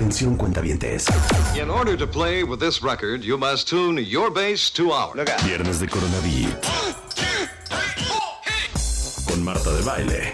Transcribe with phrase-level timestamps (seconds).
[0.00, 1.04] Atención cuentavientes.
[1.54, 5.14] In order to play with this record, you must tune your bass to ours.
[5.44, 6.54] Viernes de Coronavirus.
[9.28, 10.32] Con Marta de Baile.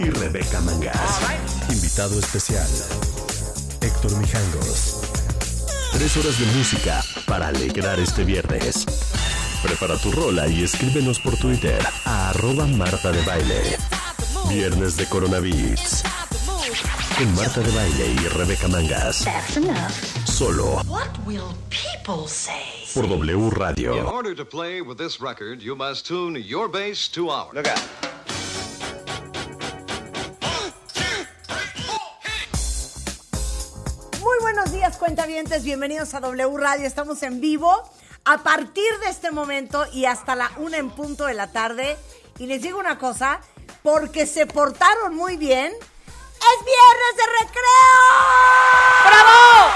[0.00, 1.20] Y Rebeca Mangas.
[1.70, 2.66] Invitado especial.
[3.80, 5.02] Héctor Mijangos.
[5.92, 8.86] Tres horas de música para alegrar este viernes.
[9.62, 13.78] Prepara tu rola y escríbenos por Twitter a arroba Marta de Baile.
[14.48, 16.02] Viernes de Coronavirus.
[17.16, 19.24] Con Marta de Baile y Rebeca Mangas.
[19.24, 19.92] That's enough.
[20.26, 22.84] Solo What will people say?
[22.92, 24.04] por W In Radio.
[24.10, 27.54] order to play with this record, you must tune your bass to ours.
[34.20, 35.64] Muy buenos días, cuentavientes.
[35.64, 36.86] Bienvenidos a W Radio.
[36.86, 37.70] Estamos en vivo
[38.24, 41.96] a partir de este momento y hasta la una en punto de la tarde.
[42.38, 43.40] Y les digo una cosa,
[43.82, 45.72] porque se portaron muy bien,
[46.52, 48.00] es viernes de recreo.
[49.06, 49.70] ¡Bravo!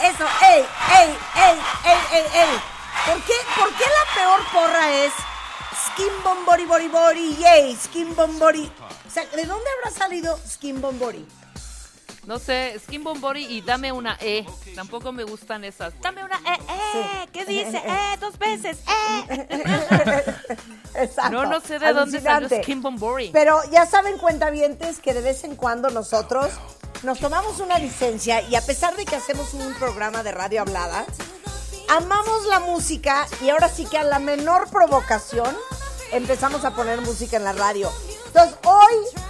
[0.00, 0.66] Eso, ey,
[0.98, 2.60] ey, ey, ey, ey, ey.
[3.06, 5.12] ¿Por qué, ¿Por qué la peor porra es
[5.86, 8.70] skin bombori bori bori, yay, skin bombori?
[9.06, 11.26] O sea, ¿de dónde habrá salido skin bombori?
[12.28, 14.44] No sé, Skin Bombori y dame una E.
[14.74, 15.94] Tampoco me gustan esas.
[16.02, 16.58] Dame una E,
[17.22, 17.28] E.
[17.32, 17.78] ¿Qué dice?
[17.78, 18.76] E, dos veces.
[18.86, 19.46] E.
[20.94, 21.30] Exacto.
[21.30, 22.50] No, no sé de dónde salió.
[22.50, 23.30] Skin Bombori.
[23.32, 26.50] Pero ya saben, cuentavientes, que de vez en cuando nosotros
[27.02, 31.06] nos tomamos una licencia y a pesar de que hacemos un programa de radio hablada,
[31.88, 35.56] amamos la música y ahora sí que a la menor provocación
[36.12, 37.90] empezamos a poner música en la radio.
[38.26, 39.28] Entonces, hoy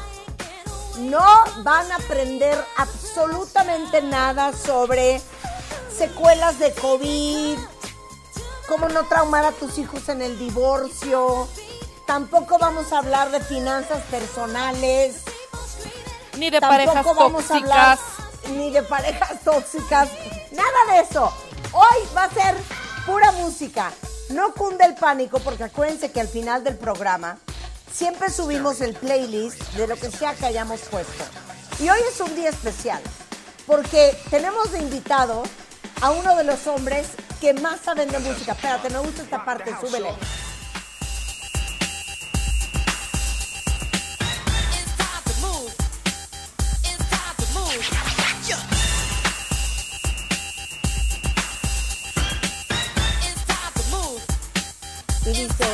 [0.98, 1.24] no
[1.62, 5.20] van a aprender absolutamente nada sobre
[5.96, 7.58] secuelas de COVID,
[8.68, 11.48] cómo no traumar a tus hijos en el divorcio.
[12.06, 15.22] Tampoco vamos a hablar de finanzas personales.
[16.36, 18.50] Ni de Tampoco parejas vamos a hablar tóxicas.
[18.56, 20.08] ni de parejas tóxicas.
[20.52, 21.32] Nada de eso.
[21.72, 22.56] Hoy va a ser
[23.04, 23.92] pura música.
[24.30, 27.38] No cunde el pánico porque acuérdense que al final del programa
[27.92, 31.24] siempre subimos el playlist de lo que sea que hayamos puesto.
[31.80, 33.00] Y hoy es un día especial
[33.66, 35.42] porque tenemos de invitado
[36.00, 37.06] a uno de los hombres
[37.40, 38.52] que más saben de música.
[38.52, 40.10] Espérate, me gusta esta parte, súbele.
[55.26, 55.67] Y dice...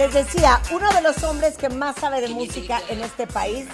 [0.00, 3.66] les decía, uno de los hombres que más sabe de música en este país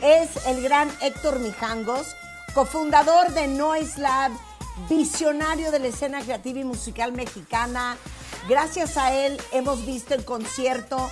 [0.00, 2.14] es el gran Héctor Mijangos,
[2.54, 4.30] cofundador de Noise Lab,
[4.88, 7.96] visionario de la escena creativa y musical mexicana.
[8.48, 11.10] Gracias a él hemos visto en concierto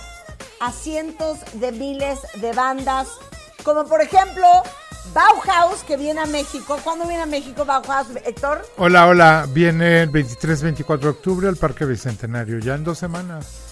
[0.61, 3.09] a cientos de miles de bandas,
[3.65, 4.47] como por ejemplo
[5.13, 6.79] Bauhaus, que viene a México.
[6.85, 8.65] ¿Cuándo viene a México Bauhaus, Héctor?
[8.77, 9.45] Hola, hola.
[9.49, 13.62] Viene el 23-24 de octubre al Parque Bicentenario, ya en dos semanas.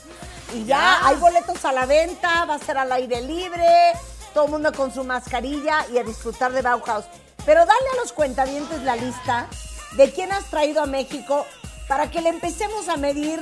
[0.54, 3.94] Y ya hay boletos a la venta, va a ser al aire libre,
[4.34, 7.06] todo el mundo con su mascarilla y a disfrutar de Bauhaus.
[7.46, 9.48] Pero dale a los cuentavientes la lista
[9.94, 11.46] de quién has traído a México
[11.88, 13.40] para que le empecemos a medir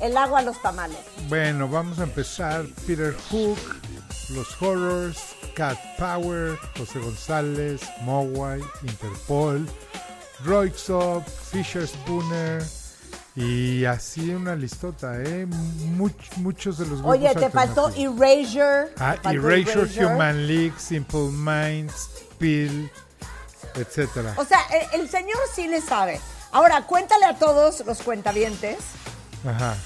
[0.00, 0.98] el agua a los tamales.
[1.28, 2.64] Bueno, vamos a empezar.
[2.86, 3.58] Peter Hook,
[4.30, 5.18] Los Horrors,
[5.54, 9.66] Cat Power, José González, Mowai, Interpol,
[10.44, 12.62] Roixop, Fisher Spooner
[13.36, 15.46] y así una listota, ¿eh?
[15.46, 17.88] Much- muchos de los grupos Oye, te faltó.
[17.90, 18.92] Erasure.
[18.98, 20.06] Ah, faltó Erasure, Erasure.
[20.06, 22.90] Human League, Simple Minds, Pill,
[23.74, 24.34] etcétera.
[24.36, 24.58] O sea,
[24.92, 26.20] el, el señor sí le sabe.
[26.52, 28.78] Ahora, cuéntale a todos los cuentavientes,
[29.46, 29.76] Ajá.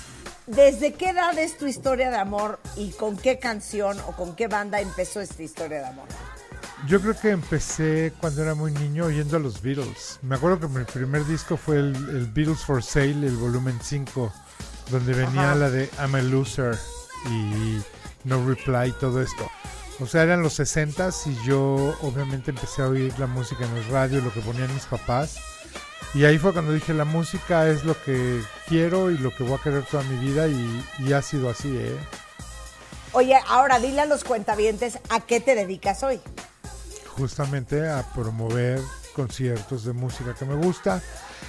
[0.46, 4.48] ¿desde qué edad es tu historia de amor y con qué canción o con qué
[4.48, 6.06] banda empezó esta historia de amor?
[6.86, 10.18] Yo creo que empecé cuando era muy niño oyendo a los Beatles.
[10.22, 14.32] Me acuerdo que mi primer disco fue el, el Beatles for Sale, el volumen 5,
[14.90, 15.54] donde venía Ajá.
[15.54, 16.78] la de I'm a Loser
[17.30, 17.80] y
[18.24, 19.50] No Reply, todo esto.
[20.00, 23.84] O sea, eran los 60 y yo obviamente empecé a oír la música en el
[23.86, 25.36] radio, lo que ponían mis papás.
[26.14, 29.54] Y ahí fue cuando dije, la música es lo que quiero y lo que voy
[29.54, 31.96] a querer toda mi vida y, y ha sido así, ¿eh?
[33.12, 36.20] Oye, ahora dile a los cuentavientes a qué te dedicas hoy.
[37.16, 38.80] Justamente a promover
[39.14, 41.02] conciertos de música que me gusta.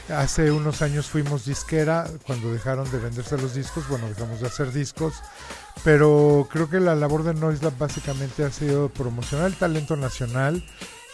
[0.09, 4.71] Hace unos años fuimos disquera, cuando dejaron de venderse los discos, bueno, dejamos de hacer
[4.71, 5.15] discos,
[5.83, 10.63] pero creo que la labor de Noise Lab básicamente ha sido promocionar el talento nacional,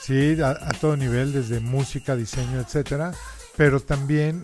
[0.02, 3.14] sí, a, a todo nivel, desde música, diseño, etcétera,
[3.56, 4.44] pero también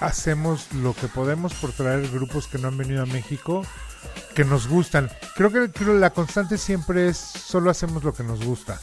[0.00, 3.64] hacemos lo que podemos por traer grupos que no han venido a México,
[4.34, 5.10] que nos gustan.
[5.36, 8.80] Creo que, creo la constante siempre es solo hacemos lo que nos gusta.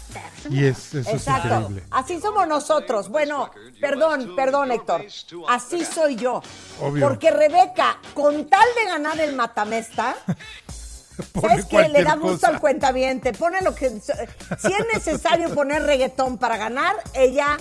[0.50, 1.84] Y es, eso es increíble.
[1.92, 3.10] Así somos nosotros.
[3.10, 5.06] Bueno, perdón, perdón, Héctor.
[5.50, 6.42] Así soy yo.
[6.80, 7.08] Obvio.
[7.08, 10.16] Porque Rebeca, con tal de ganar el matamesta,
[11.42, 12.48] ¿sabes que Le da gusto cosa.
[12.50, 13.34] al cuentaviente.
[13.34, 13.90] Pone lo que.
[13.90, 17.58] Si es necesario poner reggaetón para ganar, ella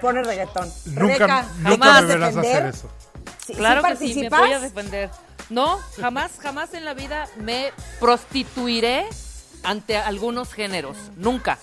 [0.00, 0.72] pone reggaetón.
[0.86, 2.66] Nunca, Rebeca, nunca jamás me verás defender.
[2.66, 2.88] hacer eso.
[3.46, 5.10] ¿Sí- sí Claro que sí, me voy a defender.
[5.50, 9.06] No, jamás, jamás en la vida me prostituiré
[9.62, 10.96] ante algunos géneros.
[11.16, 11.58] Nunca.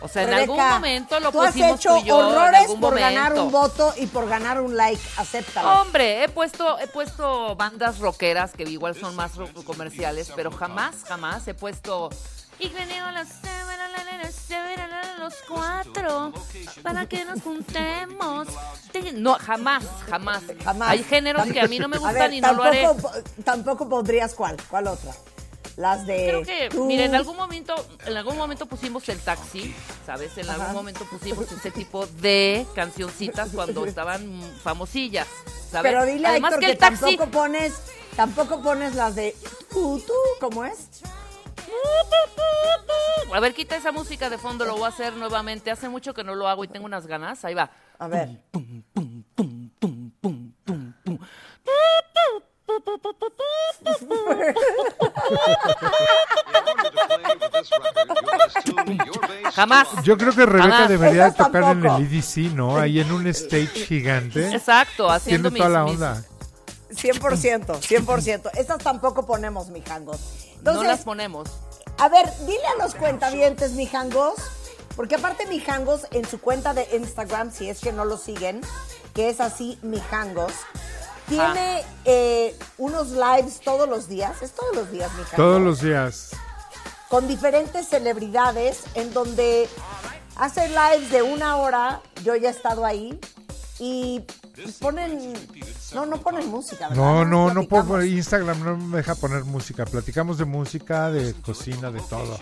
[0.00, 2.98] O sea, en algún momento lo tú has pusimos hecho tú y yo, horrores por
[2.98, 5.00] ganar un voto y por ganar un like.
[5.16, 5.82] Acéptalo.
[5.82, 9.32] Hombre, he puesto, he puesto bandas rockeras que igual son más
[9.64, 12.10] comerciales, pero jamás, jamás he puesto.
[12.60, 13.28] Y venimos las
[15.18, 16.32] los cuatro
[16.82, 18.48] para que nos juntemos.
[19.14, 20.42] No, jamás, jamás.
[20.64, 20.90] Jamás.
[20.90, 22.82] Hay géneros que a mí no me gustan ver, y no lo haré.
[22.82, 23.12] tampoco,
[23.44, 24.56] tampoco pondrías cuál.
[24.68, 25.12] ¿Cuál otra?
[25.76, 26.26] Las de.
[26.26, 26.86] Creo que, tú.
[26.86, 27.74] mira, en algún momento,
[28.06, 30.36] en algún momento pusimos el taxi, ¿sabes?
[30.38, 35.28] En algún momento pusimos ese tipo de cancioncitas cuando estaban famosillas,
[35.70, 35.92] ¿sabes?
[35.92, 37.74] Pero dile a Además Héctor que que, el taxi, tampoco pones.
[38.16, 39.36] Tampoco pones las de.
[39.70, 40.88] Tú, tú, ¿cómo es?
[43.34, 45.70] A ver, quita esa música de fondo, lo voy a hacer nuevamente.
[45.70, 47.44] Hace mucho que no lo hago y tengo unas ganas.
[47.44, 47.70] Ahí va.
[47.98, 48.30] A ver.
[59.54, 59.88] Jamás.
[60.04, 60.88] Yo creo que Rebeca Jamás.
[60.88, 62.78] debería tocar en el EDC, ¿no?
[62.78, 64.52] Ahí en un stage gigante.
[64.54, 66.24] Exacto, haciendo Tiene toda mis- la mis- onda.
[66.90, 68.50] 100%, 100%.
[68.54, 70.37] Estas tampoco ponemos, mijangos.
[70.62, 71.48] No Entonces, las ponemos.
[71.98, 74.34] a ver, dile a los cuentavientes, mijangos,
[74.96, 78.60] porque aparte mijangos en su cuenta de Instagram, si es que no lo siguen,
[79.14, 80.52] que es así, mijangos,
[81.28, 85.36] tiene eh, unos lives todos los días, es todos los días, mijangos.
[85.36, 86.30] Todos los días.
[87.08, 89.68] con diferentes celebridades en donde
[90.36, 93.18] hace lives de una hora, yo ya he estado ahí,
[93.78, 94.24] y
[94.80, 95.32] ponen,
[95.94, 97.02] no, no ponen música, ¿verdad?
[97.02, 98.02] No, no, no puedo.
[98.04, 99.84] Instagram no me deja poner música.
[99.86, 102.38] Platicamos de música, de cocina, de todo.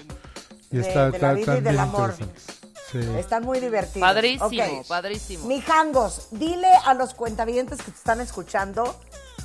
[0.71, 2.11] Y De- está, de la está- vida y están del bien amor.
[2.19, 2.45] interesantes.
[2.91, 2.99] Sí.
[3.19, 4.01] Están muy divertidos.
[4.09, 4.47] Padrísimo,
[4.81, 4.87] Ok.
[4.87, 5.47] padrísimo.
[5.47, 8.99] Mijangos, dile a los cuentavientes que te están escuchando,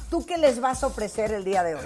[0.09, 1.85] ¿tú qué les vas a ofrecer el día de hoy?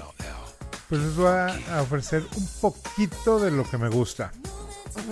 [0.89, 4.31] Pues les voy a ofrecer un poquito de lo que me gusta.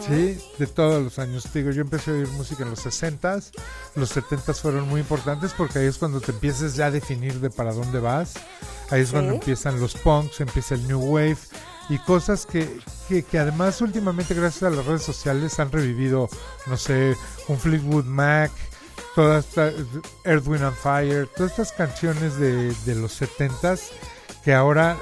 [0.07, 1.43] Sí, de todos los años.
[1.51, 3.51] Te Digo, yo empecé a oír música en los 60s,
[3.95, 7.49] los 70s fueron muy importantes porque ahí es cuando te empiezas ya a definir de
[7.49, 8.33] para dónde vas.
[8.89, 11.37] Ahí es cuando empiezan los punks, empieza el new wave
[11.89, 16.29] y cosas que, que, que además últimamente gracias a las redes sociales han revivido,
[16.67, 17.15] no sé,
[17.47, 18.51] un Fleetwood Mac,
[19.15, 23.91] todas Earth, Wind and Fire, todas estas canciones de, de los 70s
[24.43, 24.97] que ahora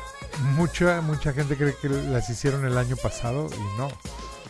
[0.56, 3.90] mucha mucha gente cree que las hicieron el año pasado y no.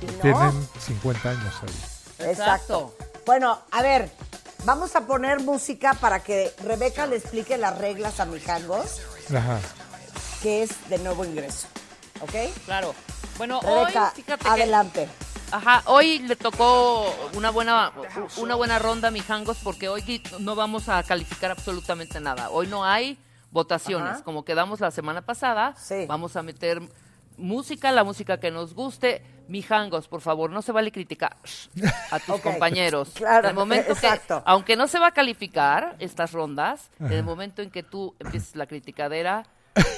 [0.01, 0.21] No.
[0.21, 2.29] Tienen 50 años ahí.
[2.29, 2.95] Exacto.
[3.25, 4.11] Bueno, a ver,
[4.65, 9.01] vamos a poner música para que Rebeca le explique las reglas a Mijangos,
[9.35, 9.59] Ajá.
[10.41, 11.67] que es de nuevo ingreso.
[12.21, 12.33] ¿Ok?
[12.65, 12.93] Claro.
[13.37, 14.49] Bueno, Rebeca, hoy, fíjate que...
[14.49, 15.09] adelante.
[15.51, 17.91] Ajá, hoy le tocó una buena
[18.37, 22.49] una buena ronda a Mijangos porque hoy no vamos a calificar absolutamente nada.
[22.49, 23.19] Hoy no hay
[23.51, 24.23] votaciones, Ajá.
[24.23, 25.75] como quedamos la semana pasada.
[25.77, 26.05] Sí.
[26.07, 26.81] Vamos a meter
[27.37, 29.25] música, la música que nos guste.
[29.47, 31.35] Mijangos, por favor, no se vale criticar
[32.11, 33.11] a tus compañeros.
[33.15, 34.37] claro, en el momento exacto.
[34.37, 38.15] que, aunque no se va a calificar estas rondas, en el momento en que tú
[38.19, 39.43] empieces la criticadera,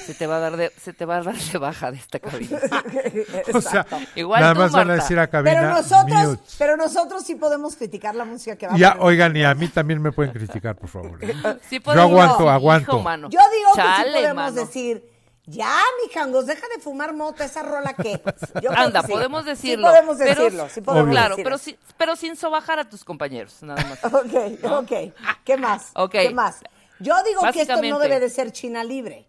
[0.05, 2.19] se te va a dar de, se te va a dar de baja de esta
[2.19, 2.59] cabina.
[3.53, 3.85] O sea,
[4.15, 6.41] Igual nada tú, más van a decir a cabina Pero nosotros, mute.
[6.59, 9.07] pero nosotros sí podemos criticar la música que va a Ya, poner.
[9.07, 11.17] oigan, y a mí también me pueden criticar, por favor.
[11.23, 11.33] ¿eh?
[11.69, 12.99] Sí Yo aguanto, hijo, aguanto.
[13.01, 13.29] mano.
[13.29, 14.51] Yo digo que sí podemos mano.
[14.51, 15.12] decir,
[15.45, 18.21] ya, mijangos, deja de fumar mota, esa rola que.
[18.61, 19.13] Yo Anda, que sí.
[19.13, 19.87] podemos decirlo.
[19.87, 21.43] Sí podemos pero- decirlo, sí podemos Claro, decirlo.
[21.43, 23.99] pero, sí- pero sin sobajar a tus compañeros, nada más.
[24.13, 25.13] Ok, ok.
[25.43, 25.91] ¿Qué más?
[25.95, 26.11] Ok.
[26.11, 26.57] ¿Qué más?
[26.99, 29.27] Yo digo que esto no debe de ser China libre.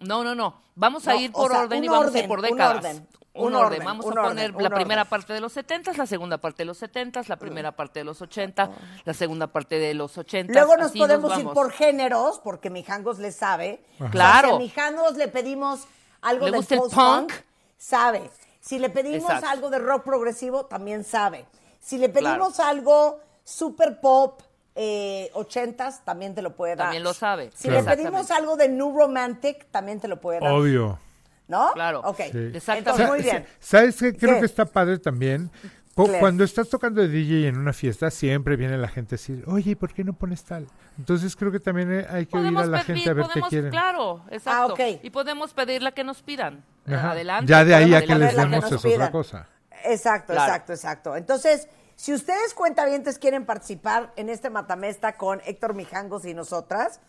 [0.00, 0.60] No, no, no.
[0.74, 2.44] Vamos a No, ir o por sea, orden y un vamos a ir por un
[2.46, 2.76] décadas.
[2.78, 3.66] orden, Un, un orden.
[3.66, 5.10] orden, Vamos un a poner orden, la primera orden.
[5.10, 8.22] parte de los 70, la segunda parte de los 70, la primera parte de los
[8.22, 8.70] 80,
[9.04, 10.52] la segunda parte de los 80.
[10.52, 13.84] Luego nos así podemos ir por géneros, porque Mijangos le sabe.
[13.96, 14.48] O sea, Claro.
[14.50, 15.80] si a Mijangos le pedimos
[16.22, 17.32] algo ¿Le de gusta post-punk, punk?
[17.76, 18.30] sabe.
[18.60, 19.48] Si le pedimos Exacto.
[19.48, 21.44] algo de rock progresivo, también sabe.
[21.80, 24.40] Si le pedimos algo super pop,
[24.76, 26.86] eh, ochentas, también te lo puede dar.
[26.86, 27.50] También lo sabe.
[27.54, 27.84] Si Claro.
[27.84, 30.52] le pedimos algo de new romantic, también te lo puede dar.
[30.52, 30.98] Obvio.
[31.48, 31.72] ¿No?
[31.74, 32.00] Claro.
[32.04, 32.20] Ok.
[32.32, 32.52] Sí.
[32.68, 33.44] Entonces, muy bien.
[33.60, 34.14] ¿Sabes qué?
[34.14, 34.40] Creo ¿Qué?
[34.40, 35.50] que está padre también.
[35.94, 39.76] Cuando estás tocando de DJ en una fiesta, siempre viene la gente a decir, oye,
[39.76, 40.66] ¿por qué no pones tal?
[40.98, 43.40] Entonces creo que también eh, hay que oír a la pedir, gente a ver qué
[43.42, 43.70] quieren.
[43.70, 44.72] claro, exacto.
[44.72, 44.80] ok.
[45.04, 46.64] Y podemos pedirle que nos pidan.
[46.86, 47.12] Ajá.
[47.12, 47.48] Adelante.
[47.48, 49.48] ya de ahí a que les La que demos es otra cosa.
[49.84, 50.48] Exacto, Claro.
[50.52, 51.16] exacto, exacto.
[51.16, 57.00] Entonces, si ustedes cuentavientes quieren participar en este matamesta con Héctor Mijangos y nosotras,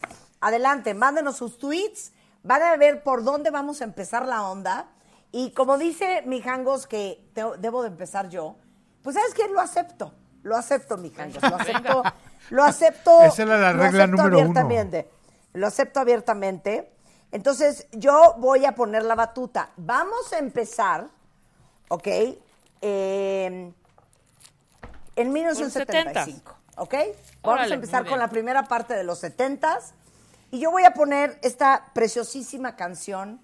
[0.42, 2.12] adelante, mándenos sus tweets,
[2.46, 4.88] van a ver por dónde vamos a empezar la onda.
[5.32, 8.56] Y como dice Mijangos que te- debo de empezar yo,
[9.04, 9.48] pues ¿sabes qué?
[9.50, 12.04] Lo acepto, lo acepto, Mijangos, lo acepto,
[12.52, 13.22] lo acepto.
[13.24, 14.46] Esa era la lo regla acepto número uno.
[14.60, 15.10] abiertamente.
[15.54, 16.92] Lo acepto abiertamente.
[17.32, 19.72] Entonces, yo voy a poner la batuta.
[19.78, 21.08] Vamos a empezar,
[21.90, 22.08] ¿ok?
[22.82, 23.74] Eh,
[25.18, 26.94] en 1975, ¿ok?
[26.94, 29.92] Vamos Órale, a empezar con la primera parte de los 70s.
[30.52, 33.40] Y yo voy a poner esta preciosísima canción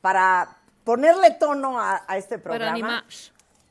[0.00, 3.04] para ponerle tono a, a este programa.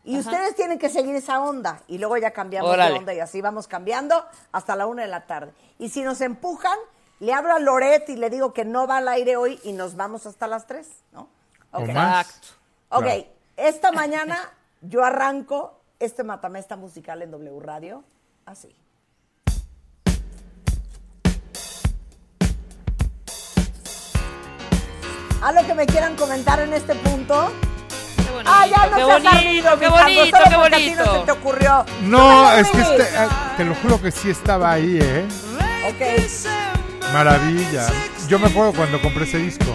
[0.03, 0.29] Y Ajá.
[0.29, 1.81] ustedes tienen que seguir esa onda.
[1.87, 2.93] Y luego ya cambiamos Órale.
[2.93, 5.53] de onda y así vamos cambiando hasta la una de la tarde.
[5.79, 6.77] Y si nos empujan,
[7.19, 9.95] le hablo a Loret y le digo que no va al aire hoy y nos
[9.95, 11.29] vamos hasta las tres, ¿no?
[11.71, 11.87] O Ok.
[11.93, 12.27] más.
[12.27, 12.47] Exacto.
[12.89, 13.23] Ok, Claro.
[13.57, 14.37] esta mañana
[14.81, 18.03] yo arranco este matamesta musical en W Radio
[18.45, 18.75] así.
[25.43, 27.51] Algo que me quieran comentar en este punto.
[28.15, 31.33] Qué bonito, Ah, ya no qué bonito, ardido, qué bonito, qué no se te bonito.
[31.33, 31.85] ocurrió.
[32.03, 35.25] No, es que este- ah, te lo juro que sí estaba ahí, ¿eh?
[35.89, 36.01] Ok,
[37.11, 37.87] Maravilla.
[38.29, 39.65] Yo me acuerdo cuando compré ese disco.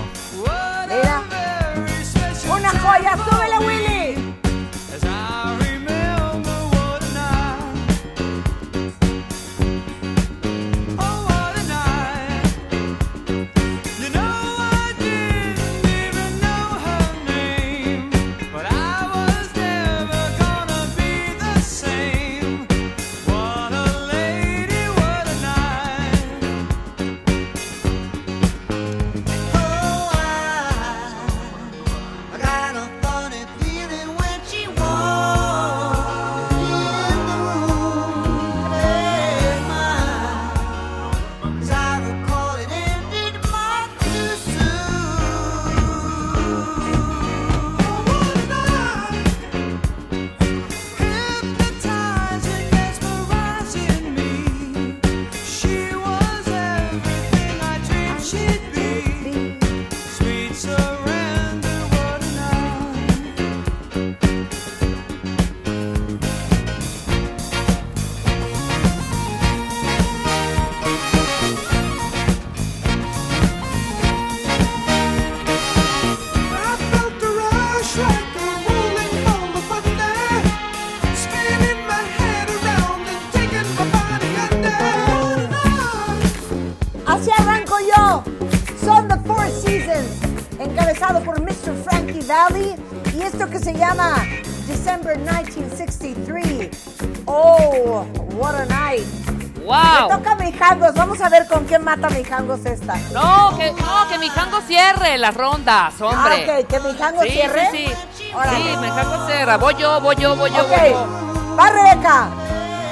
[101.89, 102.97] Mata Mijangos esta.
[103.15, 106.47] No, que, no, que mi jango cierre las rondas, hombre.
[106.47, 107.69] Ah, ok, que Mijangos Sí, cierre.
[107.73, 108.31] sí, sí.
[108.35, 108.57] Órale.
[108.57, 109.57] Sí, mi jango cierra.
[109.57, 111.57] Voy yo, voy yo, voy yo, voy yo.
[111.59, 112.29] va Rebeca.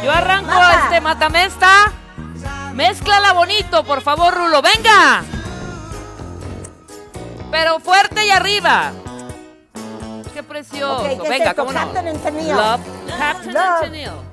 [0.02, 0.80] Yo arranco Mata.
[0.84, 1.92] este matamesta.
[2.72, 4.62] Mézclala bonito, por favor, Rulo.
[4.62, 5.22] ¡Venga!
[7.50, 8.92] Pero fuerte y arriba.
[10.32, 11.02] Qué precioso.
[11.02, 11.54] Ok, ¿qué es Venga?
[11.54, 11.80] ¿cómo no?
[11.80, 12.48] Captain and.
[12.48, 12.80] Love,
[13.18, 13.64] Captain Love.
[13.82, 14.25] and Tennille.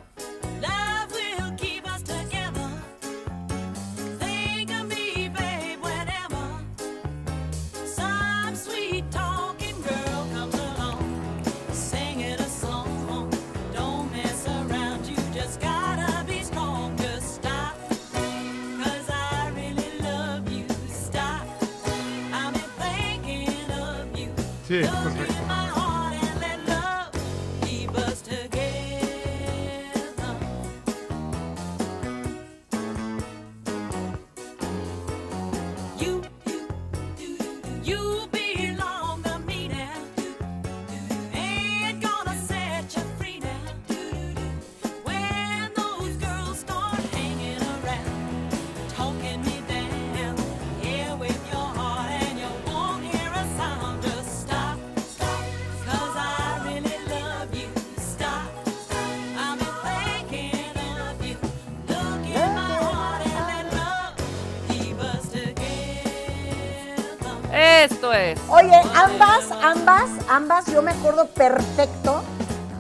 [70.36, 72.24] Ambas, yo me acuerdo perfecto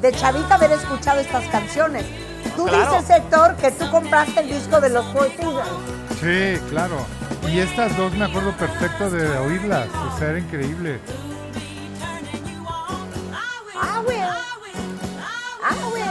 [0.01, 2.05] de chavita haber escuchado estas canciones.
[2.55, 2.97] Tú Claro.
[2.99, 5.69] dices, Héctor, que tú compraste el disco de los Four Seasons.
[6.19, 7.05] Sí, claro.
[7.47, 9.87] Y estas dos me acuerdo perfecto de oírlas.
[10.13, 10.99] O sea, era increíble.
[13.75, 14.17] I will.
[15.61, 16.03] I will.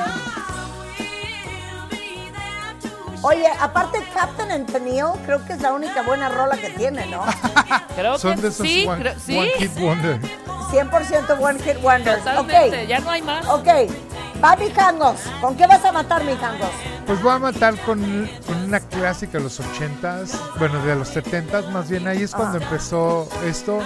[3.24, 7.22] Oye, aparte Captain and Tennille, creo que es la única buena rola que tiene, ¿no?
[7.94, 9.38] Creo Son que de esos sí, one, creo- sí.
[9.38, 10.18] one Hit Wonder.
[10.72, 12.18] 100% One Hit Wonders.
[12.24, 13.46] Totalmente, Ok, ya no hay más.
[13.48, 13.68] ok.
[14.42, 15.20] Va Mijangos.
[15.40, 16.70] ¿Con qué vas a matar, Mijangos?
[17.06, 21.68] Pues voy a matar con, con una clásica de los 80s, bueno, de los 70s
[21.70, 22.08] más bien.
[22.08, 22.62] Ahí es cuando Ah.
[22.62, 23.80] empezó esto.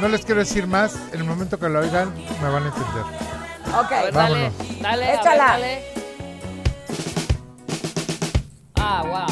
[0.00, 0.94] No les quiero decir más.
[1.12, 3.02] En el momento que lo oigan, me van a entender.
[3.76, 3.92] Ok.
[3.92, 5.44] A ver, dale, dale, a ver, Échala.
[5.44, 5.84] dale.
[8.76, 9.26] Ah, wow.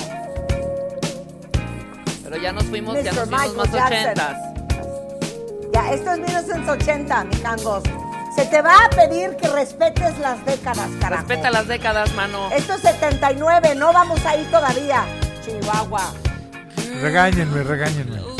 [2.24, 4.36] Pero ya nos fuimos, ya nos fuimos Michael más ochentas.
[5.90, 7.82] Esto es 1980, Mijangos.
[8.34, 11.26] Se te va a pedir que respetes las décadas, carajo.
[11.26, 12.50] Respeta las décadas, mano.
[12.52, 15.04] Esto es 79, no vamos ahí todavía.
[15.44, 16.12] Chihuahua.
[17.00, 18.36] Regáñenme, regáñenme.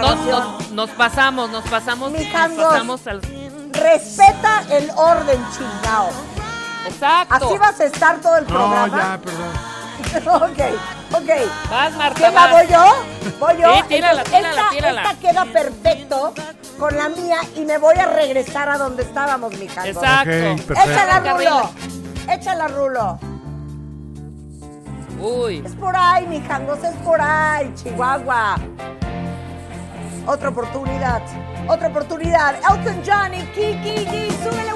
[0.00, 0.16] Nos-.
[0.16, 2.64] Nos, nos- nos pasamos, nos pasamos, nos Mijangos.
[2.64, 3.20] pasamos al...
[3.72, 6.08] Respeta el orden, chingao.
[6.86, 7.34] Exacto.
[7.34, 8.88] Así vas a estar todo el No, programa.
[8.98, 9.52] ya, perdón.
[10.42, 10.58] ok,
[11.12, 11.70] ok.
[11.70, 12.46] Vas, Marta, ¿Quién va?
[12.46, 12.52] vas.
[12.52, 12.84] ¿Voy yo?
[13.40, 13.74] ¿Voy yo?
[13.74, 15.02] Sí, tírala, tírala, esta, tírala.
[15.02, 16.34] esta queda perfecto
[16.78, 19.96] con la mía y me voy a regresar a donde estábamos, Mijangos.
[19.96, 20.30] Exacto.
[20.30, 20.90] Ok, perfecto.
[20.90, 21.20] Échala.
[21.34, 21.70] Rulo.
[22.30, 23.18] Échala, Rulo.
[25.20, 25.62] Uy.
[25.64, 28.56] Es por ahí, mijangos, es por ahí, Chihuahua.
[30.26, 31.22] Otra oportunidad,
[31.68, 32.56] otra oportunidad.
[32.56, 34.72] Elton John y Kiki G, súbele,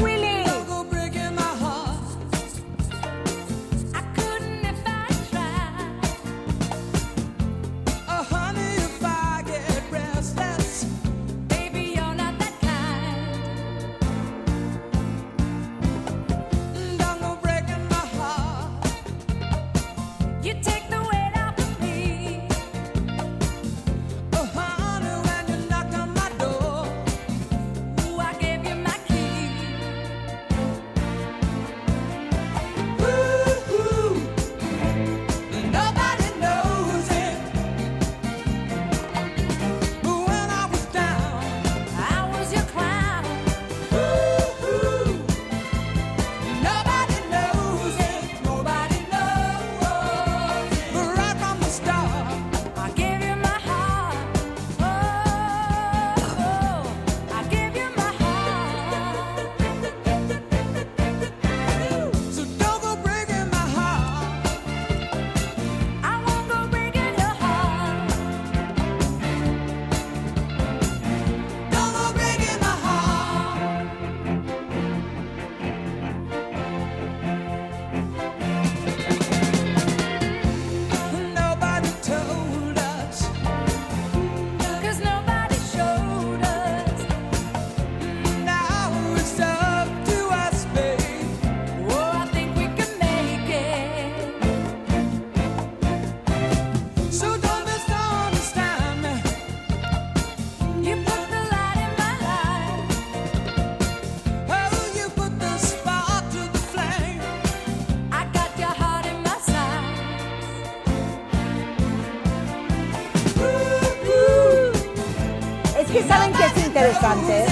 [117.13, 117.45] es interesante.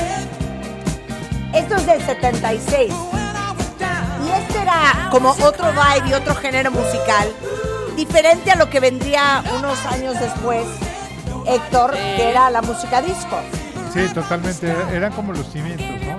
[1.54, 2.94] Esto es del 76.
[4.24, 7.32] Y este era como otro vibe y otro género musical,
[7.96, 10.66] diferente a lo que vendría unos años después,
[11.46, 13.38] Héctor, que era la música disco.
[13.92, 14.74] Sí, totalmente.
[14.92, 16.18] Eran como los cimientos, ¿no?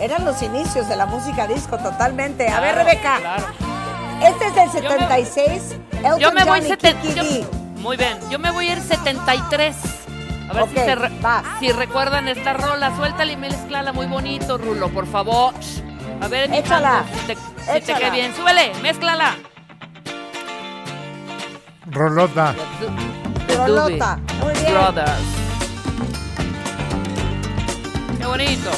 [0.00, 2.48] Eran los inicios de la música disco, totalmente.
[2.48, 3.46] A ver, Rebeca, claro.
[4.22, 5.62] este es del 76.
[5.92, 7.66] Elton Yo me voy John y Kiki yo-.
[7.80, 9.76] Muy bien, yo me voy a ir 73.
[10.56, 11.42] Ver Ok, si, se re- va.
[11.60, 12.94] si recuerdan esta rola.
[12.96, 15.52] Suéltala y mezclala muy bonito, Rulo, por favor.
[16.22, 17.98] A ver, mi Échala, si te, si te échala.
[17.98, 18.34] queda bien.
[18.34, 19.36] Súbele, mézclala.
[21.90, 22.54] Rolota.
[23.46, 24.72] The Rolota, muy bien.
[24.72, 25.20] Brothers.
[28.18, 28.70] Qué bonito.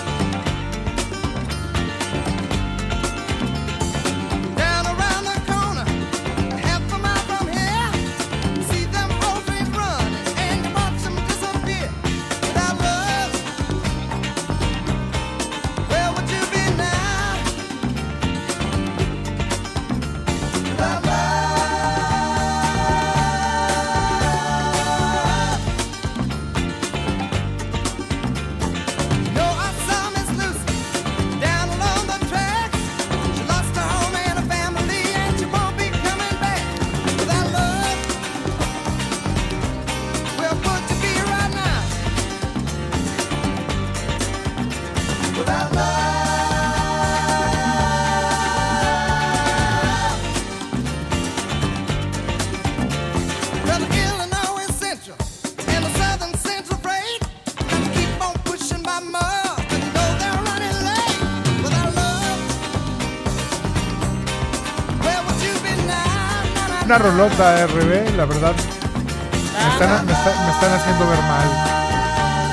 [66.99, 68.53] Rolota RB, la verdad.
[68.55, 71.49] Me están, me está- me están haciendo ver mal.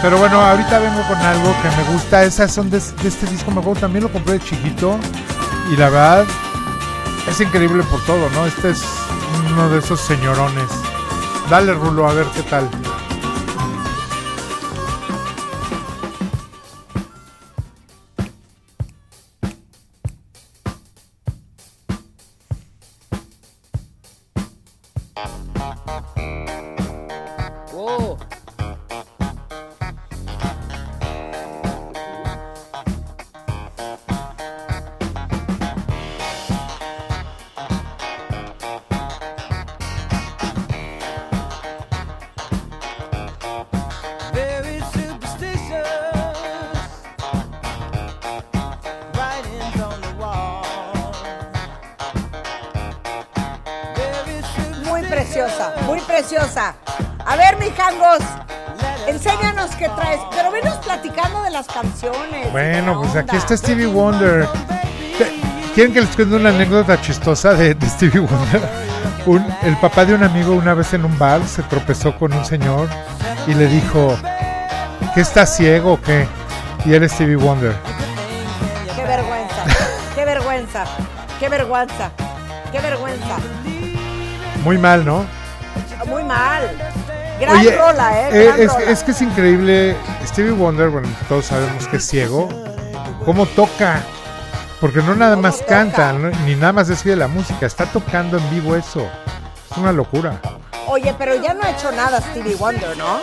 [0.01, 2.23] Pero bueno, ahorita vengo con algo que me gusta.
[2.23, 4.99] Esas son de, de este disco, me acuerdo, también lo compré de chiquito.
[5.71, 6.25] Y la verdad,
[7.27, 8.45] es increíble por todo, ¿no?
[8.45, 8.83] Este es
[9.51, 10.69] uno de esos señorones.
[11.49, 12.69] Dale, Rulo, a ver qué tal.
[63.57, 64.47] Stevie Wonder.
[65.73, 68.61] ¿Quieren que les cuente una anécdota chistosa de, de Stevie Wonder?
[69.25, 72.45] Un- el papá de un amigo una vez en un bar se tropezó con un
[72.45, 72.87] señor
[73.47, 74.15] y le dijo,
[75.15, 76.27] ¿qué está ciego o qué?
[76.85, 77.73] Y era Stevie Wonder.
[78.95, 79.63] Qué vergüenza,
[80.15, 80.83] qué vergüenza,
[81.39, 82.11] qué vergüenza,
[82.71, 83.37] qué vergüenza.
[84.63, 85.25] Muy mal, ¿no?
[86.07, 86.69] Muy mal.
[87.39, 88.29] Gran Oye, rola, ¿eh?
[88.31, 88.91] eh, Gran es, rola.
[88.91, 89.95] es que es increíble.
[90.25, 92.47] Stevie Wonder, bueno, todos sabemos que es ciego.
[93.25, 94.03] ¿Cómo toca?
[94.79, 96.29] Porque no nada más canta, ¿no?
[96.45, 99.09] ni nada más decide la música, está tocando en vivo eso.
[99.71, 100.39] Es una locura.
[100.87, 103.17] Oye, pero ya no ha hecho nada Stevie Wonder, ¿no?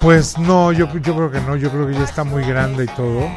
[0.00, 2.88] Pues no, yo, yo creo que no, yo creo que ya está muy grande y
[2.88, 3.30] todo.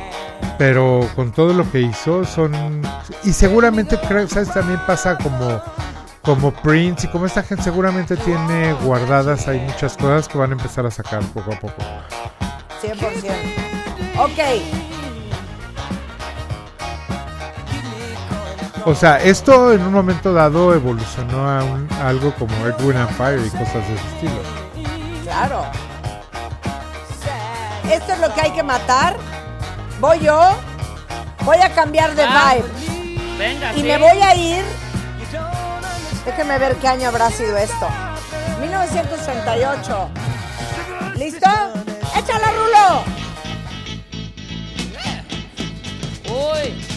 [0.57, 2.81] Pero con todo lo que hizo son...
[3.23, 4.51] Y seguramente, ¿sabes?
[4.53, 5.61] También pasa como,
[6.23, 10.53] como Prince y como esta gente seguramente tiene guardadas ahí muchas cosas que van a
[10.55, 11.81] empezar a sacar poco a poco.
[12.81, 13.67] 100%.
[14.19, 14.86] Ok,
[18.89, 22.95] O sea, esto en un momento dado evolucionó a, un- a algo como Earth, Wind
[22.97, 24.41] and Fire y cosas de ese estilo.
[25.23, 25.65] claro.
[27.91, 29.15] Esto es lo que hay que matar.
[29.99, 30.55] Voy yo.
[31.43, 33.37] Voy a cambiar de Ah, vibe.
[33.37, 33.83] Venga, Y sí.
[33.83, 34.63] me voy a ir.
[36.25, 37.87] Déjeme ver qué año habrá sido esto.
[38.61, 40.09] 1938.
[41.15, 41.49] ¿Listo?
[42.17, 43.03] ¡Échala, Rulo!
[46.29, 46.96] Uy.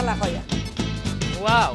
[0.00, 0.42] ¿Qué la joya?
[1.40, 1.74] Wow.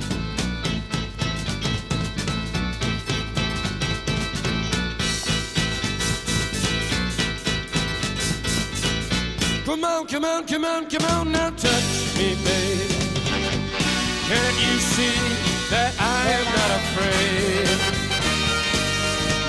[9.63, 12.89] Come on, come on, come on, come on, now touch me, babe.
[14.27, 15.19] Can't you see
[15.69, 17.67] that I am not afraid?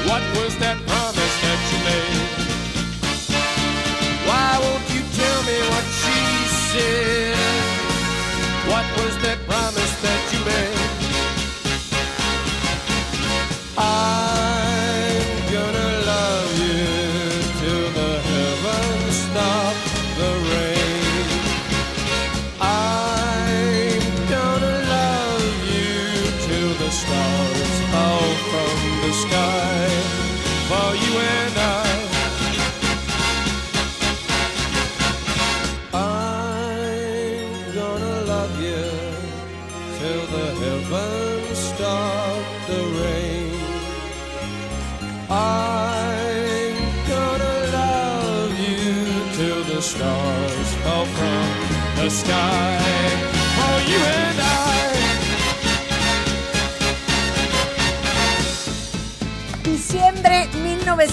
[0.07, 2.29] What was that promise that you made?
[4.29, 6.17] Why won't you tell me what she
[6.73, 7.26] said?
[10.47, 10.76] That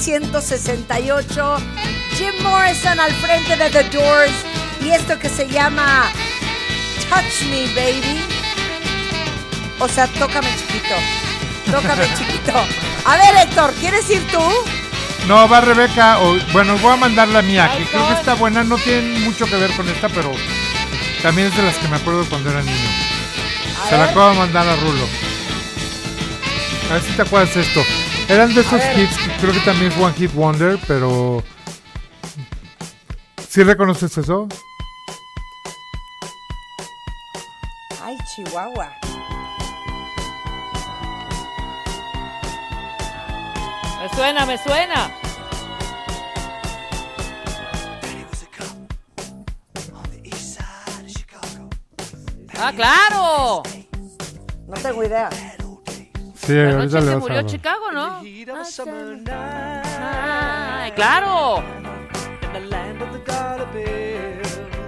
[0.05, 1.57] 1968,
[2.17, 4.33] Jim Morrison al frente de The Doors
[4.83, 6.11] y esto que se llama
[7.09, 8.19] Touch Me Baby.
[9.79, 10.95] O sea, tócame chiquito,
[11.71, 12.51] tócame chiquito.
[13.05, 14.41] A ver Héctor, ¿quieres ir tú?
[15.25, 16.19] No, va Rebeca.
[16.19, 18.65] O, bueno, voy a mandar la mía, que creo que está buena.
[18.65, 20.33] No tiene mucho que ver con esta, pero
[21.21, 22.89] también es de las que me acuerdo cuando era niño.
[23.81, 25.07] A Se la acabo de mandar a Rulo.
[26.89, 27.81] A ver si te acuerdas esto.
[28.29, 31.43] Eran de esos hits que creo que también es One Hit Wonder, pero.
[33.47, 34.47] ¿Sí reconoces eso?
[38.03, 38.91] Ay, Chihuahua.
[44.01, 45.11] Me suena, me suena.
[52.57, 53.63] Ah, claro.
[54.67, 55.29] No tengo idea.
[56.45, 57.41] Sí, La ahorita noche le que vas a murió.
[57.43, 58.19] Chicago, ¿no?
[60.81, 61.63] Ay, claro.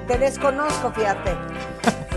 [0.07, 1.35] Te desconozco, fíjate.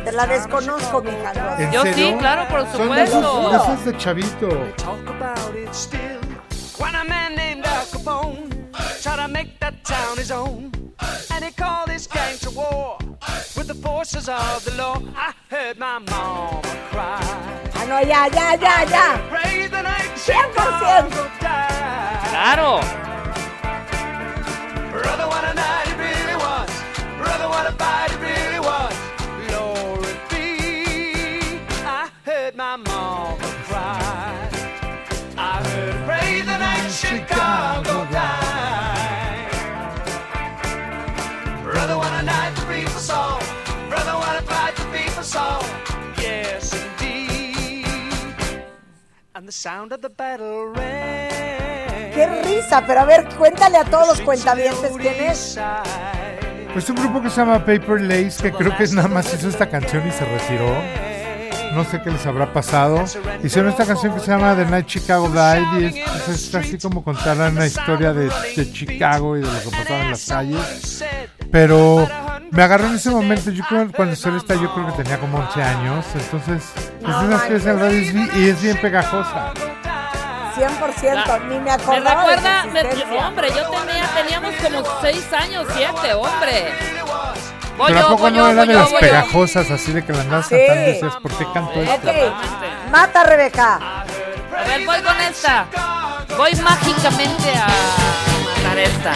[0.04, 1.58] Te la desconozco, mi Carlos.
[1.58, 3.50] ¿En Yo sí, claro, por Son de esos- supuesto.
[3.50, 4.48] de esos de chavito.
[9.14, 10.70] To make that town his own,
[11.30, 12.98] and he called his gang to war
[13.56, 15.00] with the forces of the law.
[15.16, 17.20] I heard my mama cry.
[17.74, 19.18] Ah, no, ya, ya, ya, ya.
[19.28, 20.18] Praise the night 100%.
[20.26, 22.28] Chicago died.
[22.30, 22.80] Claro.
[24.92, 26.70] Brother, what a night it really was.
[27.20, 28.94] Brother, what a fight it really was.
[29.54, 31.60] Lord be.
[31.84, 33.36] I heard my mama
[33.68, 34.50] cry.
[35.36, 37.87] I heard her praise the night Chicago died.
[45.28, 45.60] Saw.
[46.16, 47.84] Yes, indeed.
[49.34, 52.12] And the sound of the battle rang.
[52.14, 55.58] Qué risa, pero a ver, cuéntale a todos los cuentavientes quién es.
[56.74, 59.48] Es un grupo que se llama Paper Lace, que creo que es nada más hizo
[59.48, 60.74] esta canción y se retiró.
[61.74, 63.04] No sé qué les habrá pasado.
[63.42, 66.78] Hicieron esta canción que se llama The Night Chicago Died y es, pues, es así
[66.78, 71.04] como contar una historia de, de Chicago y de lo que pasaba en las calles.
[71.52, 72.08] Pero
[72.50, 75.38] me agarró en ese momento, yo creo cuando salió esta yo creo que tenía como
[75.38, 76.62] 11 años, entonces
[77.00, 79.52] es de en radio y es- y es bien pegajosa.
[80.56, 83.28] 100%, ni me Me acordaba de su recuerda, me- existencia.
[83.28, 86.72] hombre, yo tenía, teníamos como seis años, siete, hombre.
[87.78, 89.06] Voy Pero ¿a yo, poco voy no yo, era voy de yo, las voy yo.
[89.06, 90.56] pegajosas así de que la andabas Sí.
[90.58, 92.10] cantando y decías, ¿por qué canto esto?
[92.10, 93.74] Ok, mata Rebeca.
[93.76, 95.66] A ver, voy con esta.
[96.36, 97.66] Voy mágicamente a
[98.56, 99.12] matar esta.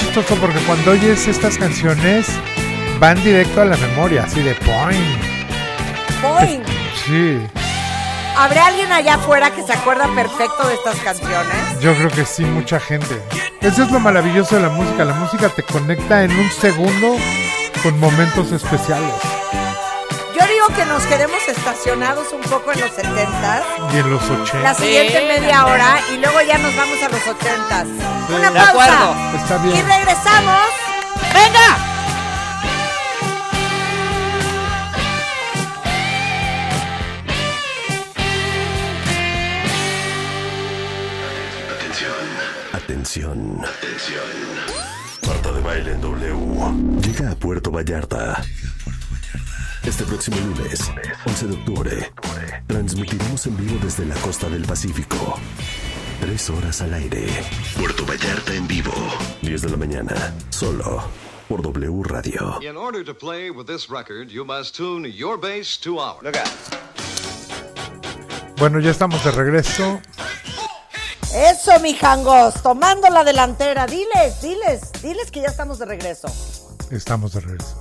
[0.00, 2.26] Chistoso porque cuando oyes estas canciones
[2.98, 5.20] van directo a la memoria, así de point.
[6.22, 6.62] Boing.
[7.06, 7.38] Sí,
[8.36, 11.80] ¿Habrá alguien allá afuera que se acuerda perfecto de estas canciones?
[11.80, 13.20] yo creo que sí, mucha gente.
[13.60, 15.04] Eso es lo maravilloso de la música.
[15.04, 17.16] La música te conecta en un segundo
[17.82, 19.12] con momentos especiales.
[20.38, 24.58] Yo digo que nos quedemos estacionados un poco en los 70 Y en los 80.
[24.62, 25.74] la siguiente Sí, media también.
[25.80, 27.84] hora y luego ya nos vamos a los 80
[28.34, 28.70] Una De pausa.
[28.70, 29.16] acuerdo.
[29.36, 29.86] Está Y bien.
[29.86, 30.68] regresamos.
[31.34, 31.76] ¡Venga!
[42.72, 43.34] Atención.
[43.62, 43.62] Atención.
[45.26, 47.00] Marta de baile en W.
[47.02, 48.42] Llega a Puerto Vallarta.
[50.00, 50.90] Este próximo lunes,
[51.26, 52.12] 11 de octubre,
[52.66, 55.38] transmitiremos en vivo desde la costa del Pacífico.
[56.22, 57.26] Tres horas al aire.
[57.76, 58.94] Puerto Vallarta en vivo.
[59.42, 60.34] 10 de la mañana.
[60.48, 61.02] Solo
[61.50, 62.58] por W Radio.
[62.62, 65.96] In order to play with this record, you must tune your bass to.
[66.22, 66.48] Look out.
[68.56, 70.00] Bueno, ya estamos de regreso.
[71.34, 73.86] Eso, mijangos, tomando la delantera.
[73.86, 76.28] Diles, diles, diles que ya estamos de regreso.
[76.90, 77.79] Estamos de regreso.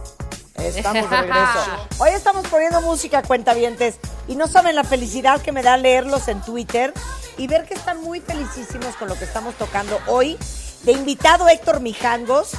[0.61, 1.59] Estamos de regreso.
[1.99, 3.95] Hoy estamos poniendo música, cuentavientes,
[4.27, 6.93] y no saben la felicidad que me da leerlos en Twitter
[7.37, 10.37] y ver que están muy felicísimos con lo que estamos tocando hoy.
[10.83, 12.51] De invitado Héctor Mijangos,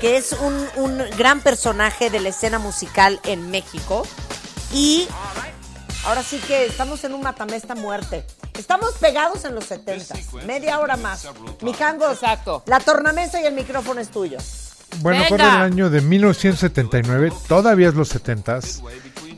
[0.00, 4.06] que es un, un gran personaje de la escena musical en México.
[4.72, 5.08] Y
[6.04, 8.24] ahora sí que estamos en un matamesta muerte.
[8.58, 11.26] Estamos pegados en los 70, media hora más.
[11.62, 12.62] Mijangos, Exacto.
[12.66, 14.38] la tornamesa y el micrófono es tuyo.
[15.00, 15.28] Bueno, Venga.
[15.28, 18.82] fue el año de 1979, todavía es los 70s.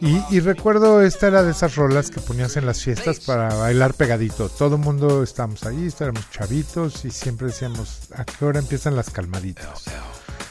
[0.00, 3.92] Y, y recuerdo, esta era de esas rolas que ponías en las fiestas para bailar
[3.92, 4.48] pegadito.
[4.48, 9.10] Todo el mundo estábamos ahí, estábamos chavitos y siempre decíamos, ¿a qué hora empiezan las
[9.10, 9.84] calmaditas?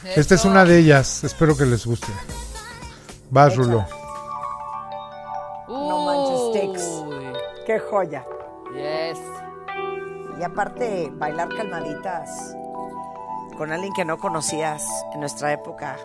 [0.04, 2.12] Esta es una de ellas, espero que les guste.
[3.30, 3.84] Vas, Rulo.
[5.68, 6.82] No manches,
[7.66, 8.24] ¡Qué joya!
[8.72, 9.18] Yes.
[10.38, 12.54] Y aparte, bailar calmaditas
[13.60, 14.82] con alguien que no conocías
[15.12, 15.98] en nuestra época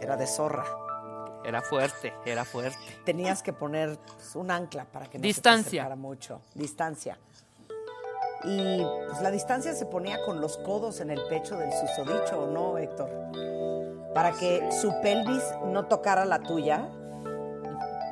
[0.00, 0.64] era de zorra.
[1.44, 2.78] Era fuerte, era fuerte.
[3.04, 5.84] Tenías que poner pues, un ancla para que no Distancia.
[5.84, 6.40] se te mucho.
[6.54, 7.18] Distancia.
[8.44, 12.46] Y pues la distancia se ponía con los codos en el pecho del susodicho, ¿o
[12.46, 13.10] no, Héctor?
[14.14, 16.88] Para que su pelvis no tocara la tuya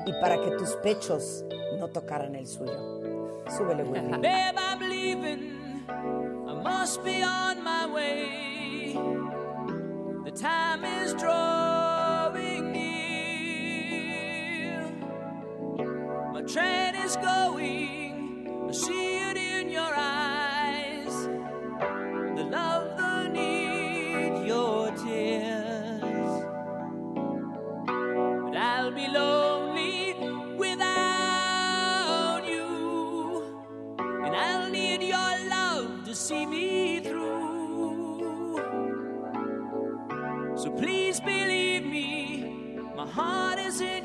[0.04, 1.46] y para que tus pechos
[1.78, 3.00] no tocaran el suyo.
[3.56, 4.10] Súbele, Willy.
[6.62, 8.92] Must be on my way.
[10.24, 14.10] The time is drawing near.
[16.32, 18.66] My train is going.
[18.68, 20.09] I see it in your eyes.
[43.20, 43.99] Heart is in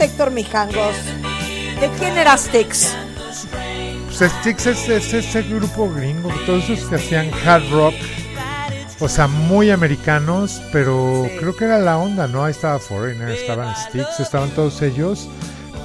[0.00, 0.96] Héctor Mijangos.
[1.80, 2.94] ¿De quién era Styx?
[4.06, 7.94] Pues Styx es, es ese grupo gringo, todos esos que hacían hard rock,
[9.00, 12.44] o sea, muy americanos, pero creo que era la onda, ¿no?
[12.44, 15.28] Ahí estaba Foreigner, estaban Styx, estaban todos ellos.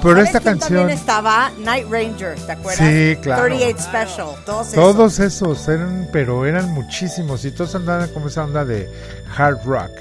[0.01, 2.87] Pero ¿Sabes esta canción, También estaba Night Ranger, ¿te acuerdas?
[2.87, 3.43] Sí, claro.
[3.43, 4.75] 38 Special, todos esos.
[4.75, 8.89] todos esos eran, pero eran muchísimos y todos andaban como esa onda de
[9.37, 9.91] hard rock,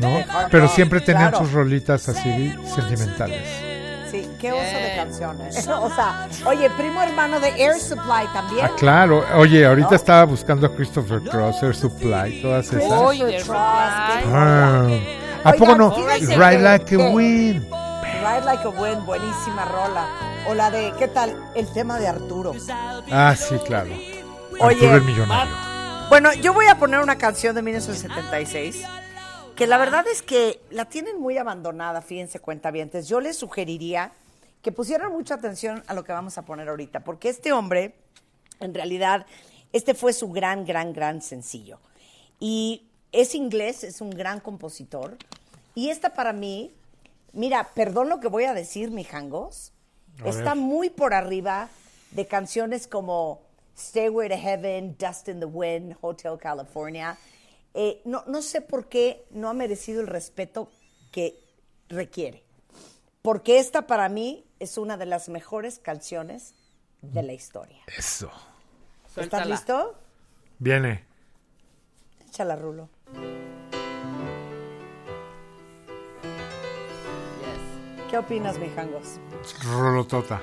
[0.00, 0.24] ¿no?
[0.50, 1.44] Pero siempre tenían claro.
[1.44, 3.46] sus rolitas así sentimentales.
[4.10, 5.68] Sí, qué oso de canciones.
[5.68, 8.66] o sea, oye, primo hermano de Air Supply también.
[8.66, 9.24] Ah, claro.
[9.36, 9.96] Oye, ahorita ¿No?
[9.96, 12.90] estaba buscando a Christopher Cross, Air Supply, todas esas.
[12.90, 14.88] Oye, Cross, Ah,
[15.44, 15.94] ¿A poco no?
[15.96, 17.66] Ride Like a Wind.
[17.70, 20.06] Ride Like a Wind, buenísima rola.
[20.48, 21.36] O la de, ¿qué tal?
[21.54, 22.52] El tema de Arturo.
[23.12, 23.90] Ah, sí, claro.
[24.58, 25.54] Oye, Arturo el Millonario.
[26.08, 28.84] Bueno, yo voy a poner una canción de 1976
[29.60, 33.08] que la verdad es que la tienen muy abandonada, fíjense cuentavientes.
[33.08, 34.10] Yo les sugeriría
[34.62, 37.94] que pusieran mucha atención a lo que vamos a poner ahorita, porque este hombre,
[38.60, 39.26] en realidad,
[39.74, 41.78] este fue su gran, gran, gran sencillo.
[42.38, 45.18] Y es inglés, es un gran compositor.
[45.74, 46.72] Y esta para mí,
[47.34, 49.74] mira, perdón lo que voy a decir, mijangos,
[50.24, 51.68] A está muy por arriba
[52.12, 53.42] de canciones como
[53.76, 57.18] Stairway to Heaven, Dust in the Wind, Hotel California.
[57.74, 60.70] Eh, no, no sé por qué no ha merecido el respeto
[61.12, 61.38] que
[61.88, 62.42] requiere.
[63.22, 66.54] Porque esta para mí es una de las mejores canciones
[67.02, 67.82] de la historia.
[67.96, 68.26] Eso.
[69.06, 69.44] ¿Estás Suéltala.
[69.46, 69.94] listo?
[70.58, 71.04] Viene.
[72.28, 72.88] Échala, Rulo.
[78.10, 79.18] ¿Qué opinas, mijangos?
[79.64, 80.40] Rolotota.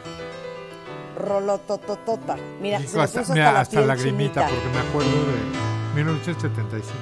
[1.17, 2.38] Rolotototota.
[2.61, 4.61] Mira, se me hasta, puso mira, hasta la hasta piel lagrimita, chinita.
[4.63, 5.66] porque me acuerdo de
[5.97, 6.93] 1975.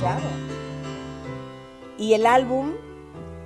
[0.00, 0.22] Claro.
[1.98, 2.72] Y el álbum,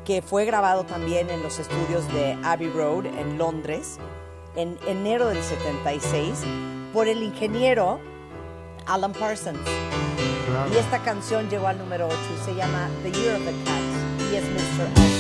[0.05, 3.99] que fue grabado también en los estudios de Abbey Road en Londres,
[4.55, 6.45] en enero del 76,
[6.93, 7.99] por el ingeniero
[8.87, 9.59] Alan Parsons.
[10.47, 10.71] Claro.
[10.73, 14.33] Y esta canción llegó al número 8 y se llama The Year of the Cat.
[14.33, 14.87] Y es Mr.
[14.93, 15.18] Osgood.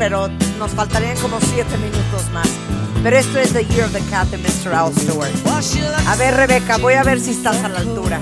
[0.00, 0.28] Pero
[0.58, 2.48] nos faltarían como siete minutos más.
[3.02, 4.72] Pero esto es The Year of the Cat de Mr.
[4.72, 5.30] Al Stewart.
[6.08, 8.18] A ver, Rebeca, voy a ver si estás a la altura.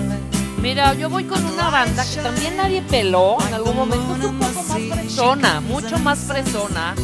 [0.61, 4.17] Mira, yo voy con una banda que también nadie peló en algún momento.
[4.17, 6.97] Es un poco más fresona, mucho más fresona.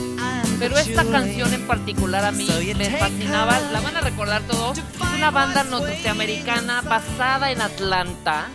[0.59, 3.61] Pero esta canción en particular a mí me fascinaba.
[3.73, 4.79] La van a recordar todos.
[4.79, 4.85] Es
[5.17, 8.49] una banda norteamericana basada en Atlanta.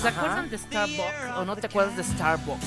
[0.00, 2.66] ¿Se acuerdan de Starbucks o no te acuerdas de Starbucks?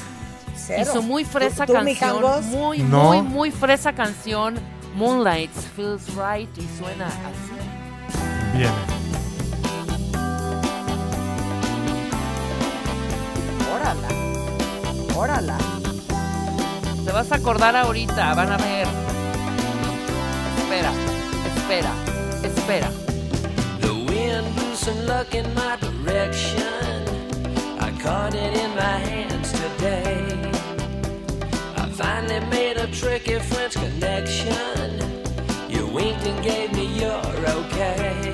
[0.66, 0.82] Cero.
[0.82, 2.45] Hizo muy fresa ¿Tú- tú, canción.
[2.49, 3.03] Muy, No.
[3.03, 4.55] muy, muy fresa canción.
[4.95, 8.57] Moonlight feels right y suena así.
[8.57, 8.72] Viene.
[13.76, 14.07] Órala.
[15.16, 15.57] Órala.
[17.05, 18.88] Te vas a acordar ahorita, van a ver.
[20.57, 20.91] Espera,
[21.55, 21.91] espera,
[22.43, 22.89] espera.
[23.82, 26.63] The wind blew some luck in my direction.
[27.80, 30.55] I caught it in my hands today.
[32.16, 34.89] Finally made a tricky French connection.
[35.68, 37.20] You winked and gave me your
[37.57, 38.34] okay.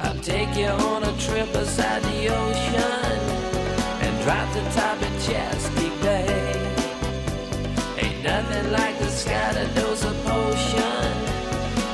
[0.00, 3.18] I'll take you on a trip beside the ocean
[4.00, 6.72] and drop the top of Chesapeake Bay.
[7.98, 11.12] Ain't nothing like the sky to dose a potion.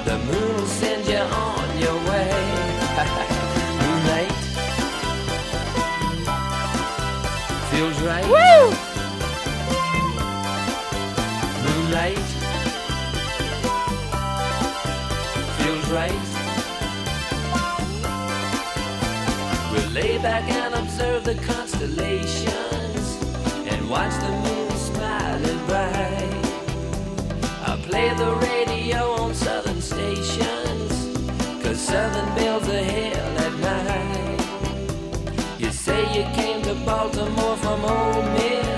[0.05, 2.31] The moon will send you on your way.
[3.83, 4.33] Moonlight
[7.73, 8.29] feels right.
[8.29, 8.84] Woo!
[15.95, 16.27] Right.
[19.71, 23.05] We'll lay back and observe the constellations
[23.71, 26.35] and watch the moon smiling bright.
[27.67, 30.93] I'll play the radio on southern stations,
[31.63, 34.41] cause southern bells are hell at night.
[35.61, 38.74] You say you came to Baltimore from Ole Miss,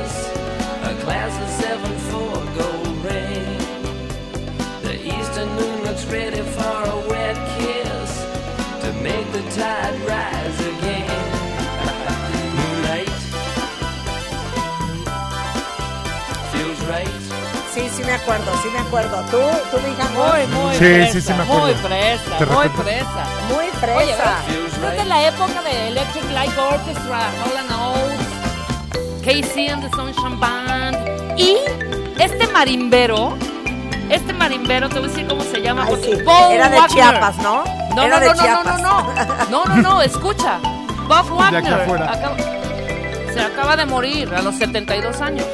[18.16, 19.16] acuerdo, sí me acuerdo.
[19.30, 19.38] ¿Tú,
[19.70, 20.32] tú, mi Jangos?
[20.32, 21.12] Muy, muy Sí, fresa.
[21.12, 21.62] sí, sí me acuerdo.
[21.62, 23.24] Muy fresa, muy fresa.
[23.48, 23.64] Muy
[23.96, 24.38] Oye, fresa.
[24.48, 24.90] ¿ves?
[24.92, 28.26] Es de la época de Electric Light Orchestra, Holland Oates,
[29.24, 30.96] Casey and the Sunshine Band.
[31.38, 31.56] Y
[32.18, 33.36] este marimbero,
[34.10, 35.82] este marimbero, te voy a decir cómo se llama.
[35.84, 36.22] Ay, porque sí.
[36.22, 36.96] Bob Era de Wagner.
[37.04, 37.64] Chiapas, ¿no?
[37.94, 38.80] No, Era no, de no, no, no, Chiapas.
[38.82, 40.58] no, no, no, no, no, escucha.
[41.08, 42.12] Bob Wagner afuera.
[42.12, 42.36] acaba-
[43.32, 45.44] se acaba de morir a los 72 años.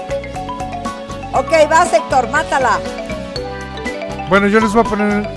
[1.35, 2.78] Ok, vas, Héctor, mátala.
[4.28, 5.28] Bueno, yo les voy a poner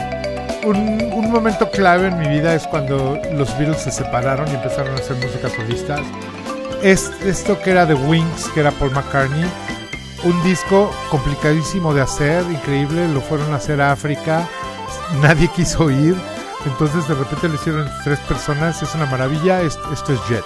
[0.65, 4.91] un, un momento clave en mi vida es cuando los Beatles se separaron y empezaron
[4.93, 6.01] a hacer música solistas.
[6.81, 9.45] Es, esto que era The Wings, que era Paul McCartney,
[10.23, 14.47] un disco complicadísimo de hacer, increíble, lo fueron a hacer a África,
[15.21, 16.15] nadie quiso ir,
[16.65, 20.43] entonces de repente lo hicieron tres personas, es una maravilla, es- esto es Jet.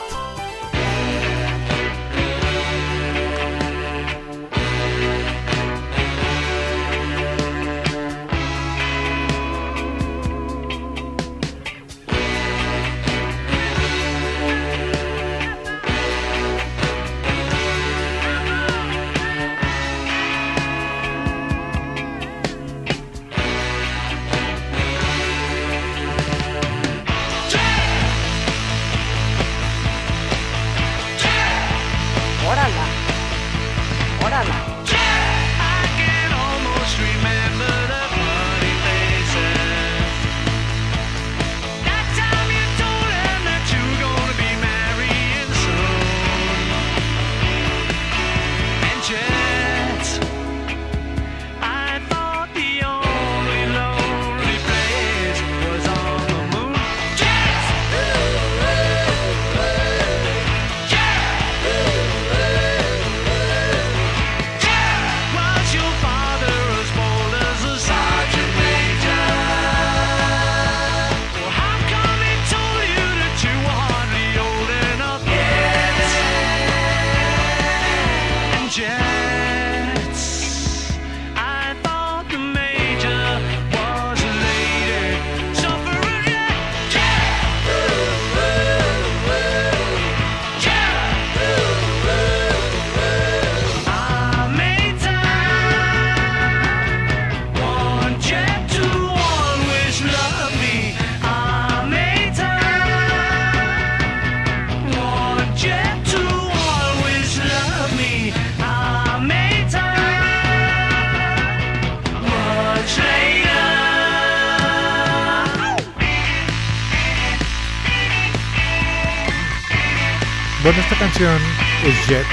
[121.19, 121.41] Canción
[121.85, 122.25] es Jet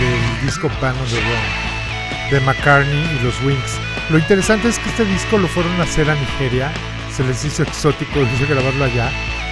[0.00, 3.78] del disco Band on the de McCartney y los Wings.
[4.10, 6.72] Lo interesante es que este disco lo fueron a hacer a Nigeria,
[7.14, 9.10] se les hizo exótico, les hizo grabarlo allá,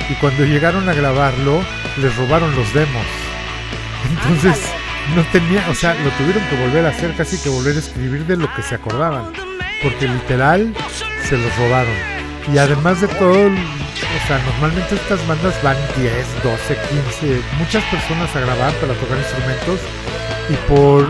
[0.08, 1.62] y cuando llegaron a grabarlo,
[1.98, 3.06] les robaron los demos.
[4.10, 4.58] Entonces,
[5.14, 8.26] no tenía, o sea, lo tuvieron que volver a hacer, casi que volver a escribir
[8.26, 9.30] de lo que se acordaban,
[9.82, 10.74] porque literal
[11.28, 11.94] se los robaron.
[12.52, 13.50] Y además de todo,
[14.16, 16.76] o sea, normalmente estas bandas van 10, 12,
[17.20, 19.80] 15, muchas personas a grabar para tocar instrumentos
[20.48, 21.08] y por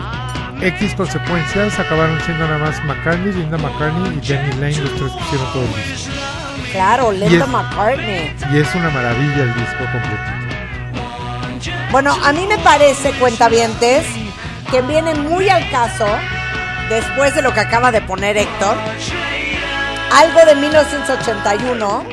[0.62, 5.22] X consecuencias acabaron siendo nada más McCartney, Linda McCartney y Danny Lane los tres que
[5.24, 6.12] hicieron todo el disco.
[6.72, 8.36] Claro, Y Linda es- McCartney.
[8.52, 11.80] Y es una maravilla el disco completito.
[11.90, 14.06] Bueno, a mí me parece, cuentavientes,
[14.70, 16.06] que viene muy al caso,
[16.88, 18.76] después de lo que acaba de poner Héctor,
[20.12, 22.04] algo de 1981,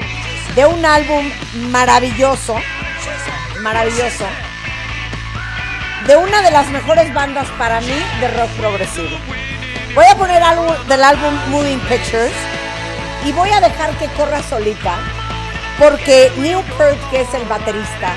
[0.58, 1.24] de un álbum
[1.70, 2.56] maravilloso,
[3.62, 4.26] maravilloso,
[6.08, 9.20] de una de las mejores bandas para mí de rock progresivo.
[9.94, 12.34] Voy a poner algo del álbum Moving Pictures
[13.24, 14.96] y voy a dejar que corra solita,
[15.78, 18.16] porque Neil Peart, que es el baterista,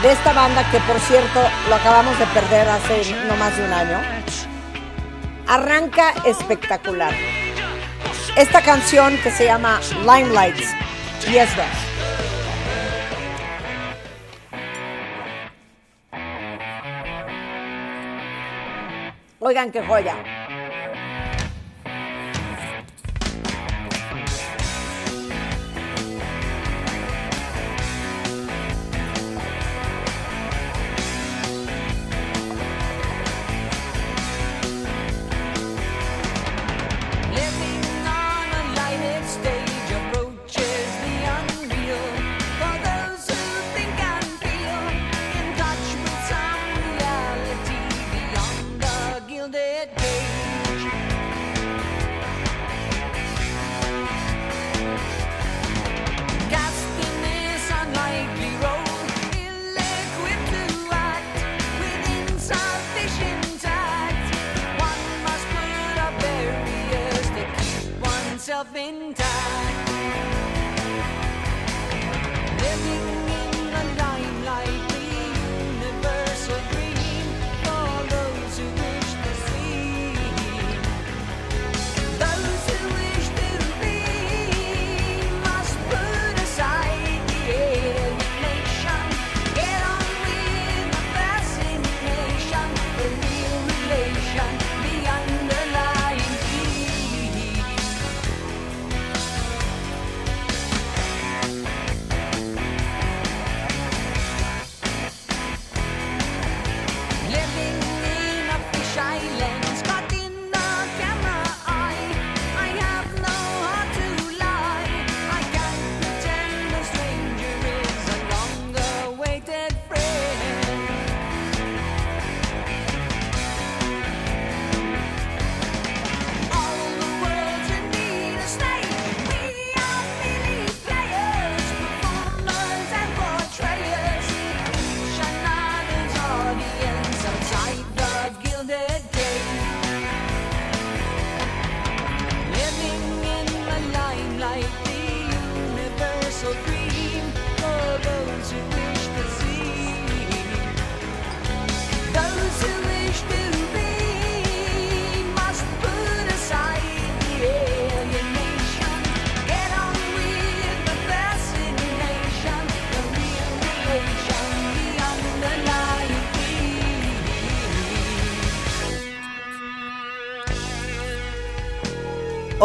[0.00, 3.72] de esta banda que por cierto lo acabamos de perder hace no más de un
[3.74, 4.00] año.
[5.46, 7.12] Arranca espectacular.
[8.34, 10.74] Esta canción que se llama Limelights
[11.32, 11.64] dos.
[19.38, 20.39] Oigan qué joya.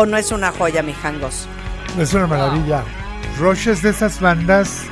[0.05, 1.47] ¿O no es una joya, mijangos?
[1.97, 2.83] Es una maravilla.
[3.39, 4.83] Rush es de esas bandas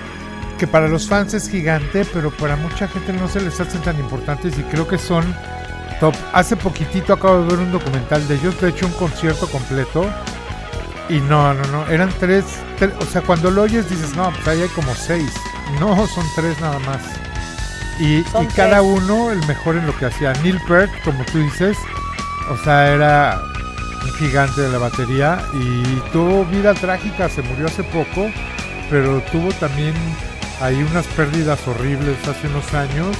[0.57, 3.99] que para los fans es gigante, pero para mucha gente no se les hacen tan
[3.99, 5.23] importantes y creo que son
[5.99, 6.15] top.
[6.33, 10.03] Hace poquitito acabo de ver un documental de ellos, de hecho un concierto completo.
[11.09, 12.45] Y no, no, no, eran tres,
[12.79, 15.31] tre- o sea, cuando lo oyes dices, no, pues ahí hay como seis.
[15.79, 17.01] No, son tres nada más.
[17.99, 20.33] Y, y cada uno el mejor en lo que hacía.
[20.41, 21.77] Neil Peart, como tú dices,
[22.49, 23.39] o sea, era
[24.11, 28.29] gigante de la batería y tuvo vida trágica, se murió hace poco,
[28.89, 29.93] pero tuvo también
[30.61, 33.15] ahí unas pérdidas horribles hace unos años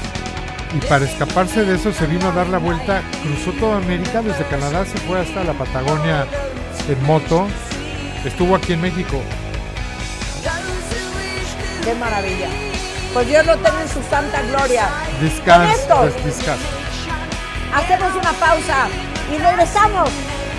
[0.76, 4.46] y para escaparse de eso se vino a dar la vuelta, cruzó toda América, desde
[4.46, 6.26] Canadá se fue hasta la Patagonia
[6.88, 7.48] en moto,
[8.26, 9.22] estuvo aquí en México.
[11.84, 12.48] ¡Qué maravilla!
[13.14, 14.90] Pues Dios lo tenga en su santa gloria.
[15.22, 15.78] Discas.
[17.74, 18.88] hacemos una pausa
[19.32, 20.10] y regresamos.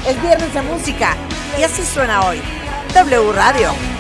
[0.07, 1.17] Es viernes de música
[1.59, 2.39] y así suena hoy.
[2.95, 3.94] W Radio.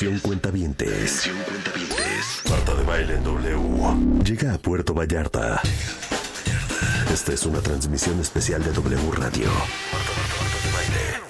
[0.00, 1.30] Atención cuentavientes.
[2.48, 4.24] Marta de baile en W.
[4.24, 5.60] Llega a Puerto Vallarta.
[7.12, 9.50] Esta es una transmisión especial de W Radio.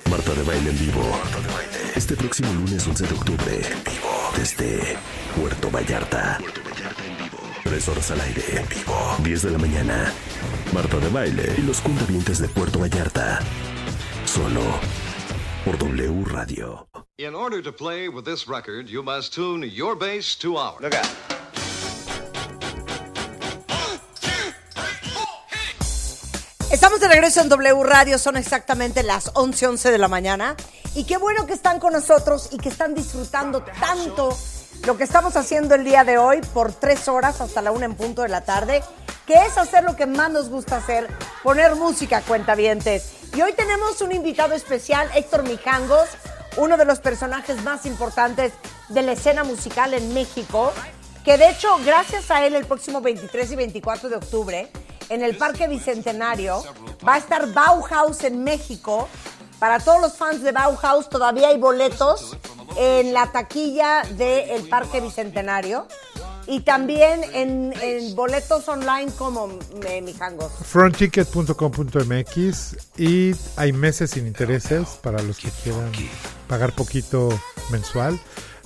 [0.09, 1.03] Marta de baile en vivo.
[1.97, 3.61] Este próximo lunes 11 de octubre.
[4.37, 4.97] Desde
[5.37, 6.39] Puerto Vallarta.
[7.64, 8.45] Tres horas al aire.
[8.53, 9.16] En vivo.
[9.25, 10.12] 10 de la mañana.
[10.73, 13.41] Marta de baile y los cuentavientes de Puerto Vallarta.
[14.27, 14.62] Solo
[15.64, 16.89] por W Radio.
[17.23, 20.81] In order to play with this record, you must tune your bass to ours.
[20.81, 21.07] Look out.
[26.73, 30.57] Estamos de regreso en W Radio, son exactamente las 11, 11 de la mañana.
[30.95, 34.35] Y qué bueno que están con nosotros y que están disfrutando tanto
[34.87, 37.97] lo que estamos haciendo el día de hoy por tres horas hasta la una en
[37.97, 38.83] punto de la tarde,
[39.27, 41.07] que es hacer lo que más nos gusta hacer,
[41.43, 43.12] poner música, cuentavientes.
[43.37, 46.09] Y hoy tenemos un invitado especial, Héctor Mijangos,
[46.57, 48.53] uno de los personajes más importantes
[48.88, 50.72] de la escena musical en México,
[51.24, 54.70] que de hecho, gracias a él, el próximo 23 y 24 de octubre,
[55.09, 56.62] en el Parque Bicentenario,
[57.07, 59.09] va a estar Bauhaus en México.
[59.59, 62.36] Para todos los fans de Bauhaus, todavía hay boletos
[62.76, 65.86] en la taquilla del Parque Bicentenario.
[66.51, 69.48] Y también en, en boletos online como
[69.86, 70.51] eh, Mijangos.
[70.64, 75.92] frontticket.com.mx y hay meses sin intereses para los que quieran
[76.48, 77.28] pagar poquito
[77.70, 78.18] mensual.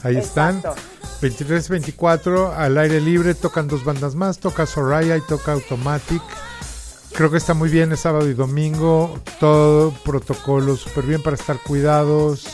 [0.03, 0.75] Ahí Exacto.
[1.21, 1.21] están.
[1.21, 6.23] 23-24 al aire libre, tocan dos bandas más, toca Soraya y toca Automatic.
[7.13, 11.59] Creo que está muy bien, es sábado y domingo, todo protocolo súper bien para estar
[11.59, 12.47] cuidados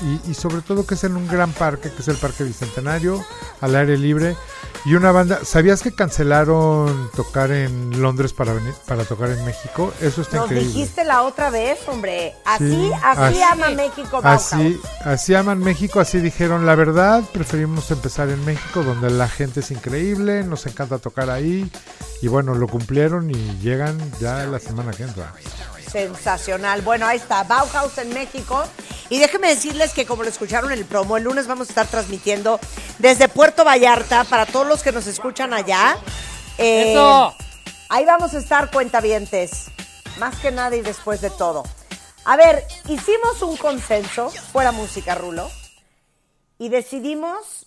[0.00, 3.24] y, y sobre todo que es en un gran parque, que es el Parque Bicentenario,
[3.60, 4.36] al aire libre.
[4.84, 9.92] Y una banda, ¿sabías que cancelaron tocar en Londres para venir para tocar en México?
[10.00, 10.72] Eso está Nos increíble.
[10.72, 12.34] dijiste la otra vez, hombre.
[12.44, 14.52] Así, Sí, así, así- ama México Bauhaus.
[14.52, 19.60] Así, así aman México, así dijeron la verdad, preferimos empezar en México donde la gente
[19.60, 21.70] es increíble, nos encanta tocar ahí
[22.20, 25.32] y bueno, lo cumplieron y llegan ya la semana que entra.
[25.92, 26.80] Sensacional.
[26.82, 28.64] Bueno, ahí está, Bauhaus en México.
[29.10, 31.86] Y déjenme decirles que como lo escucharon en el promo, el lunes vamos a estar
[31.86, 32.58] transmitiendo
[32.98, 35.98] desde Puerto Vallarta para todos los que nos escuchan allá.
[36.56, 37.34] Eh, ¡Eso!
[37.90, 39.66] Ahí vamos a estar cuentavientes.
[40.18, 41.62] Más que nada y después de todo.
[42.24, 45.50] A ver, hicimos un consenso, fuera música, Rulo,
[46.58, 47.66] y decidimos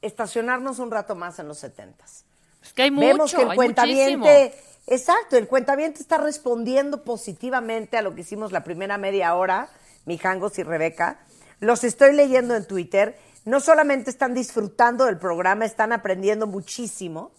[0.00, 2.24] estacionarnos un rato más en los setentas.
[2.62, 4.54] Es que hay mucho, Vemos que el hay cuentaviente,
[4.88, 9.68] exacto, el cuentaviente está respondiendo positivamente a lo que hicimos la primera media hora,
[10.04, 11.20] Mijangos y Rebeca.
[11.60, 13.18] Los estoy leyendo en Twitter.
[13.44, 17.32] No solamente están disfrutando del programa, están aprendiendo muchísimo.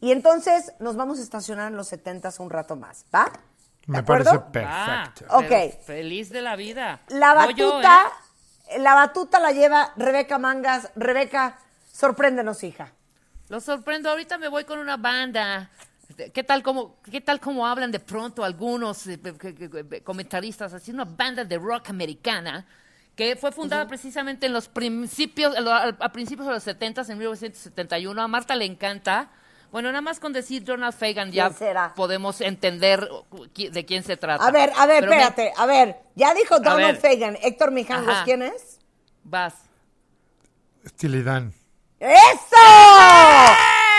[0.00, 3.30] Y entonces nos vamos a estacionar en los 70 un rato más, ¿va?
[3.86, 4.50] ¿De Me acuerdo?
[4.50, 5.36] parece Ah, perfecto.
[5.36, 5.48] Ok.
[5.48, 7.00] pero Feliz de la vida.
[7.08, 8.12] La yo, batuta,
[8.68, 8.78] ¿eh?
[8.78, 10.90] la batuta la lleva Rebeca Mangas.
[10.94, 11.58] Rebeca,
[11.92, 12.92] sorpréndenos, hija.
[13.48, 14.10] Lo sorprendo.
[14.10, 15.70] Ahorita me voy con una banda.
[16.32, 19.18] ¿Qué tal como, qué tal como hablan de pronto algunos eh,
[20.04, 20.72] comentaristas?
[20.72, 22.66] Así una banda de rock americana
[23.16, 28.20] que fue fundada precisamente en los principios, a principios de los 70 en 1971.
[28.20, 29.30] A Marta le encanta.
[29.70, 31.50] Bueno, nada más con decir Donald Fagan ya
[31.96, 33.08] podemos entender
[33.54, 34.46] de quién se trata.
[34.46, 35.96] A ver, a ver, Pero me- espérate, a ver.
[36.14, 37.00] Ya dijo Donald.
[37.00, 37.36] Fagan.
[37.42, 38.16] Héctor Mijangos.
[38.24, 38.78] ¿quién es?
[39.24, 39.54] Vas.
[40.84, 41.44] Estilidad.
[41.98, 42.56] ¡Eso!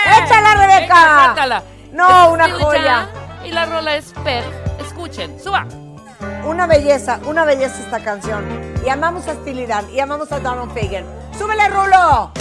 [0.06, 1.34] ¡Échala, Rebeca!
[1.34, 1.75] Venga.
[1.96, 3.08] No, una joya.
[3.42, 4.44] Y la rola es Peg.
[4.78, 5.66] Escuchen, suba.
[6.44, 8.44] Una belleza, una belleza esta canción.
[8.84, 11.06] Y amamos a Steely Dan, y amamos a Donald Fagan.
[11.38, 12.32] ¡Súbele, Rulo!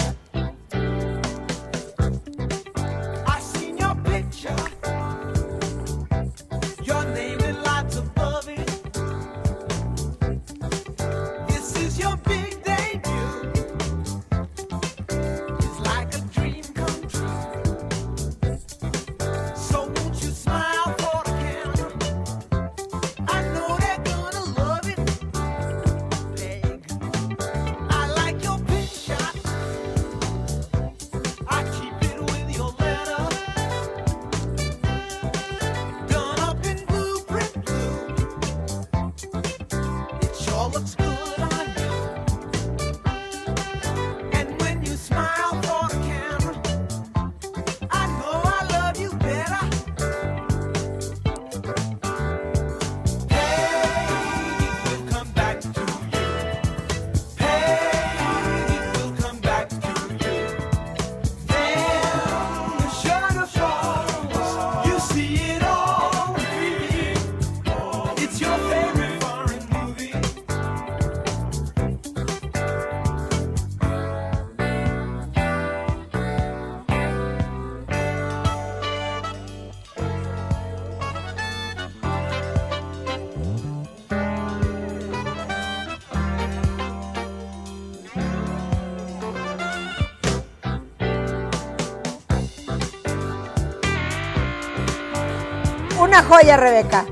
[96.36, 97.06] Joya, Rebeca.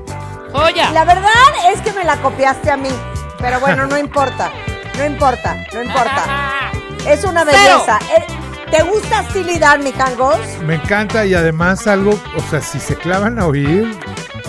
[0.52, 0.90] ¡Joya!
[0.92, 1.30] La verdad
[1.72, 2.90] es que me la copiaste a mí.
[3.38, 4.50] Pero bueno, no importa.
[4.98, 6.70] No importa, no importa.
[7.08, 7.98] Es una belleza.
[8.16, 8.26] Eh,
[8.70, 9.24] ¿Te gusta
[9.60, 10.38] Dan, mi cangos?
[10.66, 13.96] Me encanta y además algo, o sea, si se clavan a oír,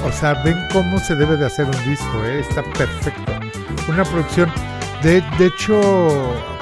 [0.04, 2.40] o sea, ven cómo se debe de hacer un disco, ¿eh?
[2.40, 3.32] está perfecto.
[3.88, 4.52] Una producción,
[5.04, 5.80] de, de hecho,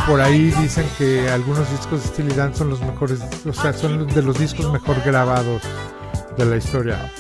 [0.08, 4.08] por ahí dicen que algunos discos de Steely Dan son los mejores, o sea, son
[4.08, 5.62] de los discos mejor grabados
[6.38, 7.12] de la historia.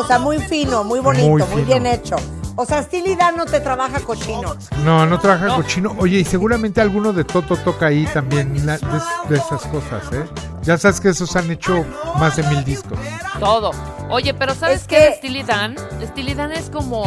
[0.00, 2.16] O sea, muy fino, muy bonito, Muy bien hecho.
[2.56, 4.54] O sea, Steely Dan no te trabaja cochino.
[4.84, 5.94] No, no trabaja cochino.
[5.98, 10.24] Oye, y seguramente alguno de Toto toca ahí también la- de, de esas cosas, ¿eh?
[10.62, 11.84] Ya sabes que esos han hecho
[12.18, 12.98] más de mil discos.
[13.38, 13.70] Todo.
[14.10, 15.76] Oye, pero ¿sabes Es qué que- de Steely Dan?
[16.08, 17.04] Steely Dan es como,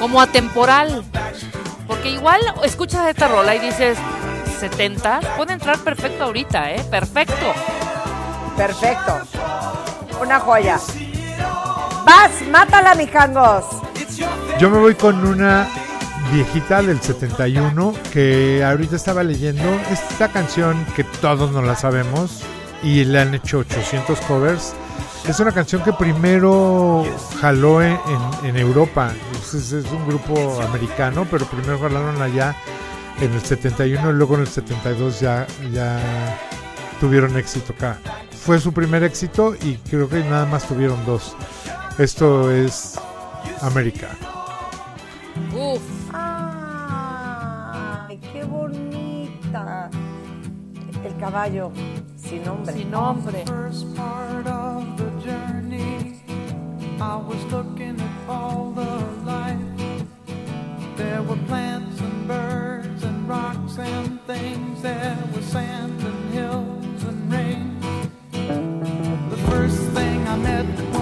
[0.00, 1.04] como atemporal.
[1.86, 3.98] Porque igual escuchas esta rola y dices,
[4.60, 6.82] 70, puede entrar perfecto ahorita, ¿eh?
[6.90, 7.52] Perfecto.
[8.56, 9.18] Perfecto.
[10.22, 10.78] Una joya.
[12.04, 13.64] Vas, mátala, mi cangos.
[14.58, 15.66] Yo me voy con una
[16.32, 22.42] viejita del 71 que ahorita estaba leyendo esta canción que todos no la sabemos
[22.82, 24.74] y le han hecho 800 covers.
[25.28, 27.04] Es una canción que primero
[27.40, 27.96] jaló en,
[28.56, 29.12] Europa.
[29.42, 32.54] Es un grupo americano, pero primero jalaron allá
[33.20, 35.98] en el 71 y luego en el 72 ya, ya
[37.00, 37.98] tuvieron éxito acá.
[38.44, 41.34] Fue su primer éxito y creo que nada más tuvieron dos.
[41.98, 42.98] Esto es
[43.62, 44.08] América.
[45.54, 45.80] Uf.
[46.12, 46.98] Ay,
[48.32, 49.88] qué bonita.
[51.04, 51.70] El caballo,
[52.16, 52.72] sin nombre.
[52.72, 53.44] Sin nombre.
[53.46, 56.20] first part of the journey,
[57.00, 59.58] I was looking at all the life.
[60.96, 64.82] There were plants and birds and rocks and things.
[64.82, 67.78] There was sand and hills and rain.
[69.30, 70.93] The first thing I met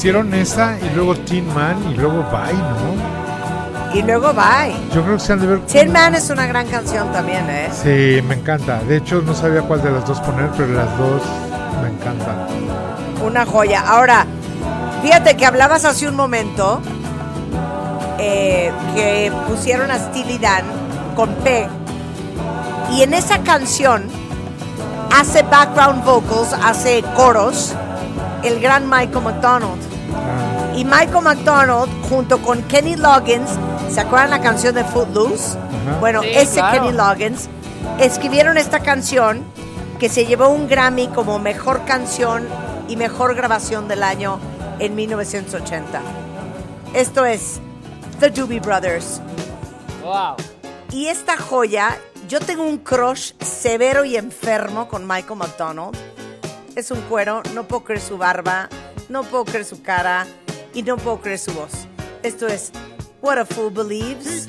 [0.00, 3.94] hicieron esa y luego Teen Man y luego Bye, ¿no?
[3.94, 4.74] Y luego bye.
[4.94, 5.60] Yo creo que se han de ver.
[5.66, 7.68] Tin Man es una gran canción también, ¿eh?
[7.70, 8.82] Sí, me encanta.
[8.84, 11.20] De hecho, no sabía cuál de las dos poner, pero las dos
[11.82, 12.46] me encantan.
[13.22, 13.82] Una joya.
[13.86, 14.24] Ahora,
[15.02, 16.80] fíjate que hablabas hace un momento
[18.18, 20.64] eh, que pusieron a Steely Dan
[21.14, 21.68] con P.
[22.92, 24.04] Y en esa canción
[25.14, 27.74] hace background vocals, hace coros,
[28.42, 29.89] el gran Michael McDonald.
[30.80, 33.50] Y Michael McDonald, junto con Kenny Loggins,
[33.90, 35.58] ¿se acuerdan la canción de Footloose?
[36.00, 36.84] Bueno, Sí, ese claro.
[36.84, 37.50] Kenny Loggins
[37.98, 39.44] escribieron esta canción
[39.98, 42.48] que se llevó un Grammy como mejor canción
[42.88, 44.40] y mejor grabación del año
[44.78, 46.00] en 1980.
[46.94, 47.60] Esto es
[48.18, 49.20] The Doobie Brothers.
[50.02, 50.36] Wow.
[50.92, 55.94] Y esta joya, yo tengo un crush severo y enfermo con Michael McDonald.
[56.74, 58.70] Es un cuero, no puedo creer su barba,
[59.10, 60.26] no puedo creer su cara
[60.74, 61.86] y no puedo creer su voz.
[62.22, 62.72] Esto es
[63.22, 64.48] What a Fool Believes.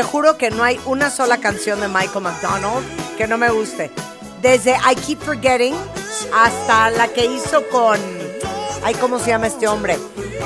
[0.00, 2.86] Te juro que no hay una sola canción de Michael McDonald
[3.18, 3.90] que no me guste.
[4.40, 5.74] Desde I Keep Forgetting
[6.34, 8.00] hasta la que hizo con.
[8.82, 9.98] Ay, ¿cómo se llama este hombre?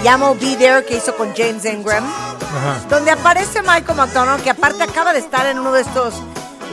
[0.02, 2.05] Llamo Be There, que hizo con James Ingram.
[2.05, 2.80] Ajá.
[2.90, 6.14] Donde aparece Michael McDonald, que aparte acaba de estar en uno de estos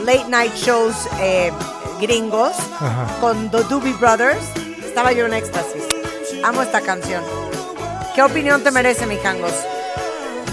[0.04, 1.52] late night shows eh,
[2.00, 3.06] gringos Ajá.
[3.20, 4.42] con The Doobie Brothers.
[4.84, 5.84] Estaba yo en éxtasis.
[6.42, 7.22] Amo esta canción.
[8.16, 9.52] ¿Qué opinión te merece, mijangos?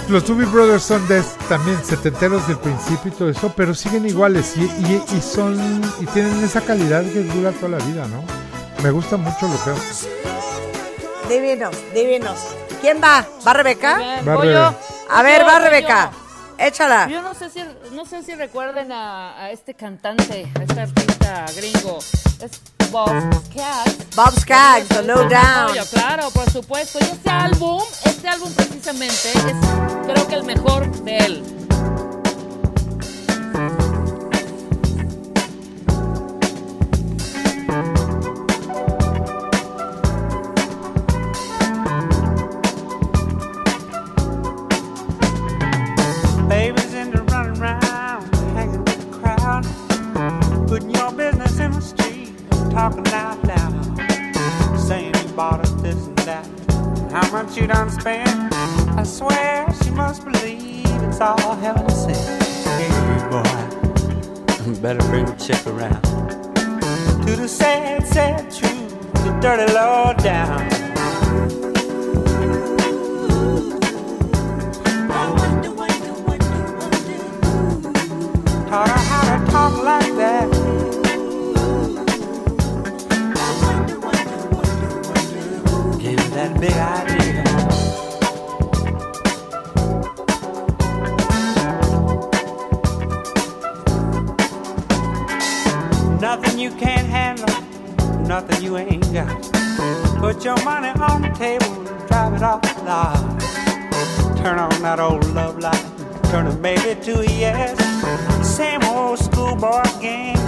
[0.09, 4.53] Los Doobie Brothers son de también setenteros del principio y todo eso, pero siguen iguales
[4.57, 5.55] y, y- y son
[5.99, 8.23] y tienen esa calidad que dura toda la vida, ¿no?
[8.81, 10.09] Me gusta mucho lo que hacen.
[11.29, 12.39] Divinos, divinos.
[12.81, 13.25] ¿Quién va?
[13.47, 13.99] ¿Va Rebeca?
[14.27, 14.53] Va Voy Rebe.
[14.59, 14.73] yo.
[15.11, 16.11] A ver, Yo, va Rebeca.
[16.57, 17.07] Échala.
[17.07, 21.45] Yo no sé si no sé si recuerden a, a este cantante, a este artista
[21.55, 21.99] gringo.
[22.41, 23.09] Es Bob
[23.51, 24.15] Scaggs.
[24.15, 25.77] Bob Scaggs, The Low Down.
[25.91, 26.99] Claro, por supuesto.
[26.99, 29.43] Y este álbum, este álbum precisamente es
[30.05, 31.58] creo que el mejor de él.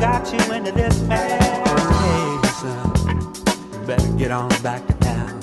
[0.01, 1.29] Got you into this mess.
[2.01, 2.89] Hey, son,
[3.71, 5.39] you better get on back to town.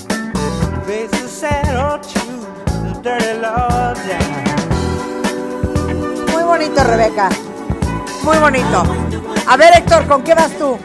[0.84, 4.44] Face the sad old truth, the dirty law down.
[6.32, 7.28] Muy bonito, Rebeca.
[8.24, 8.82] Muy bonito.
[9.46, 10.76] A ver, Héctor, ¿con qué vas tú?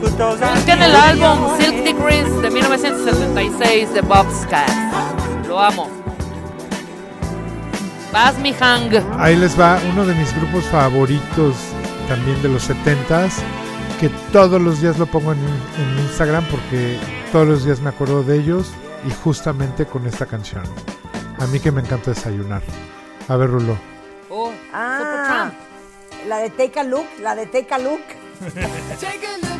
[0.00, 5.46] Busquen el álbum Silk Degrees de 1976 de Bob Scott.
[5.46, 5.90] Lo amo.
[8.10, 8.90] Vas, mi hang.
[9.18, 11.54] Ahí les va uno de mis grupos favoritos
[12.08, 13.32] también de los 70s,
[14.00, 16.98] que todos los días lo pongo en, en Instagram porque
[17.30, 18.72] todos los días me acuerdo de ellos
[19.06, 20.64] y justamente con esta canción.
[21.38, 22.62] A mí que me encanta desayunar.
[23.28, 23.92] A ver, Rulo.
[24.72, 25.50] Ah,
[26.26, 28.00] la de Take a Look, la de Take a Look.
[29.00, 29.51] Take a look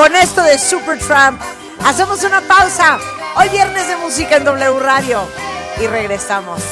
[0.00, 1.42] Con esto de Supertramp,
[1.84, 2.98] hacemos una pausa.
[3.36, 5.28] Hoy viernes de música en W Radio.
[5.78, 6.62] Y regresamos.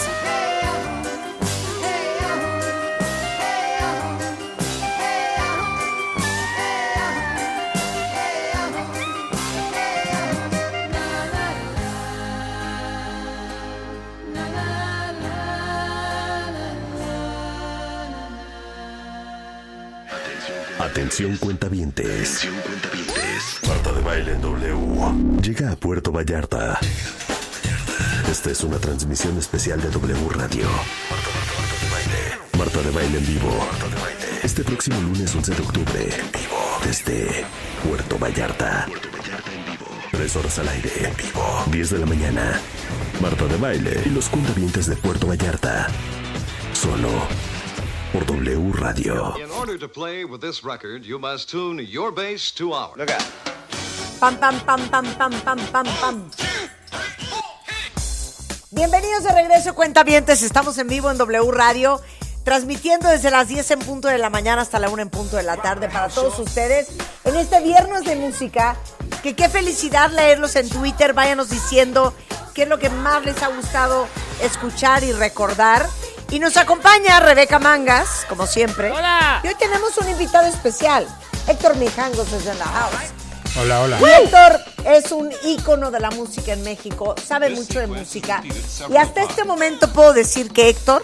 [20.78, 22.46] Atención cuentavientes.
[22.46, 23.07] Marta
[25.98, 26.78] Puerto Vallarta.
[28.30, 30.68] Esta es una transmisión especial de W Radio.
[32.56, 33.50] Marta de baile en vivo.
[34.44, 36.02] Este próximo lunes 11 de octubre.
[36.04, 36.56] En vivo.
[36.84, 37.44] Desde
[37.84, 38.86] Puerto Vallarta.
[40.12, 40.92] Tres horas al aire.
[41.00, 41.64] En vivo.
[41.72, 42.60] 10 de la mañana.
[43.20, 45.88] Marta de baile y los cuentavientes de Puerto Vallarta.
[46.74, 47.08] Solo
[48.12, 49.34] por W Radio.
[49.36, 52.96] In order to play with this record, you must tune your bass to ours.
[52.96, 53.47] Look out.
[54.18, 56.30] Pam, pam, pam, pam, pam, pam, pam, pam.
[58.72, 60.42] Bienvenidos de regreso, cuentavientes.
[60.42, 62.00] Estamos en vivo en W Radio,
[62.42, 65.44] transmitiendo desde las 10 en punto de la mañana hasta la 1 en punto de
[65.44, 66.88] la tarde para todos ustedes
[67.24, 68.76] en este viernes de música.
[69.22, 71.12] Que qué felicidad leerlos en Twitter.
[71.12, 72.12] Váyanos diciendo
[72.54, 74.08] qué es lo que más les ha gustado
[74.42, 75.86] escuchar y recordar.
[76.30, 78.90] Y nos acompaña Rebeca Mangas, como siempre.
[78.90, 79.40] Hola.
[79.44, 81.06] Y hoy tenemos un invitado especial.
[81.46, 83.17] Héctor Mijangos desde la house.
[83.56, 83.98] Hola, hola.
[84.22, 88.42] Héctor es un ícono de la música en México, sabe mucho de música.
[88.90, 91.02] Y hasta este momento puedo decir que Héctor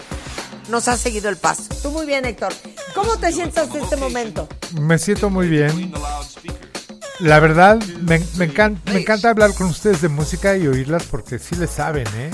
[0.68, 1.64] nos ha seguido el paso.
[1.82, 2.52] Tú muy bien, Héctor.
[2.94, 4.48] ¿Cómo te sientes hasta este momento?
[4.80, 5.92] Me siento muy bien.
[7.20, 11.38] La verdad, me, me encan- me encanta hablar con ustedes de música y oírlas porque
[11.38, 12.30] sí le saben, ¿eh?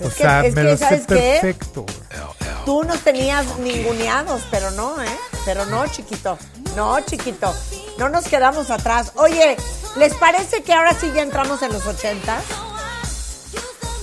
[0.00, 1.38] O Es que- sea, es me que, lo sé ¿sabes qué?
[1.40, 1.86] perfecto.
[2.64, 5.18] Tú nos tenías ninguneados, pero no, ¿eh?
[5.44, 6.38] Pero no, chiquito.
[6.76, 7.54] No, chiquito.
[7.98, 9.12] No nos quedamos atrás.
[9.16, 9.56] Oye,
[9.96, 12.40] ¿les parece que ahora sí ya entramos en los 80?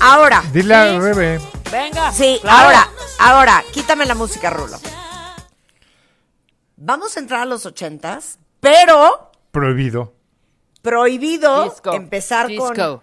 [0.01, 0.43] Ahora.
[0.51, 1.39] Dile a Rebe.
[1.71, 2.11] Venga.
[2.11, 2.57] Sí, claro.
[2.65, 2.89] ahora,
[3.19, 4.77] ahora, quítame la música, Rulo.
[6.77, 10.13] Vamos a entrar a los 80s, pero Prohibido.
[10.81, 11.93] prohibido Disco.
[11.93, 12.73] empezar Disco.
[12.73, 13.01] con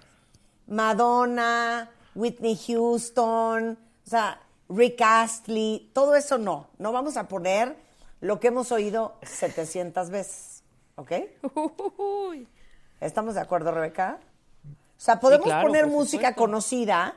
[0.66, 6.68] Madonna, Whitney Houston, o sea, Rick Astley, todo eso no.
[6.78, 7.76] No vamos a poner
[8.20, 10.62] lo que hemos oído 700 veces,
[10.96, 11.12] ¿ok?
[11.98, 12.46] Uy.
[13.00, 14.18] ¿Estamos de acuerdo, Rebeca?
[14.64, 16.40] O sea, podemos claro, poner música supuesto.
[16.42, 17.14] conocida,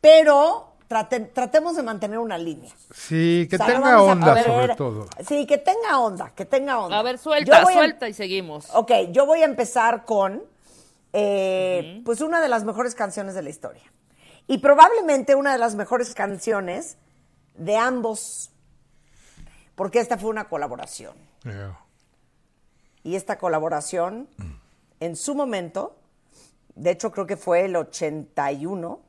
[0.00, 2.72] pero trate- tratemos de mantener una línea.
[2.94, 5.06] Sí, que O sea, no tenga a onda sobre todo.
[5.28, 6.98] Sí, que tenga onda, que tenga onda.
[6.98, 8.68] A ver, suelta, Yo voy a- suelta y seguimos.
[8.74, 10.42] Ok, yo voy a empezar con,
[11.12, 13.82] eh, pues, una de las mejores canciones de la historia.
[14.50, 16.96] Y probablemente una de las mejores canciones
[17.54, 18.50] de ambos,
[19.76, 21.14] porque esta fue una colaboración.
[21.44, 21.78] Yeah.
[23.04, 24.28] Y esta colaboración,
[24.98, 25.96] en su momento,
[26.74, 29.00] de hecho creo que fue el 81,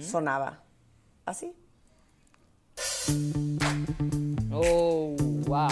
[0.00, 0.60] sonaba
[1.26, 1.52] así.
[4.52, 5.16] Oh,
[5.46, 5.68] wow.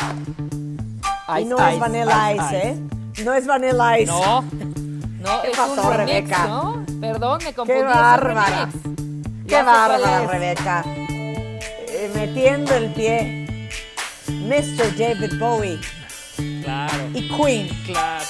[1.40, 2.82] y no es Vanilla Ice, ¿eh?
[3.24, 4.10] No es Vanilla Ice.
[4.10, 4.44] No.
[5.20, 6.46] No, ¿Qué es pasó, un remix, Rebeca?
[6.46, 6.86] ¿no?
[7.00, 7.80] Perdón, me confundí.
[7.80, 8.68] Qué bárbara.
[9.48, 10.26] Qué bárbara.
[10.26, 10.84] Rebeca.
[10.86, 13.46] Eh, metiendo el pie.
[14.28, 14.96] Mr.
[14.96, 15.78] David Bowie
[16.62, 16.92] Claro.
[17.14, 17.68] y Queen.
[17.86, 18.24] Claro.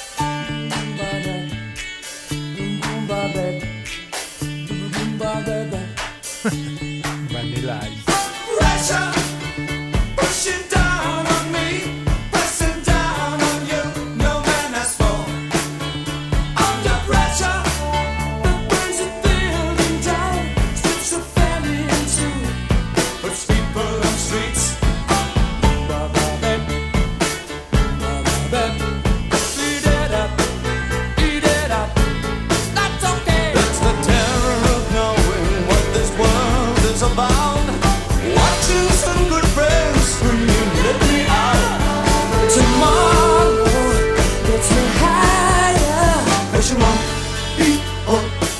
[7.33, 9.28] Vanilla Ice.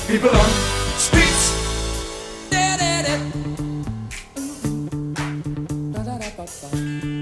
[0.09, 0.49] People, people on
[0.97, 1.59] streets.
[6.51, 7.18] Okay.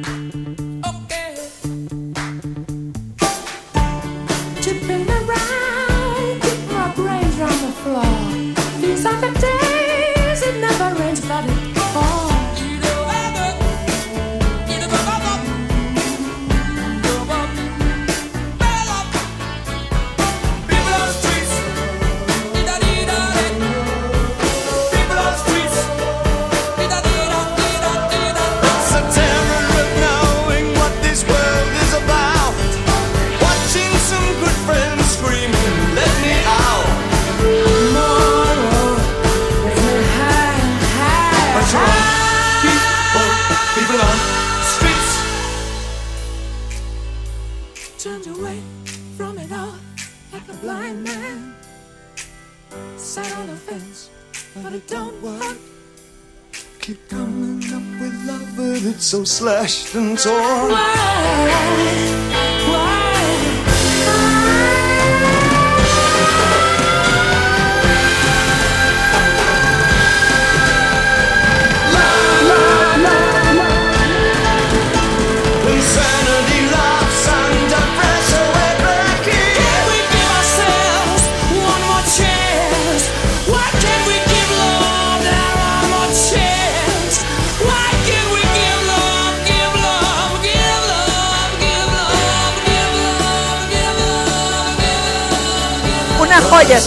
[58.79, 60.71] that's so slashed and torn.
[60.71, 62.16] Why?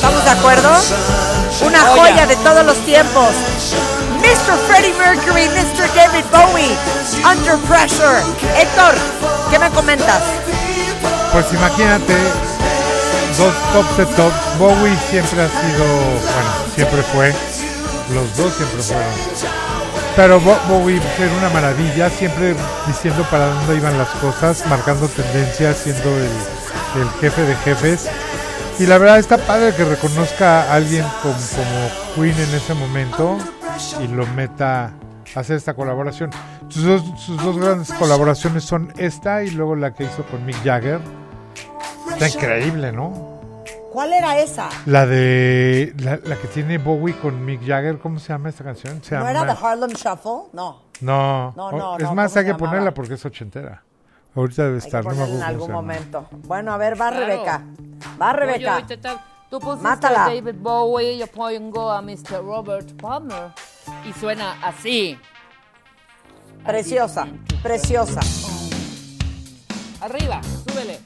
[0.01, 0.71] ¿Estamos de acuerdo?
[1.67, 3.29] Una joya de todos los tiempos.
[4.21, 4.57] Mr.
[4.67, 5.89] Freddie Mercury, Mr.
[5.95, 6.75] David Bowie,
[7.31, 8.21] Under Pressure.
[8.57, 8.95] Héctor,
[9.51, 10.23] ¿qué me comentas?
[11.33, 12.15] Pues imagínate,
[13.37, 14.59] dos tops de tops.
[14.59, 17.35] Bowie siempre ha sido, bueno, siempre fue.
[18.15, 19.05] Los dos siempre fueron.
[20.17, 22.55] Pero Bo- Bowie era una maravilla, siempre
[22.87, 26.31] diciendo para dónde iban las cosas, marcando tendencias, siendo el,
[27.03, 28.07] el jefe de jefes.
[28.81, 33.37] Y la verdad está padre que reconozca a alguien como, como Queen en ese momento
[34.03, 34.95] y lo meta
[35.35, 36.31] hacer esta colaboración.
[36.71, 40.65] Sus dos, sus dos grandes colaboraciones son esta y luego la que hizo con Mick
[40.65, 40.99] Jagger.
[42.11, 43.41] Está increíble, ¿no?
[43.93, 44.71] ¿Cuál era esa?
[44.87, 49.05] La de la, la que tiene Bowie con Mick Jagger, ¿cómo se llama esta canción?
[49.05, 50.49] Se ¿No llama era The Harlem Shuffle?
[50.55, 50.85] No.
[51.03, 53.83] No, No, no, es no, más, ¿cómo hay que ponerla porque es ochentera.
[54.35, 56.29] Ahorita debe estar, no me en algún momento.
[56.47, 57.27] Bueno, a ver, va Claro.
[57.27, 57.63] Rebeca.
[58.21, 58.87] Va Rebeca.
[59.51, 60.27] Tú pusiste Mátala.
[60.27, 62.41] a David Bowie, yo pongo a Mr.
[62.45, 63.51] Robert Palmer.
[64.09, 65.19] Y suena así.
[66.65, 67.27] Preciosa,
[67.63, 68.21] preciosa.
[70.01, 71.01] Arriba, súbele.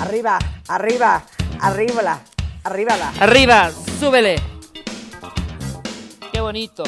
[0.00, 0.38] Arriba,
[0.68, 1.22] arriba,
[1.60, 2.20] arriba,
[2.64, 3.12] arriba.
[3.20, 4.36] Arriba, súbele.
[6.30, 6.82] Qué bonito.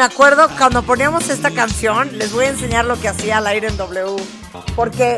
[0.00, 3.68] Me, acuerdo cuando poníamos esta canción, les voy a enseñar lo que hacía al aire
[3.68, 4.16] en W,
[4.74, 5.16] porque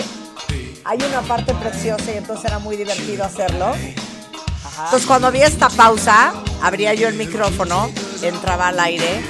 [0.85, 3.73] hay una parte preciosa y entonces era muy divertido hacerlo.
[3.77, 7.93] Entonces cuando había esta pausa, abría yo el micrófono,
[8.23, 9.23] entraba al aire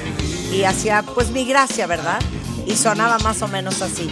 [0.51, 2.19] y hacía pues mi gracia, ¿verdad?
[2.65, 4.09] Y sonaba más o menos así.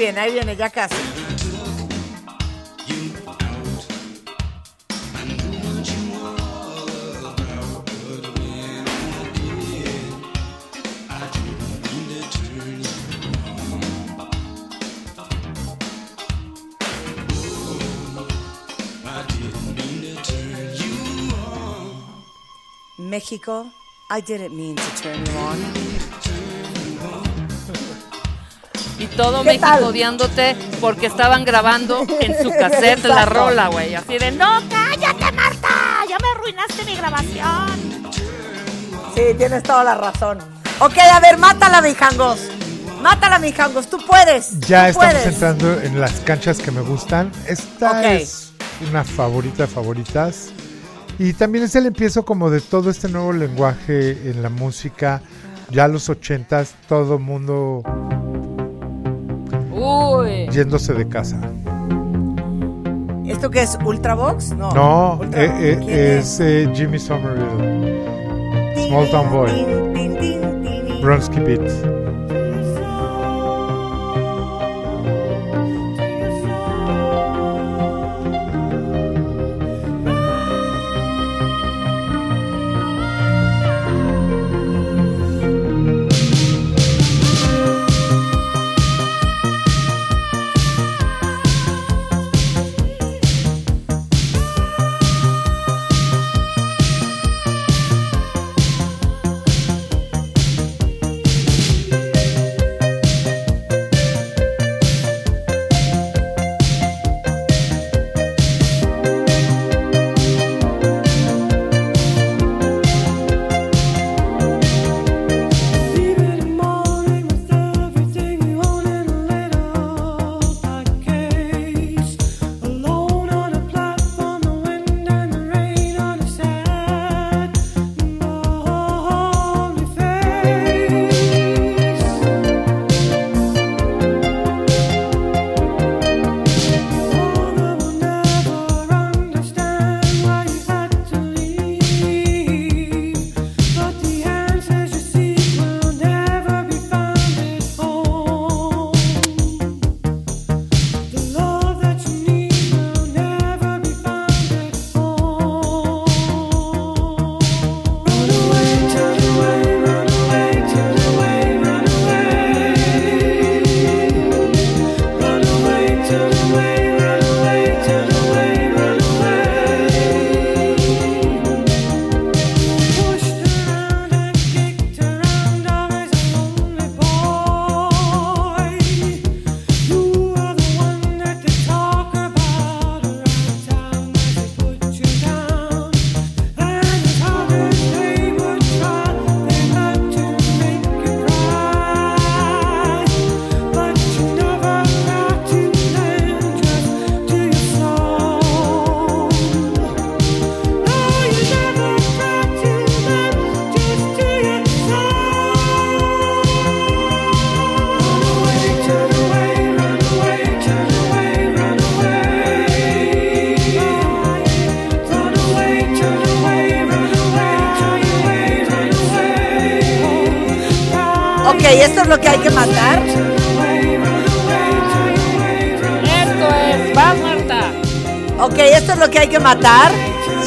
[0.00, 0.94] Viene, ahí viene, ya casi.
[22.96, 23.66] México,
[24.08, 25.99] I didn't mean to turn you on.
[29.00, 29.84] Y todo ¿Qué México tal?
[29.84, 33.94] odiándote porque estaban grabando en su cassette la rola, güey.
[33.94, 35.68] Así de, no, cállate, Marta,
[36.08, 38.12] ya me arruinaste mi grabación.
[39.14, 40.38] Sí, tienes toda la razón.
[40.80, 42.40] Ok, a ver, mátala, mijangos.
[43.02, 44.60] Mátala, mijangos, tú puedes.
[44.60, 45.26] Ya tú estamos puedes.
[45.26, 47.32] entrando en las canchas que me gustan.
[47.46, 48.52] Esta es
[48.88, 50.50] una favorita de favoritas.
[51.18, 55.22] Y también es el empiezo como de todo este nuevo lenguaje en la música.
[55.70, 57.82] Ya a los ochentas, todo mundo
[59.80, 60.48] Uy.
[60.52, 61.38] yéndose de casa.
[63.26, 63.78] ¿Esto qué es?
[63.84, 64.52] ¿Ultravox?
[64.54, 64.70] No.
[64.72, 68.00] No, Ultra- eh, eh, ¿Quién es eh, Jimmy Somerville.
[68.88, 69.50] Small Town Boy.
[69.94, 71.00] Tin, tin,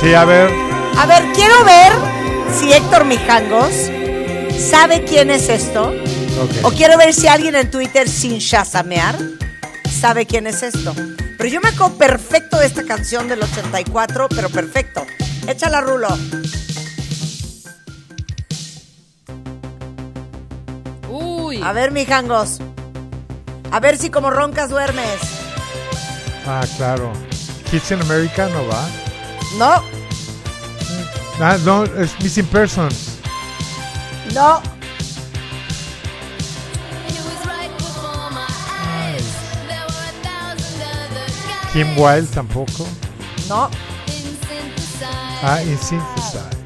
[0.04, 0.52] Sí, a ver.
[0.98, 1.94] A ver, quiero ver
[2.54, 3.72] si Héctor Mijangos
[4.60, 5.94] sabe quién es esto.
[6.64, 9.18] O quiero ver si alguien en Twitter sin shazamear
[9.90, 10.94] sabe quién es esto.
[11.38, 15.06] Pero yo me acuerdo perfecto de esta canción del 84, pero perfecto.
[15.48, 16.10] Échala, Rulo.
[21.08, 21.62] Uy.
[21.64, 22.60] A ver, Mijangos.
[23.72, 25.18] A ver si como roncas duermes.
[26.46, 27.14] Ah, claro.
[27.72, 28.86] Kids in America no va.
[29.58, 29.84] No,
[31.46, 33.20] Ah, no, es Missing Persons.
[34.34, 34.62] no.
[41.74, 42.88] Kim Wilde tampoco.
[43.50, 43.70] No.
[45.44, 46.63] Ah, in Synthesize.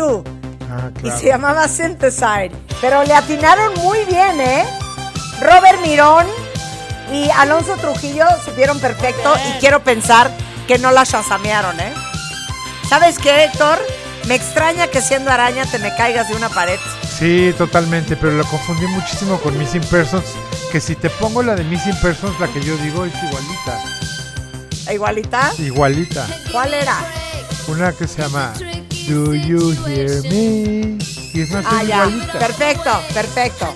[0.00, 2.50] Ah, Y se llamaba Synthesize.
[2.80, 4.64] Pero le atinaron muy bien, ¿eh?
[5.40, 6.26] Robert Mirón
[7.12, 10.30] y Alonso Trujillo supieron perfecto y quiero pensar
[10.66, 11.92] que no la chasamearon, ¿eh?
[12.88, 13.78] ¿Sabes qué, Héctor?
[14.26, 16.78] Me extraña que siendo araña te me caigas de una pared.
[17.18, 20.24] Sí, totalmente, pero lo confundí muchísimo con Missing Persons.
[20.70, 24.92] Que si te pongo la de Missing Persons, la que yo digo es igualita.
[24.92, 25.52] ¿Igualita?
[25.58, 26.26] Igualita.
[26.52, 26.96] ¿Cuál era?
[27.68, 28.52] Una que se llama
[29.08, 30.98] Do You Hear Me?
[31.32, 32.06] Y es más, Ah, es ya.
[32.06, 32.38] igualita.
[32.38, 33.74] Perfecto, perfecto.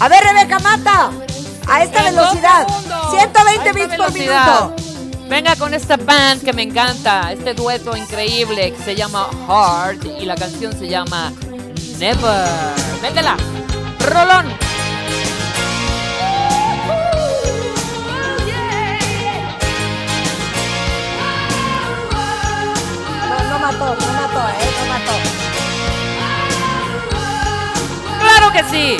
[0.00, 1.10] A ver, Rebeca, mata.
[1.66, 2.66] A esta En velocidad.
[2.66, 3.10] segundos.
[3.10, 4.74] 120 A bits por minuto.
[5.28, 10.24] Venga con esta band que me encanta, este dueto increíble que se llama Hard y
[10.24, 11.32] la canción se llama
[11.98, 12.48] Never.
[13.02, 13.36] Métela.
[14.00, 14.46] Rolón.
[23.72, 25.12] Mató, no mató, eh, no mató.
[28.18, 28.96] Claro que sí.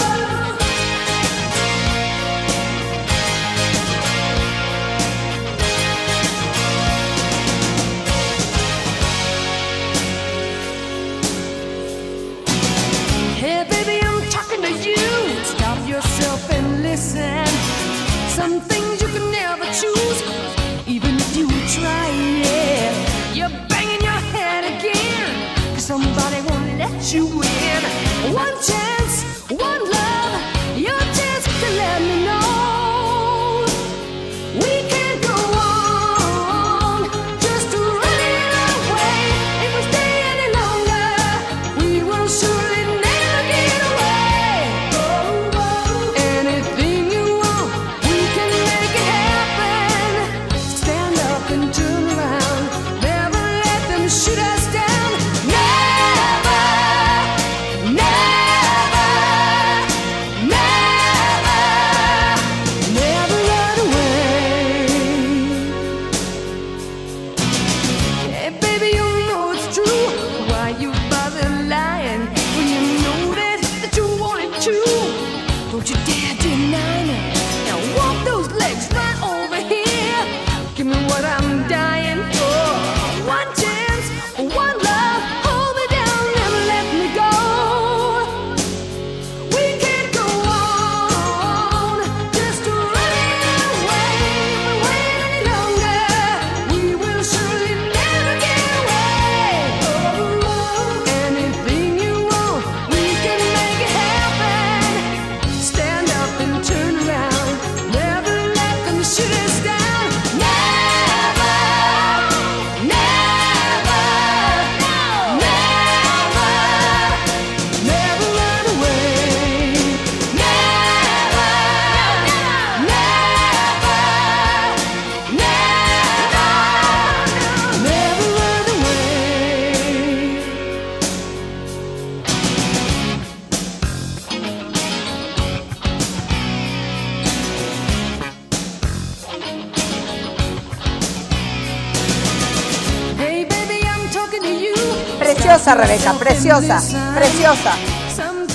[145.69, 146.81] Preciosa, Rebeca, preciosa,
[147.15, 147.73] preciosa.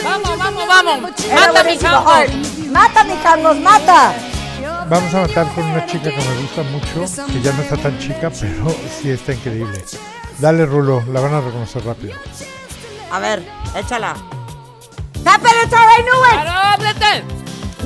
[0.04, 1.12] Vamos, vamos, vamos.
[1.26, 1.78] Era Mata mi.
[2.08, 4.14] Ay, Mata, mi Carlos, mata.
[4.90, 8.00] Vamos a matar con una chica que me gusta mucho, que ya no está tan
[8.00, 9.86] chica, pero sí está increíble.
[10.40, 12.16] Dale, Rulo, la van a reconocer rápido.
[13.12, 14.16] A ver, échala.
[15.24, 16.48] Pat Benatar, I knew it.
[16.48, 17.24] ¡Ábrete!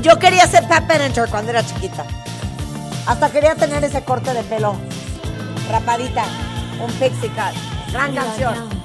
[0.03, 2.05] Yo quería ser Pat Benatar cuando era chiquita.
[3.05, 4.77] Hasta quería tener ese corte de pelo.
[5.69, 6.23] Rapadita.
[6.79, 7.91] Un pixie cut.
[7.91, 8.76] Gran canción.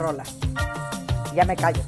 [0.00, 0.24] Rola.
[1.34, 1.82] Ya me callo.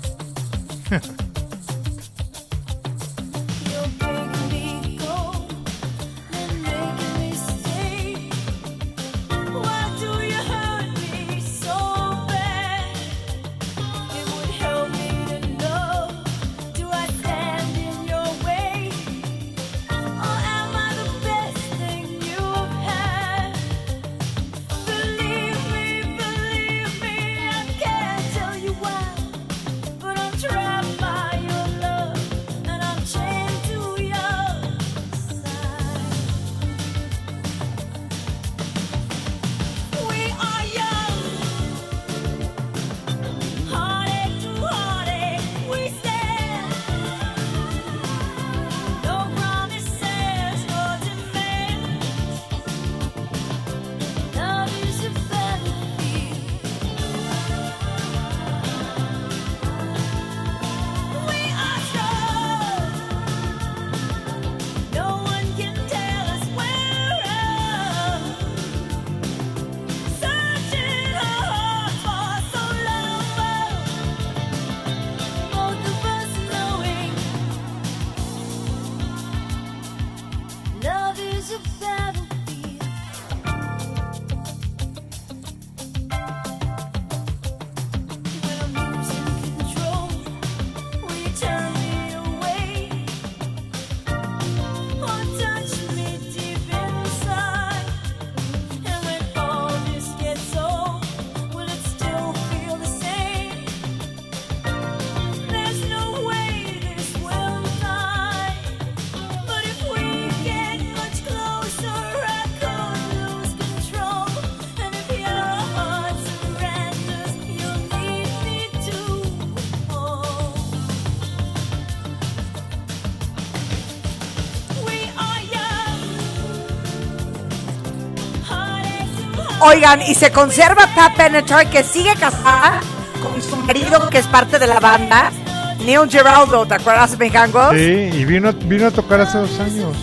[129.73, 132.81] Oigan, y se conserva Pat Benatar que sigue casada
[133.23, 135.31] con su marido que es parte de la banda,
[135.79, 137.75] Neil Geraldo, ¿te acuerdas, Mejangos?
[137.75, 139.97] Sí, y vino, vino a tocar hace dos años.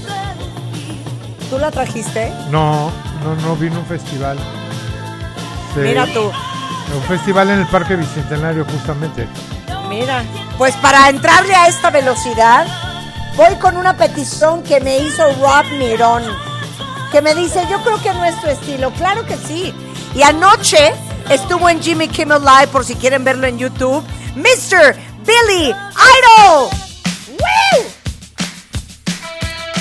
[1.52, 2.32] ¿Tú la trajiste?
[2.50, 2.92] No,
[3.24, 4.38] no, no, vino a un festival.
[5.76, 6.32] Sí, Mira tú.
[6.96, 9.28] Un festival en el Parque Bicentenario, justamente.
[9.88, 10.24] Mira.
[10.58, 12.66] Pues para entrarle a esta velocidad,
[13.36, 16.24] voy con una petición que me hizo Rob Mirón,
[17.12, 19.74] que me dice, yo creo que nuestro estilo, claro que sí.
[20.16, 20.94] Y anoche
[21.30, 24.04] estuvo en Jimmy Kimmel Live, por si quieren verlo en YouTube,
[24.36, 24.96] Mr.
[25.26, 26.70] Billy Idol.
[27.28, 27.86] ¡Woo!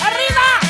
[0.03, 0.69] ¡Arriba!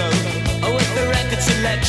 [0.00, 0.09] on.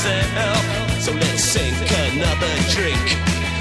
[0.00, 3.04] So let's sink another drink,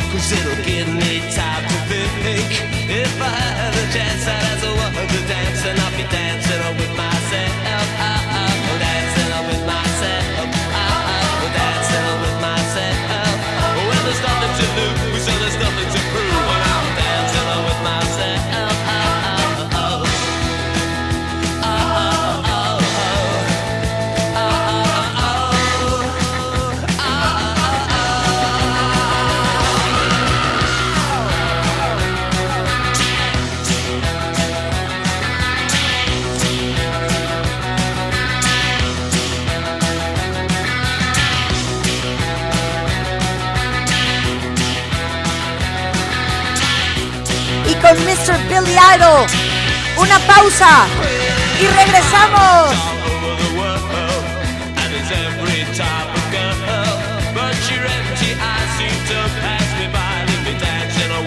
[0.10, 2.50] cause it'll give me time to think.
[2.90, 6.78] If I had a chance, I'd as a woman to dance, and I'll be dancing
[6.78, 7.79] with myself.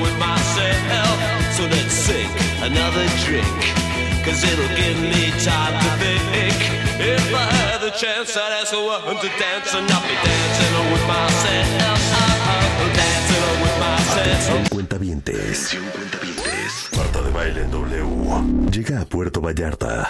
[0.02, 1.16] With myself.
[1.54, 2.30] So let's sink
[2.62, 3.60] another drink,
[4.24, 6.58] cause it'll give me time to think.
[6.98, 10.74] If I had the chance, I'd ask a woman to dance, and I'll be dancing
[10.92, 12.02] with myself.
[12.10, 12.96] Uh-huh.
[12.98, 14.71] Dancing with myself.
[17.42, 18.70] Baile en W.
[18.70, 20.08] Llega a Puerto Vallarta.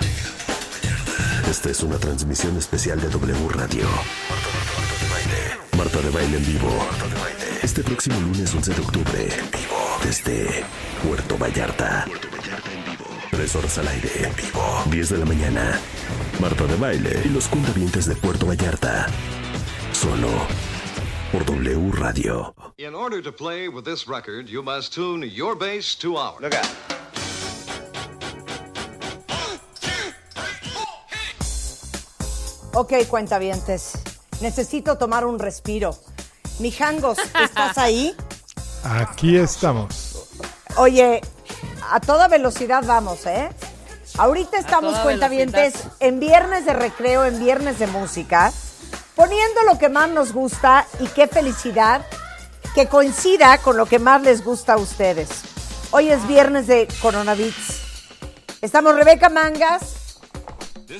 [1.49, 3.87] Esta es una transmisión especial de W Radio.
[5.79, 6.69] Marta de baile en vivo.
[7.63, 9.23] Este próximo lunes 11 de octubre.
[9.23, 9.81] En vivo.
[10.05, 10.63] Desde
[11.07, 12.05] Puerto Vallarta.
[13.31, 14.11] Tres horas al aire.
[14.25, 14.83] En vivo.
[14.91, 15.81] 10 de la mañana.
[16.39, 19.07] Marta de baile y los cuentavientes de Puerto Vallarta.
[19.93, 20.29] Solo
[21.33, 22.55] por W Radio.
[22.77, 26.39] In order to play with this record, you must tune your bass to ours.
[26.43, 26.92] Look out.
[32.75, 33.93] Ok, cuentavientes.
[34.41, 35.95] Necesito tomar un respiro.
[36.59, 38.17] Mijangos, ¿estás ahí?
[38.85, 40.29] Aquí estamos.
[40.77, 41.21] Oye,
[41.91, 43.51] a toda velocidad vamos, ¿eh?
[44.17, 45.97] Ahorita estamos, cuentavientes, velocidad.
[46.01, 48.53] en viernes de recreo, en viernes de música,
[49.17, 52.07] poniendo lo que más nos gusta y qué felicidad
[52.75, 55.29] que coincida con lo que más les gusta a ustedes.
[55.91, 57.83] Hoy es viernes de Coronavirus.
[58.63, 60.02] Estamos Rebeca Mangas,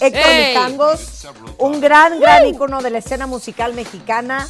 [0.01, 0.55] Héctor ¡Ey!
[0.55, 1.27] Mijangos,
[1.59, 4.49] un gran, gran ícono de la escena musical mexicana.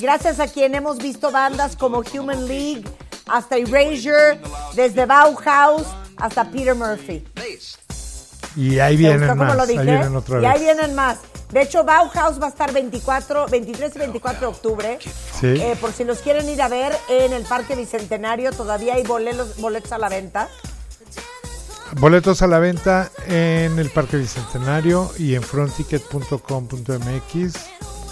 [0.00, 2.84] Gracias a quien hemos visto bandas como Human League,
[3.26, 4.40] hasta Erasure,
[4.74, 7.24] desde Bauhaus hasta Peter Murphy.
[8.56, 9.56] Y ahí ¿Te vienen más.
[9.56, 10.50] lo Ahí vienen otra y vez.
[10.50, 11.18] ahí vienen más.
[11.50, 14.98] De hecho, Bauhaus va a estar 24, 23 y 24 de octubre.
[15.40, 15.46] Sí.
[15.46, 19.56] Eh, por si los quieren ir a ver en el Parque Bicentenario, todavía hay boletos,
[19.58, 20.48] boletos a la venta.
[21.92, 27.54] Boletos a la venta en el Parque Bicentenario y en frontticket.com.mx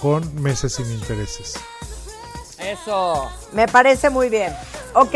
[0.01, 1.55] con meses sin intereses.
[2.59, 3.31] Eso.
[3.53, 4.55] Me parece muy bien.
[4.95, 5.15] Ok,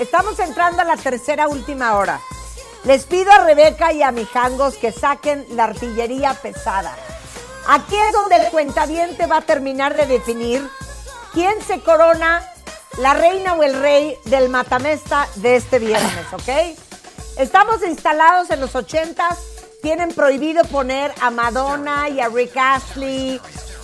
[0.00, 2.20] estamos entrando a la tercera última hora.
[2.84, 6.96] Les pido a Rebeca y a Mijangos que saquen la artillería pesada.
[7.68, 10.68] Aquí es donde el cuentaviente va a terminar de definir
[11.32, 12.46] quién se corona
[12.98, 16.76] la reina o el rey del matamesta de este viernes, ¿ok?
[17.36, 19.38] Estamos instalados en los ochentas,
[19.82, 23.40] tienen prohibido poner a Madonna y a Rick Astley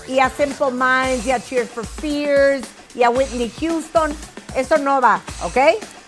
[0.06, 4.16] y a Simple Minds y a Cheers for Fears y a Whitney Houston.
[4.54, 5.56] Eso no va, ¿ok?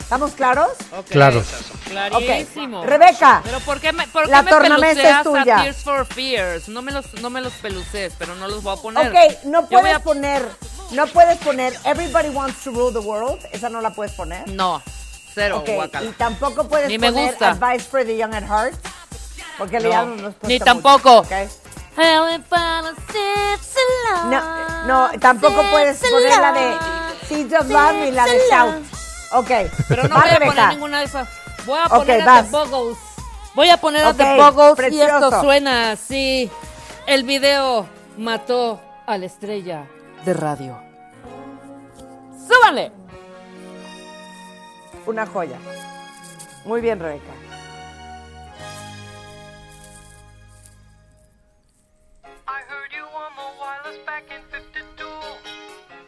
[0.00, 0.68] ¿Estamos claros?
[0.96, 1.06] Ok.
[1.10, 1.46] Claros.
[1.88, 2.80] Clarísimo.
[2.80, 2.86] Ok.
[2.86, 5.58] Rebeca, Pero ¿por qué me, por qué la me tornamesa es tuya.
[5.60, 6.68] a Tears for Fears?
[6.68, 9.08] No me los, no me los peluces, pero no los voy a poner.
[9.08, 10.46] Ok, no puedes a- poner,
[10.92, 13.38] no puedes poner Everybody Wants to Rule the World.
[13.52, 14.48] Esa no la puedes poner.
[14.50, 14.82] No,
[15.34, 16.06] cero, Ok, guácala.
[16.08, 17.50] y tampoco puedes Ni me poner gusta.
[17.50, 18.74] Advice for the Young at Heart.
[19.58, 21.18] Porque le No, llaman respuesta ni mucho, tampoco.
[21.18, 21.32] ¿ok?
[24.30, 26.76] No, no, tampoco puedes poner la de
[27.28, 28.84] Seeds of Love ni la de Shout.
[29.32, 29.50] Ok,
[29.88, 30.52] Pero no va voy a Rebeca.
[30.54, 31.28] poner ninguna de esas.
[31.66, 32.44] Voy a poner a vas.
[32.44, 32.98] The Buggles.
[33.54, 35.14] Voy a poner a Ok, The y precioso.
[35.26, 36.50] esto suena así.
[37.06, 37.86] El video
[38.16, 39.86] mató a la estrella
[40.24, 40.78] de radio.
[42.48, 42.92] ¡Súbanle!
[45.04, 45.58] Una joya.
[46.64, 47.32] Muy bien, Rebeca.
[52.46, 55.04] I heard you on the wireless back in 52.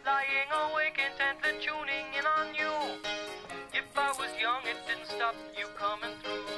[0.06, 3.00] Lying awake intently tuning in on you.
[3.72, 6.54] If I was young, it didn't stop you coming through.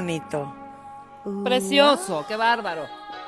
[0.00, 0.52] Bonito.
[1.44, 2.82] Precioso, qué bárbaro.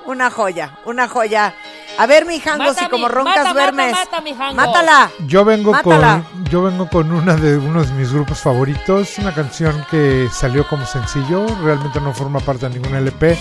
[0.07, 1.55] Una joya, una joya.
[1.99, 3.93] A ver, mi jango, Mata si mi- como roncas mata, mata, duermes.
[3.93, 4.55] mata, mi jango.
[4.55, 5.11] Mátala.
[5.27, 6.23] Yo vengo Mátala.
[6.32, 10.66] con yo vengo con una de uno de mis grupos favoritos, una canción que salió
[10.69, 13.36] como sencillo, realmente no forma parte de ningún LP.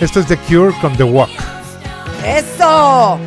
[0.00, 1.30] Esto es The Cure con The Walk.
[2.24, 3.18] Eso.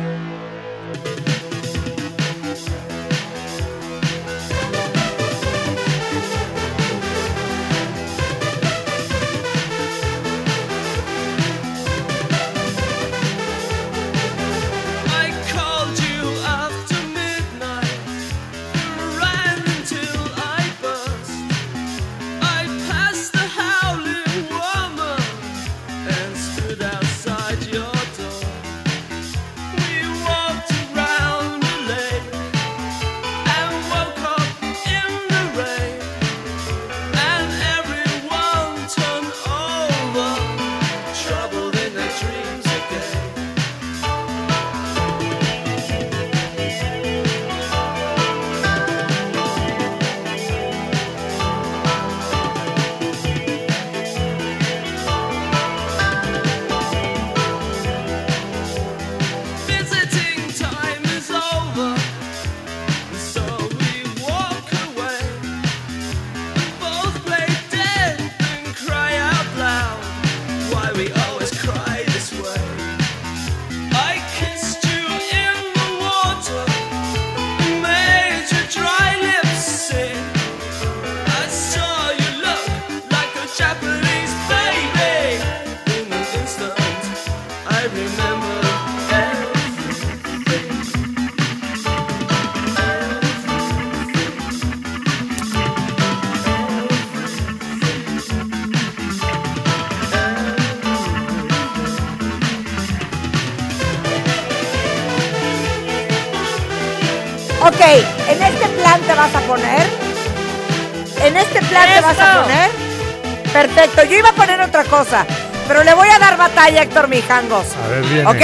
[113.62, 115.24] Perfecto, yo iba a poner otra cosa,
[115.68, 117.66] pero le voy a dar batalla a Héctor Mijangos.
[117.76, 118.26] A ver, viene.
[118.26, 118.42] ¿Ok?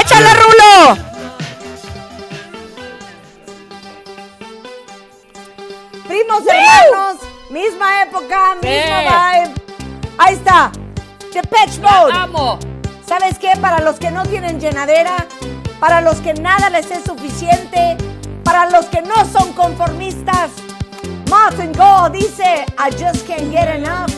[0.00, 0.96] ¡Échale, Rulo!
[6.06, 7.16] Primos hermanos,
[7.50, 9.54] misma época, mismo vibe.
[10.18, 10.70] Ahí está.
[11.32, 12.12] The Patch Mode.
[12.14, 12.60] amo.
[13.04, 13.54] ¿Sabes qué?
[13.60, 15.26] Para los que no tienen llenadera,
[15.80, 17.96] para los que nada les es suficiente,
[18.44, 20.50] para los que no son conformistas,
[21.32, 24.11] Martin Go dice, I just can't get enough.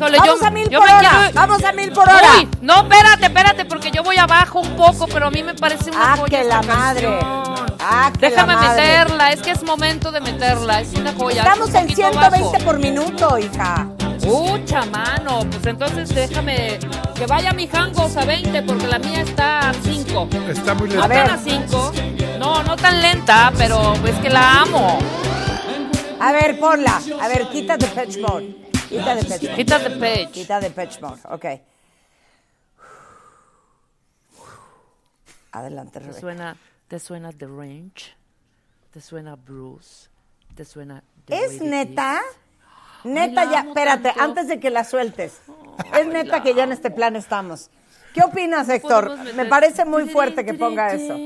[0.00, 1.10] Híjole, Vamos yo- a mil yo por me hora.
[1.10, 2.28] quiero- Vamos a mil por hora.
[2.38, 5.90] Uy, no, espérate, espérate, porque yo voy abajo un poco, pero a mí me parece
[5.90, 7.02] una Ah, joya que esta la madre.
[7.02, 7.76] canción.
[7.78, 8.82] Ah, que Déjame la madre.
[8.82, 11.42] meterla, es que es momento de meterla, es una joya.
[11.42, 12.64] Estamos un en poquito 120 bajo.
[12.64, 13.88] por minuto, hija.
[14.26, 16.78] Ucha, mano, pues entonces déjame
[17.14, 20.28] que vaya mi jangos a 20, porque la mía está a 5.
[20.48, 21.24] Está muy ¿No lenta.
[21.26, 21.92] tan a 5?
[22.38, 24.98] No, no tan lenta, pero es que la amo.
[26.20, 27.00] A ver, ponla.
[27.20, 28.56] A ver, quita de Patch Mode.
[28.90, 29.48] Quita de Mode.
[29.54, 30.30] Quita de Patch.
[30.32, 31.44] Quita de Mode, ok.
[35.52, 36.20] Adelante, ¿Te Rebeca.
[36.20, 36.56] suena,
[36.88, 38.16] ¿Te suena The Range?
[38.92, 40.08] ¿Te suena Bruce?
[40.54, 42.20] ¿Te suena The ¿Es neta?
[43.04, 44.22] Neta Ay, ya, espérate, tanto.
[44.22, 45.40] antes de que la sueltes.
[45.98, 47.70] Es neta que ya en este plan estamos.
[48.12, 49.16] ¿Qué opinas, Héctor?
[49.34, 51.16] Me parece muy fuerte que ponga eso.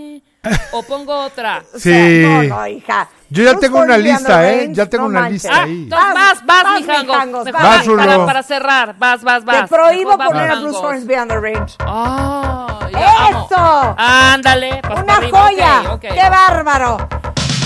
[0.72, 1.62] O pongo otra.
[1.74, 2.22] O sea, Sí.
[2.22, 3.08] no, no, hija.
[3.30, 4.68] Yo ya tengo una lista, ¿eh?
[4.72, 5.42] Ya tengo no una manches.
[5.44, 5.88] lista Ah, ahí.
[5.88, 7.86] vas, vas, vas, mijangos, Mejor vas.
[7.86, 8.94] vas, para, para cerrar.
[8.98, 9.62] Vas, vas, vas.
[9.62, 10.54] Te prohíbo Mejor vas, poner a.
[10.60, 11.74] Bruce Hornsby and the Range.
[11.80, 12.78] Ah.
[12.90, 13.94] ¡Eso!
[13.98, 15.80] Ándale, pas ¡Una joya!
[15.86, 16.00] ok, ok.
[16.00, 16.96] ¡Qué bárbaro!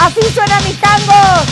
[0.01, 1.45] Así suena mi tango.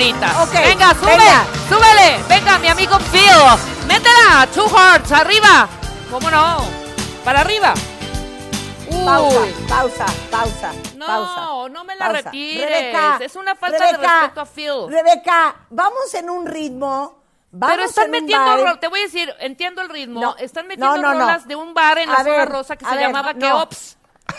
[0.00, 0.42] Años, menos ahorita.
[0.42, 1.44] Ok, venga, sube, venga.
[1.68, 2.22] súbele.
[2.28, 3.86] Venga, mi amigo Phil.
[3.86, 5.68] Métela, two hearts, arriba.
[6.10, 6.58] ¿Cómo no?
[7.24, 7.74] Para arriba.
[9.06, 9.54] Pausa, Uy.
[9.68, 11.68] pausa, pausa, No, pausa.
[11.70, 12.22] no me la pausa.
[12.24, 12.68] retires.
[12.68, 14.72] Rebeca, es una falta de respeto a Phil.
[14.88, 17.18] Rebeca, vamos en un ritmo.
[17.54, 20.20] Vamos Pero están metiendo, ro- te voy a decir, entiendo el ritmo.
[20.20, 21.20] No, están metiendo no, no, no.
[21.20, 23.38] rolas de un bar en la A zona ver, rosa que se ver, llamaba no.
[23.40, 23.96] Keops.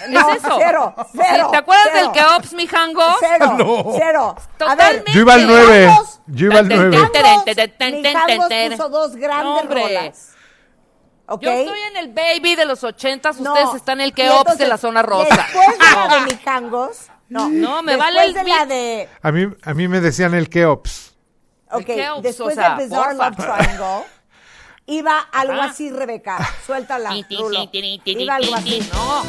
[0.09, 0.55] No, ¿Es eso?
[0.57, 2.05] cero, cero, ¿Te acuerdas cero.
[2.05, 3.03] del Keops, mi jango?
[3.19, 3.83] Cero, No.
[3.95, 4.35] cero.
[4.71, 5.11] Totalmente.
[5.13, 5.79] Yo iba al 9.
[5.87, 6.89] Mijangos, Yo iba al 9.
[6.89, 9.81] Mijangos puso dos grandes Hombre.
[9.81, 10.29] rolas.
[11.25, 11.41] ¿Ok?
[11.41, 13.53] Yo estoy en el baby de los ochentas, No.
[13.53, 15.35] ustedes están en el Y Keops de la zona rosa.
[15.35, 16.97] Después de la de Mijangos,
[17.29, 17.49] no.
[17.49, 20.49] No, me después vale el de la de, A mí, a mí me decían el
[20.49, 21.15] Keops.
[21.71, 23.29] ok, Keops, después o sea, de Bizarre porfa.
[23.29, 24.03] Love Triangle,
[24.85, 25.65] iba algo Ajá.
[25.71, 26.37] así, Rebeca.
[26.65, 27.69] Suéltala, Rulo.
[28.03, 28.89] Iba algo así.
[28.93, 29.23] No,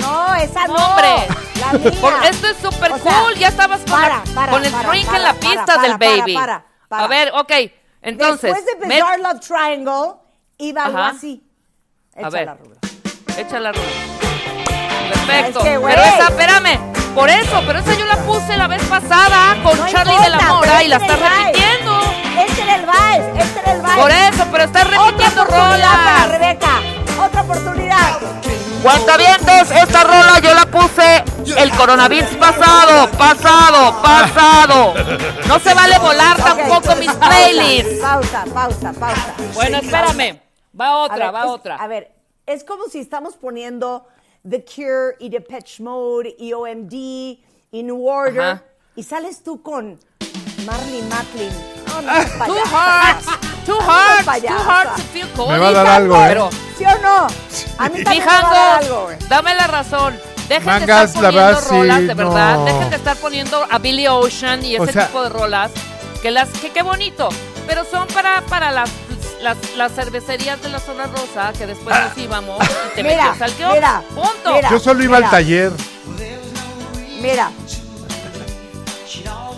[0.00, 0.74] No, esa no.
[0.74, 1.26] hombre.
[1.60, 2.28] La mía.
[2.30, 3.34] Esto es súper O sea, cool.
[3.34, 6.34] Ya estabas con, para, la- para, con el para, drink en la pista del baby.
[6.34, 7.04] para, para.
[7.04, 7.52] A ver, ok.
[8.02, 10.12] Entonces, Después de Bizarre Love Triangle,
[10.58, 11.42] iba algo así.
[12.16, 12.58] A Échala, ver.
[12.58, 12.76] Rulo.
[13.38, 13.88] echa la rueda.
[15.08, 15.58] Perfecto.
[15.60, 15.94] Es que, güey.
[15.94, 16.78] pero esa, espérame.
[17.14, 20.38] Por eso, pero esa yo la puse la vez pasada con No Charlie de la
[20.48, 21.44] Mora y la este estás el vibe.
[21.46, 22.00] repitiendo.
[22.46, 23.94] Este era el vibe, este era el vibe.
[23.96, 26.28] Por eso, pero estás repitiendo Otra oportunidad para rolas.
[26.28, 27.22] Rebeca.
[27.24, 28.18] Otra oportunidad.
[28.84, 31.24] Cuentavientes, esta rola yo la puse
[31.56, 34.94] el coronavirus pasado, pasado, pasado.
[35.48, 38.00] No se vale volar tampoco mis pausa, playlists.
[38.02, 39.34] Pausa, pausa, pausa.
[39.54, 40.38] Bueno, espérame.
[40.78, 41.76] Va otra, ver, va es- otra.
[41.76, 42.12] A ver,
[42.44, 44.06] es como si estamos poniendo
[44.46, 48.62] The Cure y Depeche Mode y OMD y New Order Ajá.
[48.96, 49.98] y sales tú con
[50.66, 51.50] Marley Matlin.
[51.88, 52.70] No, no, Ah, Two payasa.
[52.70, 53.26] hearts,
[53.72, 54.64] hearts, two payasa.
[54.64, 55.50] hearts to feel cold.
[55.52, 56.24] Me va a dar algo, ¿eh?
[56.28, 57.26] Pero, ¿Sí o no?
[57.78, 59.16] A mí también me va a dar algo, güey.
[59.28, 60.18] dame la razón.
[60.48, 62.54] Dejen Mangas, de estar poniendo verdad, sí, rolas, de verdad.
[62.58, 62.64] no.
[62.66, 65.70] Dejen de estar poniendo a Billy Ocean y O ese sea- tipo de rolas.
[66.20, 67.28] Que las, que qué bonito.
[67.66, 68.90] Pero son para, para las,
[69.40, 73.42] las, las cervecerías de la zona rosa que después nos íbamos y te Mira, metías
[73.42, 73.74] al Keops.
[73.74, 74.54] mira, Punto.
[74.54, 74.70] mira.
[74.70, 75.28] Yo solo iba mira.
[75.28, 75.72] al taller.
[77.22, 77.50] Mira.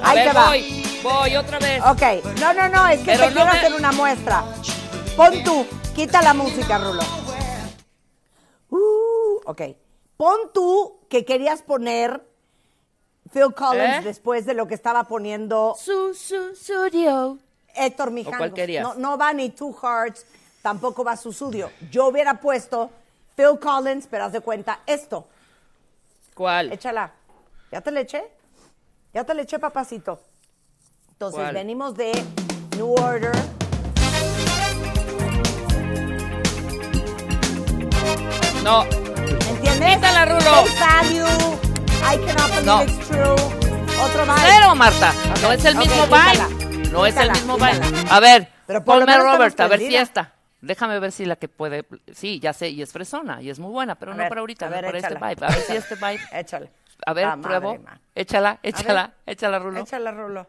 [0.04, 0.46] Ahí te va.
[0.48, 1.82] voy, voy otra vez.
[1.82, 2.02] Ok,
[2.40, 4.44] no, no, no, es que Pero te no quiero me- hacer una muestra.
[5.16, 7.02] Pon tú, quita la música, Rulo.
[8.70, 9.62] Uh, ok.
[10.16, 12.22] Pon tú que querías poner
[13.32, 14.02] Phil Collins ¿Eh?
[14.04, 17.38] después de lo que estaba poniendo Su, su, studio.
[17.74, 18.38] Héctor Mijangos.
[18.38, 18.82] cuál querías?
[18.82, 20.24] No, no va ni Two Hearts,
[20.62, 21.70] tampoco va su sucio.
[21.90, 22.90] Yo hubiera puesto
[23.36, 25.26] Phil Collins, pero haz de cuenta esto.
[26.34, 26.72] ¿Cuál?
[26.72, 27.12] Échala.
[27.70, 28.24] ¿Ya te le eché?
[29.12, 30.20] Ya te le eché, papacito.
[31.16, 31.54] Entonces, ¿Cuál?
[31.54, 32.12] venimos de
[32.76, 33.32] New Order.
[38.62, 38.84] No.
[38.84, 39.96] ¿Entiendes?
[39.96, 40.64] Quítala, Rulo.
[40.80, 41.58] Value.
[42.02, 42.82] I cannot believe No.
[42.82, 43.32] it's true.
[44.02, 44.36] Otro vibe.
[44.42, 45.12] Cero, Marta.
[45.42, 46.46] no Ok, es el mismo quítala.
[46.48, 46.90] vibe.
[46.90, 47.86] No es el Quítala, mismo quítala.
[47.86, 48.04] vibe.
[48.10, 50.32] A ver, Pero ponme menos Robert, a ver si esta.
[50.60, 51.84] Déjame ver si la que puede.
[52.12, 54.40] Sí, ya sé, y es fresona, y es muy buena, pero A no ver, para
[54.40, 55.28] ahorita, a no ver, para este échala.
[55.28, 55.46] vibe.
[55.46, 56.20] A ver si este vibe.
[56.32, 56.70] Échale.
[57.06, 57.68] A ver, Ah, pruebo.
[57.74, 58.00] madre, ma.
[58.14, 58.74] Échala, ver.
[58.74, 59.80] échala, échala, Rulo.
[59.80, 60.46] Échala, Rulo.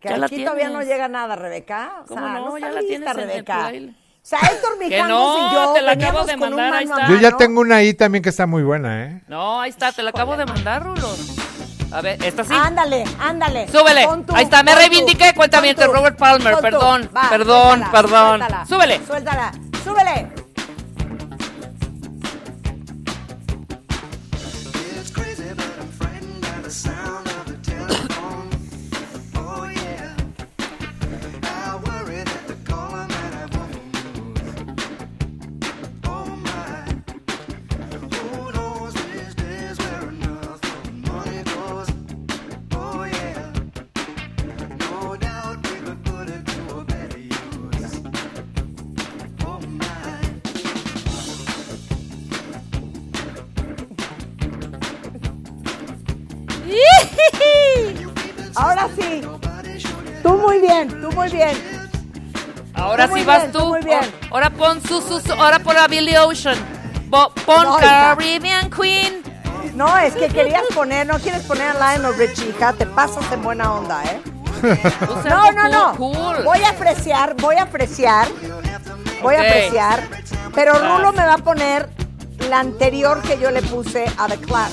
[0.00, 0.88] Que Ya la aquí todavía no tienes.
[0.88, 1.90] llega nada, Rebeca.
[2.02, 2.46] O ¿Cómo sea, no?
[2.50, 3.68] no, Ya la lista, tienes en el Rebeca.
[3.68, 6.84] O sea, Héctor Mijangos no, y yo te la acabo de con un mandar, ahí
[6.84, 7.08] está.
[7.08, 9.22] Yo ya tengo una ahí también que está muy buena, ¿eh?
[9.26, 11.08] No, ahí está, te la acabo de mandar, Rulo.
[11.90, 12.52] A ver, esta sí.
[12.54, 13.66] Ándale, ándale.
[13.68, 14.06] Súbele.
[14.26, 18.38] Tú, Ahí está, me reivindiqué, tú, Robert Palmer, perdón, Va, perdón, suéltala, perdón.
[18.40, 19.00] suéltala, Súbele.
[19.06, 19.52] Suéltala,
[19.82, 20.47] súbele.
[61.38, 61.80] Bien.
[62.74, 63.66] Ahora muy sí vas bien, tú.
[63.66, 64.00] muy bien.
[64.30, 66.56] Ahora pon su, su, su- ahora pon a Billy Ocean.
[67.08, 68.14] Bo- pon No, hija.
[68.16, 69.22] Caribbean Queen.
[69.74, 73.42] No, es que querías poner, no quieres poner a Lionel Richie, hija, te pasas en
[73.42, 74.20] buena onda, ¿eh?
[75.28, 75.96] No, no, no.
[75.96, 76.42] cool.
[76.44, 78.26] Voy a apreciar, voy a apreciar,
[79.22, 79.46] voy a Ok.
[79.46, 80.08] apreciar,
[80.54, 80.74] pero.
[80.74, 81.88] Rulo me va a poner
[82.48, 84.72] la anterior que yo le puse a The Clash.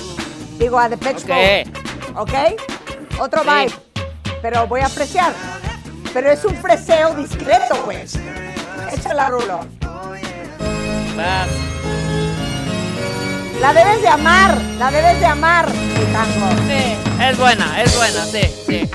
[0.58, 2.16] Digo, a The Pitch Ok.
[2.16, 2.32] ¿Ok?
[3.20, 3.48] Otro Sí.
[3.48, 3.72] vibe.
[4.42, 5.32] Pero voy a apreciar.
[6.16, 8.18] Pero es un freseo discreto, pues.
[8.90, 9.60] Échala, Rulo.
[11.14, 11.48] Vas.
[13.60, 16.48] La debes de amar, la debes de amar, tango.
[16.68, 18.90] Sí, es buena, es buena, sí, sí.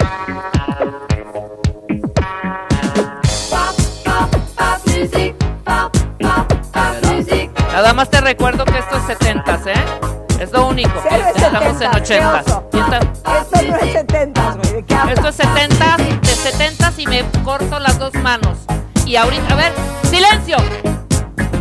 [7.71, 10.10] Nada más te recuerdo que esto es 70 ¿eh?
[10.71, 11.03] Único.
[11.35, 12.69] Estamos en 70, 80 qué oso.
[12.71, 14.73] Esto no es 70, güey.
[14.73, 15.17] ¿De qué hablas?
[15.17, 18.57] Esto es 70 de 70 y me corto las dos manos.
[19.05, 19.73] Y ahorita, a ver,
[20.03, 20.55] silencio.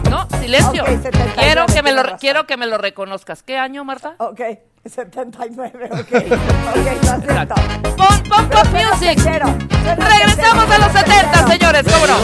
[0.09, 0.85] No, silencio.
[0.85, 3.43] Ok, 79, quiero que me lo quiero que me lo reconozcas.
[3.43, 4.15] ¿Qué año, Marta?
[4.19, 4.41] Ok,
[4.85, 5.99] 79, ok.
[6.01, 7.55] Ok, lo acepto.
[7.97, 9.19] Pon, pon, music.
[9.99, 11.49] Regresamos a los 70, ochentero.
[11.49, 12.15] señores, ¿cómo no?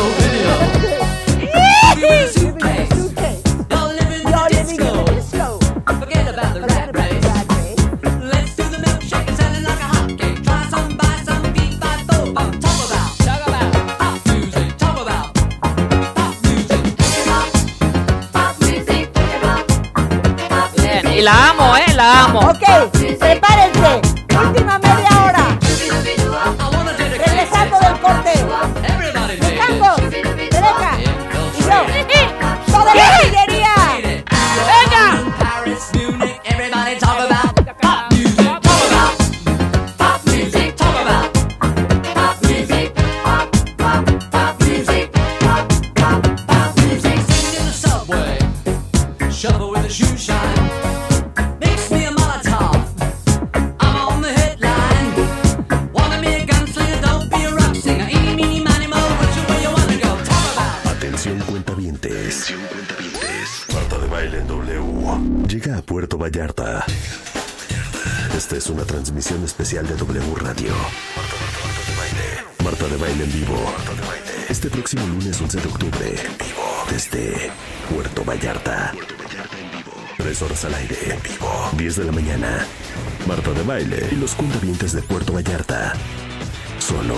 [4.29, 5.06] You're living in
[21.27, 21.93] la amo, ¿eh?
[21.97, 22.39] La amo.
[22.39, 22.63] Ok,
[23.19, 24.01] prepárense.
[24.39, 25.09] Última media
[66.17, 66.87] Puerto Vallarta.
[68.35, 70.73] Esta es una transmisión especial de W Radio.
[72.65, 73.75] Marta de baile en vivo.
[74.49, 76.09] Este próximo lunes 11 de octubre.
[76.09, 76.87] En vivo.
[76.91, 77.51] Desde
[77.93, 78.95] Puerto Vallarta.
[80.17, 80.97] Tres horas al aire.
[81.11, 81.71] En vivo.
[81.77, 82.67] 10 de la mañana.
[83.27, 85.93] Marta de baile y los cuentavientes de Puerto Vallarta.
[86.79, 87.15] Solo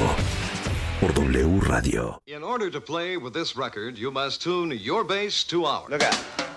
[1.00, 2.20] por W Radio.
[2.26, 5.88] In order to play with this record, you must tune your bass to ours.
[5.88, 6.47] Look out.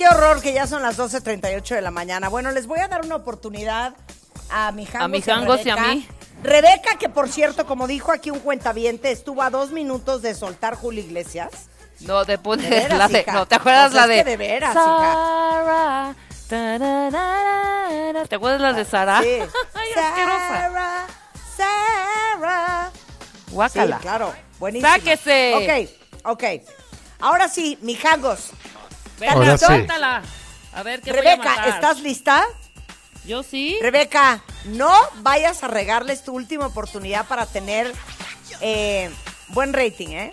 [0.00, 2.30] Qué horror que ya son las 12.38 de la mañana.
[2.30, 3.92] Bueno, les voy a dar una oportunidad
[4.48, 6.08] a mi Jangos, A mi Jangos y a mí.
[6.42, 10.74] Rebeca, que por cierto, como dijo aquí un cuentaviente, estuvo a dos minutos de soltar
[10.74, 11.50] Julio Iglesias.
[12.00, 13.32] No, después De de, veras, la de, hija.
[13.34, 16.14] no, ¿te acuerdas O sea, la es de que de veras, hija.
[18.26, 19.20] ¿Te acuerdas la de Sara?
[19.20, 19.28] Sí.
[19.74, 19.88] Ay.
[19.94, 21.06] Sarah,
[21.58, 22.90] Sarah.
[23.50, 23.96] Guácala.
[23.96, 24.32] Sí, claro.
[24.58, 24.90] Buenísimo.
[24.94, 25.90] Sáquese.
[26.24, 26.44] Ok, ok.
[27.20, 28.52] Ahora sí, mi Jangos.
[28.62, 28.79] Venga,
[29.28, 29.64] Ahora sí.
[29.66, 30.22] suéltala.
[30.72, 31.68] A ver, ¿qué voy a Rebeca, matar?
[31.68, 32.44] ¿estás lista?
[33.24, 33.78] Yo sí.
[33.82, 37.92] Rebeca, no vayas a regarles tu última oportunidad para tener
[38.60, 39.10] eh,
[39.48, 40.30] buen rating, ¿eh?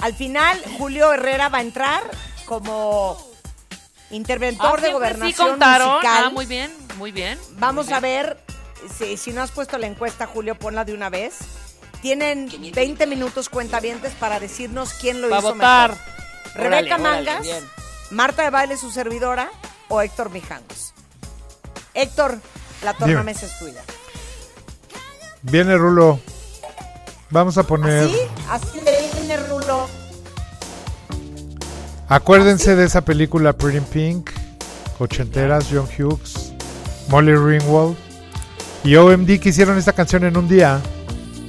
[0.00, 2.02] Al final, Julio Herrera va a entrar
[2.44, 3.16] como
[4.10, 5.90] interventor Ah, de siempre gobernación sí contaron.
[5.94, 6.24] musical.
[6.26, 7.38] Ah, muy bien, muy bien.
[7.52, 8.38] Vamos Muy a ver,
[8.98, 11.36] si, si no has puesto la encuesta, Julio, ponla de una vez.
[12.02, 15.90] Tienen 20 minutos cuentavientes para decirnos quién lo Pa' hizo votar.
[15.92, 16.06] mejor.
[16.54, 17.64] Rebeca Órale, órale, Mangas, bien.
[18.10, 19.50] Marta de Baile, su servidora,
[19.88, 20.92] o Héctor Mijangos.
[21.94, 22.38] Héctor,
[22.82, 23.82] la tornamesa es tuya.
[25.42, 26.20] Viene Rulo.
[27.30, 28.08] Vamos a poner.
[28.08, 28.16] ¿Sí?
[28.48, 29.88] Así le viene Rulo.
[32.08, 34.30] Acuérdense de esa película Pretty in Pink,
[34.98, 36.52] ochenteras, John Hughes,
[37.08, 37.96] Molly Ringwald
[38.84, 40.80] y OMD que hicieron esta canción en un día.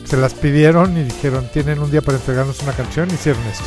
[0.06, 3.66] Se las pidieron y dijeron, tienen un día para entregarnos una canción, hicieron esto.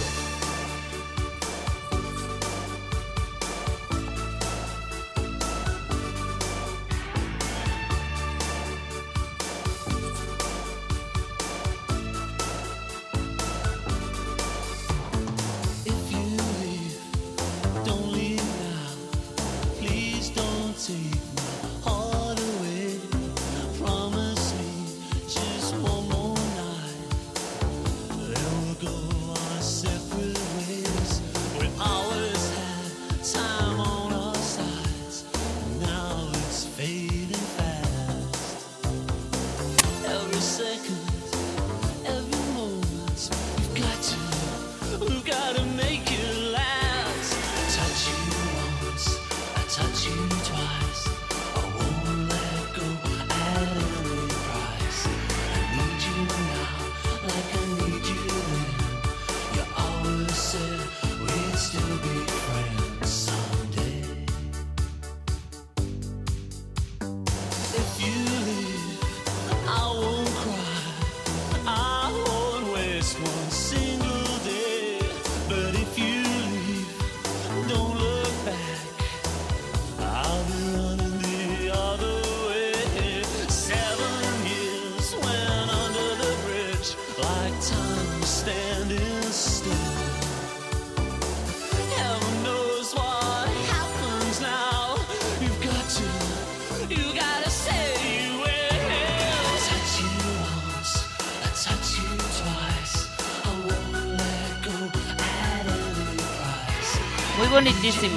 [107.97, 108.13] Then.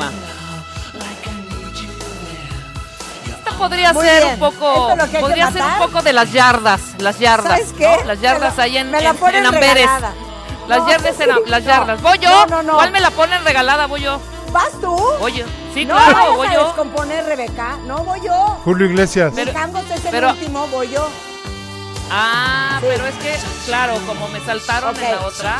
[3.37, 4.33] Esta podría Muy ser bien.
[4.33, 5.87] un poco, Esto es lo que hay que podría ser un matar.
[5.87, 7.97] poco de las yardas, las yardas, ¿Sabes qué?
[8.01, 8.03] ¿no?
[8.05, 9.73] Las yardas Me la- ahí en, me la en- ponen en Amberes.
[9.75, 10.13] regalada.
[10.67, 11.69] Las No, yardas en las no.
[11.69, 12.01] yardas.
[12.01, 12.29] ¿Voy yo?
[12.29, 12.73] No, no, no.
[12.73, 13.87] ¿Cuál me la ponen regalada?
[13.87, 14.19] Voy yo.
[14.51, 14.95] ¿Vas tú?
[15.19, 15.45] Voy yo.
[15.73, 16.65] Sí, no claro, vayas voy a yo.
[16.65, 17.77] descomponer, Rebeca.
[17.85, 18.33] No voy yo.
[18.65, 19.33] Julio Iglesias.
[19.33, 21.07] Mi Jangos es el pero- último, voy yo.
[22.11, 22.87] Ah, Sí.
[22.89, 25.27] pero es que, claro, como me saltaron en la Ok.
[25.27, 25.57] otra.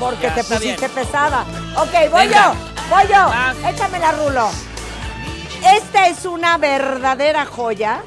[0.00, 0.90] Porque Ya, te está pusiste bien.
[1.06, 1.44] pesada.
[1.76, 2.52] Ok, voy Venga.
[2.52, 3.26] yo, voy yo.
[3.28, 3.56] Vas.
[3.66, 4.50] Échamela, Rulo.
[5.76, 8.02] Esta es una verdadera joya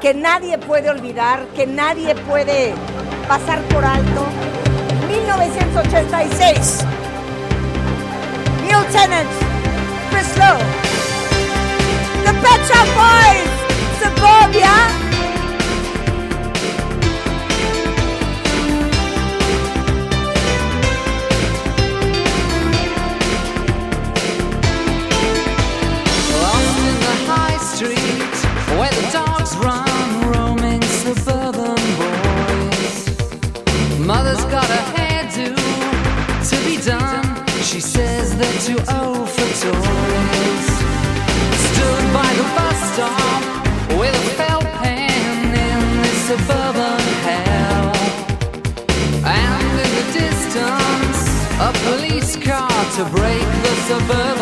[0.00, 2.74] que nadie puede olvidar, que nadie puede
[3.28, 4.26] pasar por alto.
[5.08, 6.84] 1986.
[8.62, 9.30] Neil Tennant,
[10.10, 10.58] Chris Lowe.
[12.24, 13.50] The Pet Shop Boys,
[14.00, 14.99] Suburbia.
[54.08, 54.39] The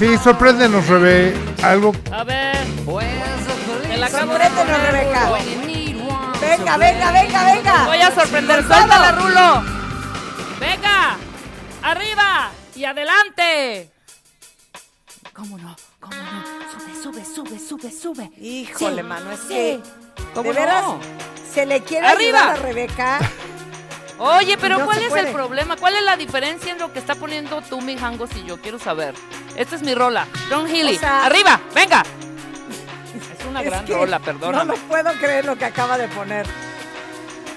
[0.00, 1.34] Sí, sorpréndenos, Rebe.
[1.62, 1.92] Algo.
[2.10, 2.56] A ver.
[2.56, 5.30] De Sorpréndenos, Rebeca.
[6.40, 7.84] Venga, venga, venga, venga.
[7.84, 8.66] Voy a sorprender.
[8.66, 9.62] Suéltala, Rulo.
[10.58, 11.18] Venga.
[11.82, 12.50] Arriba.
[12.74, 13.90] Y adelante.
[15.34, 15.76] ¿Cómo no?
[16.00, 17.02] ¿Cómo no?
[17.02, 18.30] Sube, sube, sube, sube, sube.
[18.40, 19.48] Híjole, Sí, mano, es sí.
[19.48, 19.80] que
[20.34, 20.98] ¿Cómo de veras no?
[21.52, 22.38] se le quiere Arriba.
[22.52, 23.18] ayudar a Rebeca.
[24.22, 25.28] Oye, pero No ¿cuál es puede.
[25.28, 25.76] el problema?
[25.76, 28.58] ¿Cuál es la diferencia en lo que está poniendo tú, mi Jangos, y yo?
[28.60, 29.14] Quiero saber.
[29.56, 30.26] Esta es mi rola.
[30.50, 30.96] Don Healy.
[30.96, 31.58] O sea- ¡Arriba!
[31.74, 32.02] ¡Venga!
[33.40, 34.72] Es una Es gran que rola, No perdóname.
[34.74, 36.46] me puedo creer lo que acaba de poner.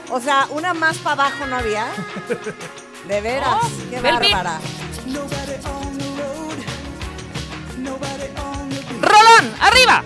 [0.09, 1.87] O sea, una más para abajo no había.
[3.07, 4.21] De veras, No, qué beat.
[4.31, 4.59] bárbara.
[9.01, 9.53] ¡Rolón!
[9.59, 10.03] ¡Arriba!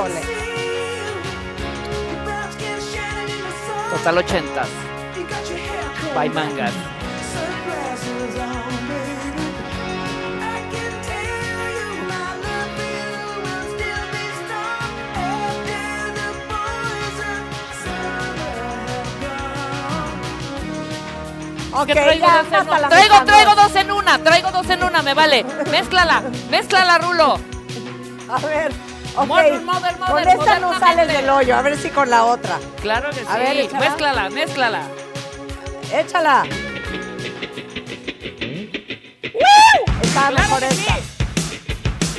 [0.00, 0.22] Híjole.
[3.90, 4.66] Total 80.
[6.14, 6.72] By Mangas.
[21.72, 22.88] Ok, Que traigo, dos en una.
[22.88, 25.44] traigo, traigo dos en una, traigo dos en una, me vale.
[25.70, 27.38] Mézclala, mézclala, Rulo.
[28.28, 28.72] A ver,
[29.16, 29.26] ok.
[29.26, 32.58] Modern, modern, con esta no sales del hoyo, a ver si con la otra.
[32.82, 33.26] Claro que sí.
[33.28, 33.80] A ver, échala.
[33.80, 34.82] mézclala, mézclala.
[35.92, 36.42] Échala.
[40.02, 40.98] Estaba mejor esta.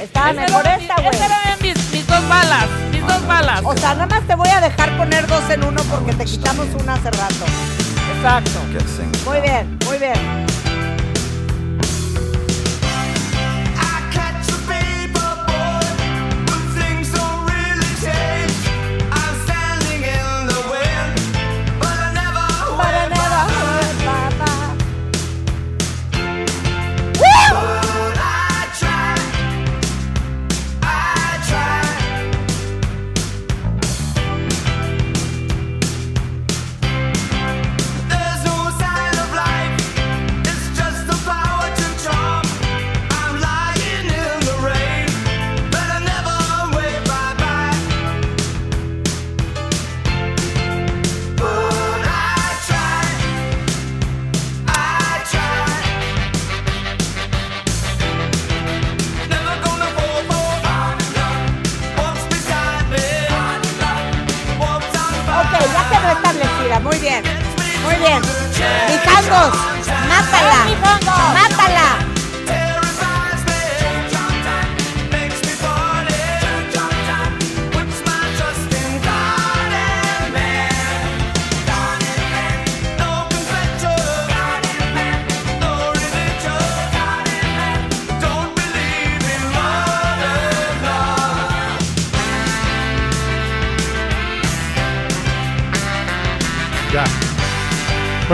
[0.02, 1.08] Estaba mejor era- esta, güey.
[1.10, 3.62] Esas eran mis, mis dos balas, mis dos balas.
[3.64, 6.68] O sea, nada más te voy a dejar poner dos en uno porque te quitamos
[6.80, 7.46] una hace rato.
[8.16, 8.60] Exacto.
[9.26, 10.51] Muy bien, muy bien.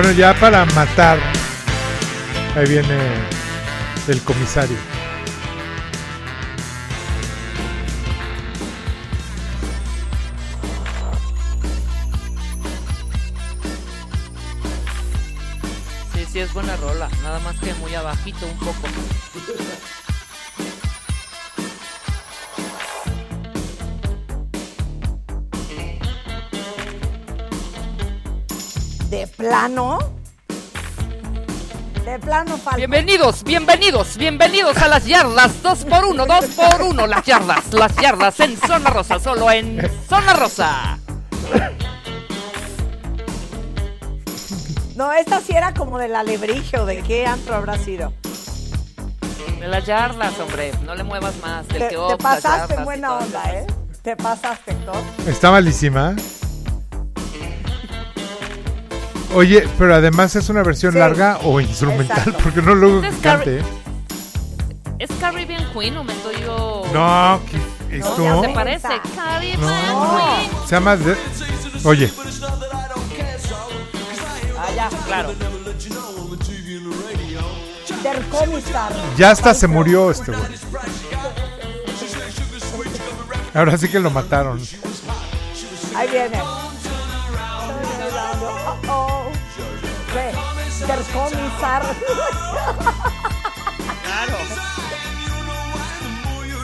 [0.07, 1.19] Bueno, ya para matar.
[2.55, 2.97] Ahí viene
[4.07, 4.77] el comisario.
[16.13, 17.09] Sí, sí, es buena rola.
[17.21, 18.76] Nada más que muy abajito un poco.
[32.77, 35.63] Bienvenidos, bienvenidos, bienvenidos a las yardas.
[35.63, 37.07] Dos por uno, dos por uno.
[37.07, 40.99] Las yardas, las yardas en zona rosa, solo en zona rosa.
[44.95, 48.13] No, esta sí era como del alebrije o de qué antro habrá sido.
[49.59, 50.71] De las yardas, hombre.
[50.85, 51.67] No le muevas más.
[51.69, 53.43] Del Te, que te pasaste en buena onda.
[53.55, 53.65] ¿eh?
[54.03, 54.97] Te pasaste, Héctor.
[55.25, 56.15] Está malísima.
[59.35, 60.99] Oye, pero además es una versión Sí.
[60.99, 62.39] larga o instrumental, Exacto.
[62.43, 63.61] porque no luego Este es cante.
[64.99, 66.83] ¿Es Caribbean Queen o me estoy yo.?
[66.93, 68.23] No, ¿qué- No, esto?
[68.23, 68.87] ya se parece.
[69.15, 70.51] Caribbean No, Queen.
[70.67, 70.95] se llama.
[70.97, 71.17] de-
[71.83, 72.11] Oye,
[74.59, 75.33] Ah, ya, claro.
[79.17, 80.43] Ya hasta se murió este güey.
[83.53, 84.59] Ahora sí que lo mataron.
[85.95, 86.39] Ahí viene.
[90.81, 91.83] Intercomisar.
[94.03, 94.37] Claro.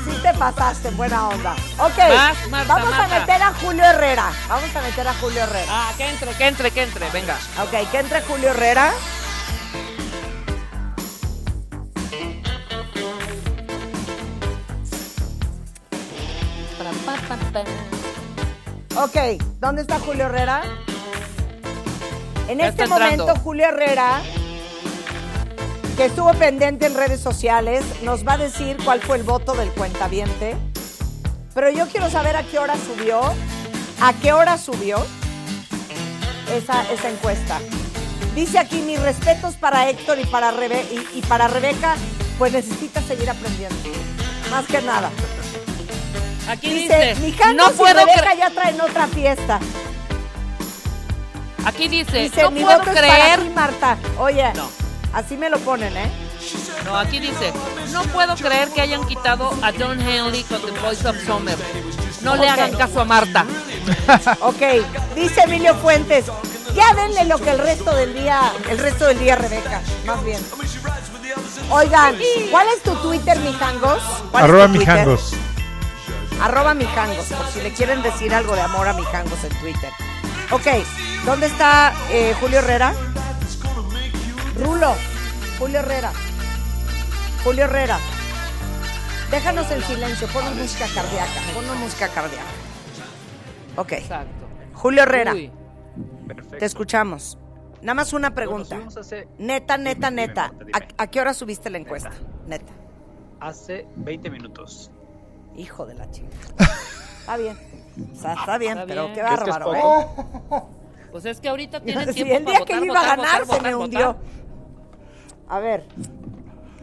[0.05, 1.53] Sí te pasaste, buena onda.
[1.79, 3.15] Ok, Vas, Marta, vamos Marta.
[3.15, 4.31] a meter a Julio Herrera.
[4.47, 5.67] Vamos a meter a Julio Herrera.
[5.69, 7.37] Ah, que entre, que entre, que entre, venga.
[7.61, 8.91] Ok, que entre Julio Herrera.
[18.95, 20.61] Ok, ¿dónde está Julio Herrera?
[22.53, 23.23] En Ya este entrando.
[23.25, 24.21] momento, Julio Herrera,
[25.97, 29.69] que estuvo pendiente en redes sociales, nos va a decir cuál fue el voto del
[29.71, 30.55] cuentaviente.
[31.55, 33.21] Pero yo quiero saber a qué hora subió,
[34.01, 35.03] a qué hora subió
[36.55, 37.59] esa, esa encuesta.
[38.35, 41.95] Dice aquí, mis respetos para Héctor y para, Rebe- y, y para Rebeca,
[42.37, 43.75] pues necesita seguir aprendiendo.
[44.51, 45.09] Más que nada.
[46.49, 49.59] Aquí Dice, dice, Mijangos no puedo y Rebeca ya traen otra fiesta.
[51.65, 53.41] Aquí dice, Dice, no mi puedo voto es para creer.
[53.41, 53.97] ti, Marta.
[54.17, 54.69] Oye, No.
[55.13, 56.11] así me lo ponen, ¿eh?
[56.85, 57.53] No, aquí dice,
[57.91, 61.57] no puedo creer que hayan quitado a John Henley con The Voice of Summer.
[62.21, 63.45] No le hagan caso a Marta.
[64.41, 64.61] Ok,
[65.15, 66.25] dice Emilio Fuentes,
[66.73, 70.39] ya denle lo que el resto del día, el resto del día, Rebeca, más bien.
[71.69, 72.15] Oigan,
[72.51, 74.01] ¿cuál es tu Twitter, mijangos?
[74.31, 75.33] ¿Cuál es Arroba mijangos.
[76.41, 79.91] Arroba mijangos, por si le quieren decir algo de amor a mijangos en Twitter.
[80.51, 80.67] Ok,
[81.25, 82.93] ¿dónde está eh, Julio Herrera?
[84.55, 84.93] Rulo,
[85.57, 86.11] Julio Herrera.
[87.43, 87.97] Julio Herrera.
[89.31, 92.43] Déjanos el silencio, ponnos música cardíaca, ponnos música cardíaca.
[93.77, 93.91] Ok.
[93.93, 94.45] Exacto.
[94.73, 95.51] Julio Herrera, Uy,
[96.59, 97.37] te escuchamos.
[97.81, 98.79] Nada más una pregunta.
[98.99, 100.53] hace- Neta, neta, neta.
[100.59, 100.71] Dime.
[100.73, 102.11] ¿A, a qué hora subiste la encuesta?
[102.45, 102.71] Neta.
[103.39, 104.91] Hace 20 minutos.
[105.55, 106.27] Hijo de la chica.
[107.19, 107.57] Está bien.
[108.11, 109.13] O sea, está bien, Está pero bien.
[109.15, 110.55] qué ¿Crees que es bárbaro, poco?
[110.55, 110.61] ¿eh?
[111.11, 113.03] Pues es que ahorita tienen Sí, tiempo el para día que votar, yo iba a
[113.03, 114.07] votar, ganar votar, se me votar, hundió.
[114.13, 114.21] votar.
[115.47, 115.85] A ver,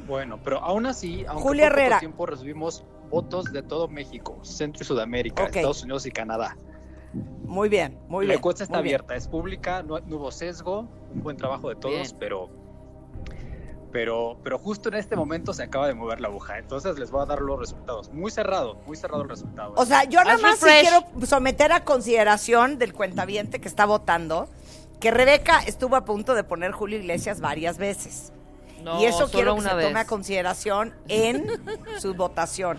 [0.07, 1.99] Bueno, pero aún así, aunque Julio fue poco Herrera.
[2.01, 5.57] tiempo recibimos votos de todo México, Centro y Sudamérica, Ok.
[5.57, 6.57] Estados Unidos y Canadá.
[7.45, 8.39] muy bien, muy la bien.
[8.39, 8.95] encuesta está muy bien.
[9.01, 12.17] abierta, es pública, no, no hubo sesgo, un buen trabajo de todos, Bien.
[12.21, 12.49] pero
[13.93, 17.23] pero pero justo en este momento se acaba de mover la aguja, entonces les voy
[17.23, 18.11] a dar los resultados.
[18.13, 19.75] Muy cerrado, muy cerrado el resultado.
[19.77, 24.49] O sea, yo nada más sí quiero someter a consideración del cuentaviente que está votando
[25.01, 28.33] que Rebeca estuvo a punto de poner Julio Iglesias varias veces.
[28.85, 29.87] No, y eso solo quiero que una se vez.
[29.89, 31.47] tome a consideración en
[31.99, 32.79] su votación.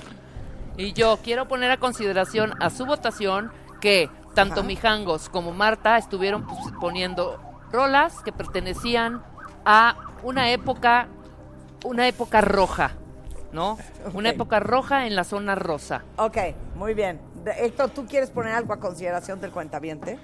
[0.77, 3.51] Y yo quiero poner a consideración a su votación
[3.81, 4.63] que tanto Ajá.
[4.63, 7.39] Mijangos como Marta estuvieron pues, poniendo
[7.71, 9.23] rolas que pertenecían
[9.65, 11.07] a una época,
[11.85, 12.91] una época roja,
[13.51, 13.77] ¿no?
[14.13, 16.03] Una época roja en la zona rosa.
[16.17, 16.37] Ok,
[16.75, 17.19] muy bien.
[17.59, 20.17] Héctor, ¿tú quieres poner algo a consideración del cuentaviente?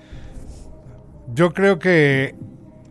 [1.34, 2.36] Yo creo que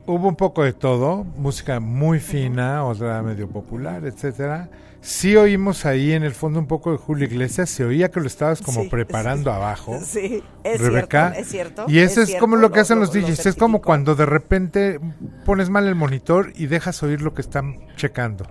[0.06, 4.68] hubo un poco de todo, música muy fina, otra medio popular, etcétera.
[5.00, 8.26] Sí oímos ahí en el fondo un poco de Julio Iglesias, se oía que lo
[8.26, 9.98] estabas como Sí, preparando abajo.
[10.04, 11.30] Sí, es Rebeca.
[11.32, 11.84] cierto, es cierto.
[11.88, 14.26] Y eso es, como lo que hacen lo- los lo DJs, es como cuando de
[14.26, 14.98] repente
[15.44, 18.46] pones mal el monitor y dejas oír lo que están checando.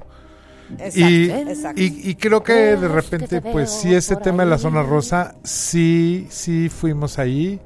[0.80, 1.81] Exacto, y, exacto.
[1.81, 6.26] y, y creo que de repente, pues sí, ese tema de la zona rosa, sí,
[6.30, 7.59] sí fuimos ahí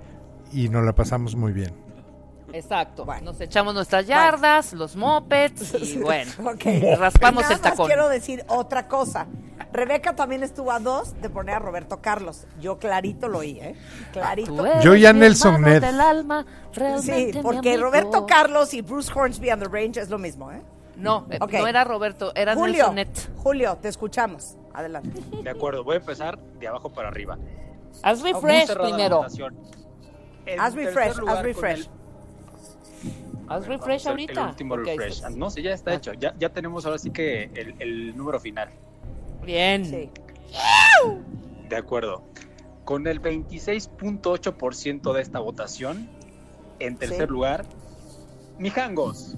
[0.52, 1.72] y nos la pasamos muy bien.
[2.54, 3.06] Exacto.
[3.24, 6.64] Nos echamos nuestras yardas, los mopeds y bueno, Ok.
[6.98, 7.88] raspamos Nada el más tacón.
[7.88, 9.28] quiero decir otra cosa.
[9.72, 12.46] Rebeca también estuvo a dos de poner a Roberto Carlos.
[12.60, 13.76] Yo clarito lo oí, ¿eh?
[14.12, 14.66] Clarito.
[14.82, 15.82] Yo ya Nelson Ned.
[15.82, 16.46] del alma,
[17.02, 17.78] Sí, porque.
[17.78, 20.62] Roberto Carlos y Bruce Hornsby and the Range es lo mismo, ¿eh?
[20.96, 23.38] No, eh, no era Roberto, era Julio, Nelson Net.
[23.38, 24.58] Julio, te escuchamos.
[24.74, 25.22] Adelante.
[25.44, 27.38] De acuerdo, voy a empezar de abajo para arriba.
[28.02, 29.24] Haz refresh primero.
[30.60, 31.90] Haz refresh, haz refresh.
[33.50, 34.42] Haz refresh ahorita.
[34.44, 35.24] El último refresh.
[35.32, 35.96] No, sí, ya está Ah.
[35.96, 36.14] hecho.
[36.14, 38.70] Ya, ya tenemos ahora sí que el, el número final.
[39.46, 39.86] Bien.
[39.86, 40.10] Sí.
[41.68, 42.24] De acuerdo.
[42.86, 46.10] Con el 26.8% de esta votación,
[46.80, 47.32] en tercer Sí.
[47.34, 47.66] lugar,
[48.58, 49.36] Mijangos.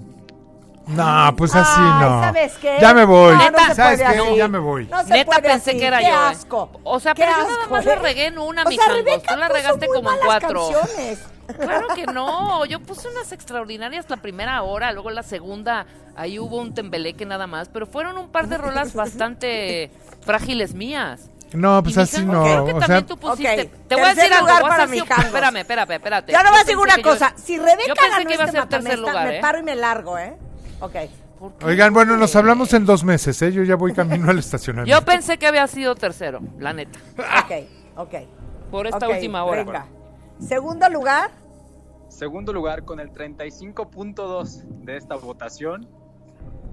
[0.86, 2.20] No, pues así Ay, no.
[2.22, 2.78] ¿sabes qué?
[2.80, 3.34] Ya me voy.
[3.36, 4.18] No, no se ¿Sabes puede qué?
[4.28, 4.36] así.
[4.36, 4.86] Ya me voy.
[4.86, 5.78] No se Neta puede pensé así.
[5.80, 6.16] que era Qué yo, ¿eh?
[6.30, 6.70] asco.
[6.82, 7.96] O sea, Qué pero yo nada asco, más la ¿eh?
[7.96, 8.96] regué en una, O sea, Mijangos.
[9.04, 10.68] Rebeca Tú la puso regaste muy como en malas cuatro.
[10.70, 11.18] canciones.
[11.58, 15.86] Claro que no, yo puse unas extraordinarias la primera hora, luego la segunda,
[16.16, 19.90] ahí hubo un tembeleque nada más, pero fueron un par de rolas bastante
[20.22, 21.28] frágiles mías.
[21.52, 22.42] No, Y pues mi así Jango, no.
[22.44, 23.62] creo que O también sea, tú pusiste.
[23.62, 24.98] Ok, Te voy a tercer decir algo, lugar voy a para mi.
[24.98, 26.32] Espérame, espérame, espérate.
[26.32, 27.34] Yo no voy a decir pensé una que yo- cosa.
[27.36, 29.40] Si Rebeca yo pensé ganó que iba a este ser tercer matamesta, lugar, me ¿eh?
[29.42, 30.36] paro y me largo, ¿eh?
[30.82, 30.96] Ok.
[31.64, 33.50] Oigan, bueno, nos hablamos en dos meses, ¿eh?
[33.50, 34.96] Yo ya voy camino al estacionamiento.
[35.00, 36.98] Yo pensé que había sido tercero, la neta.
[37.16, 38.14] Ok, ok.
[38.70, 39.64] Por esta última hora.
[39.64, 39.86] Venga.
[40.40, 41.30] Segundo lugar,
[42.08, 45.88] Segundo lugar, con el 35.2 de esta votación,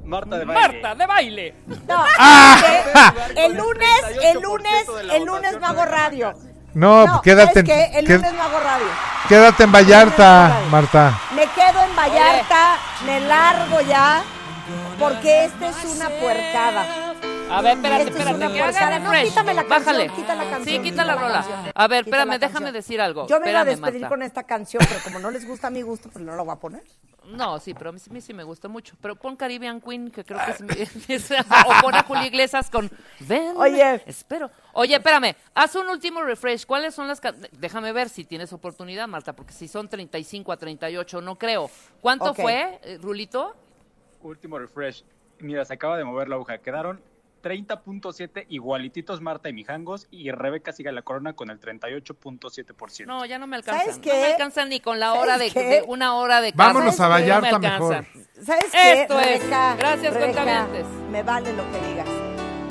[0.04, 0.62] Marta de Baile.
[0.82, 1.56] Marta de baile.
[1.88, 3.12] No, Ah.
[3.38, 3.90] el lunes,
[4.22, 6.34] el lunes, el lunes no hago radio.
[6.74, 8.00] No, No, quédate, ¿sabes qué?
[8.00, 8.86] El qué- lunes no hago radio.
[9.28, 11.20] quédate en Vallarta, Marta.
[11.36, 14.22] Me quedo en Vallarta, me largo ya,
[15.00, 16.86] porque esta es una puercada.
[17.52, 19.00] A ver, espérate, Esta es espérate, una que haga puercada.
[19.00, 19.30] No, refresh.
[19.30, 20.10] quítame la canción, Bájale.
[20.10, 21.34] quita la canción, Sí, quita la la rola.
[21.34, 21.60] canción.
[21.74, 22.74] A ver, Quita espérame, déjame canción.
[22.74, 23.28] decir algo.
[23.28, 24.10] Yo me iba a Espérame, despedir Marta.
[24.16, 26.54] con esta canción, pero como no les gusta a mi gusto, pues no la voy
[26.54, 26.84] a poner.
[27.26, 28.96] No, sí, pero a mí, sí- a mí sí me gusta mucho.
[29.02, 30.70] Pero pon Caribbean Queen, que creo que es mi...
[31.16, 32.90] es- o pon a Julio Iglesias con...
[33.22, 34.04] Ven, Oye.
[34.06, 34.50] espero.
[34.74, 36.66] Oye, espérame, haz un último refresh.
[36.66, 37.20] ¿Cuáles son las...
[37.54, 41.70] Déjame ver si tienes oportunidad, Marta, porque si son 35 a 38, no creo.
[42.02, 43.56] ¿Cuánto fue, eh, Rulito?
[44.22, 45.04] Último refresh.
[45.40, 46.58] Mira, se acaba de mover la aguja.
[46.60, 47.02] Quedaron
[47.42, 53.06] 30.7 igualititos Marta y Mijangos y Rebeca sigue la corona con el 38.7%.
[53.06, 53.82] No, ya no me alcanza.
[53.92, 57.06] ¿Sabes No me alcanza ni con la hora de, de una hora de Vámonos casa.
[57.06, 58.06] a Vallarta No me mejor.
[58.44, 59.02] ¿Sabes qué?
[59.02, 59.40] Esto es.
[59.42, 60.68] Rebeca, Gracias, Rebeca.
[61.12, 62.08] Me vale lo que digas.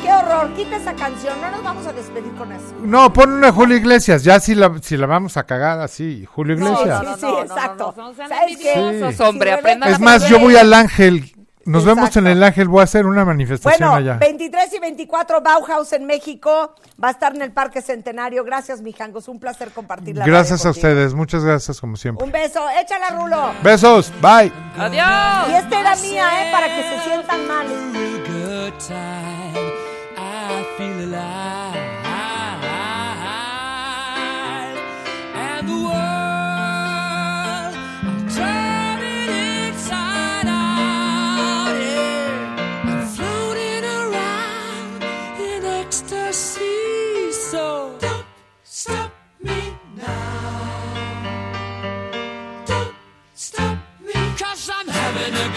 [0.03, 1.41] Qué horror, quita esa canción.
[1.41, 2.73] No nos vamos a despedir con eso.
[2.83, 6.55] No, pon una Julio Iglesias, ya si la, si la vamos a cagar así, Julio
[6.55, 7.01] Iglesias.
[7.17, 7.95] sí, sí, exacto.
[7.97, 9.13] no, no sean ¿Sabes qué?
[9.13, 9.23] Sí.
[9.25, 11.33] hombre, Si aprendan Es más, yo voy al Ángel,
[11.69, 14.19] nos vemos en el Ángel, voy a hacer una manifestación Bueno, allá.
[14.19, 16.75] 23 y 24 Bauhaus en México.
[17.03, 18.43] Va a estar en el Parque Centenario.
[18.45, 19.29] Gracias, mijangos.
[19.29, 20.89] Un placer compartir la Gracias a contigo.
[20.89, 22.25] ustedes, muchas gracias como siempre.
[22.25, 22.61] Un beso.
[22.81, 23.53] Échala, Rulo.
[23.63, 24.53] Besos, bye.
[24.79, 25.51] Adiós.
[25.51, 26.53] Y esta era mía, ¿eh?
[26.53, 27.67] Para que se sientan mal.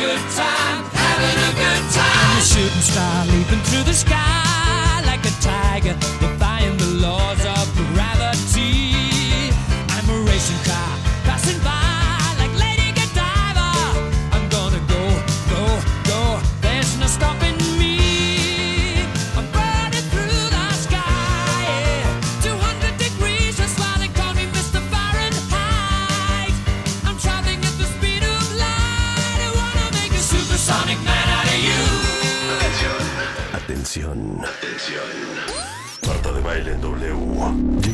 [0.02, 2.26] Good time, having a good time.
[2.26, 5.96] I'm a shooting star leaping through the sky like a tiger,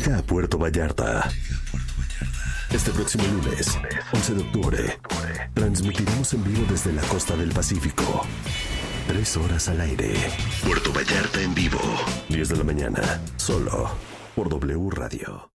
[0.08, 1.28] Llega a Puerto Vallarta.
[2.70, 3.78] Este próximo lunes,
[4.14, 4.98] 11 de octubre,
[5.52, 8.22] transmitiremos en vivo desde la costa del Pacífico.
[9.06, 10.14] Tres horas al aire.
[10.64, 11.78] Puerto Vallarta en vivo.
[12.30, 13.20] 10 de la mañana.
[13.36, 13.90] Solo
[14.34, 15.46] por W Radio.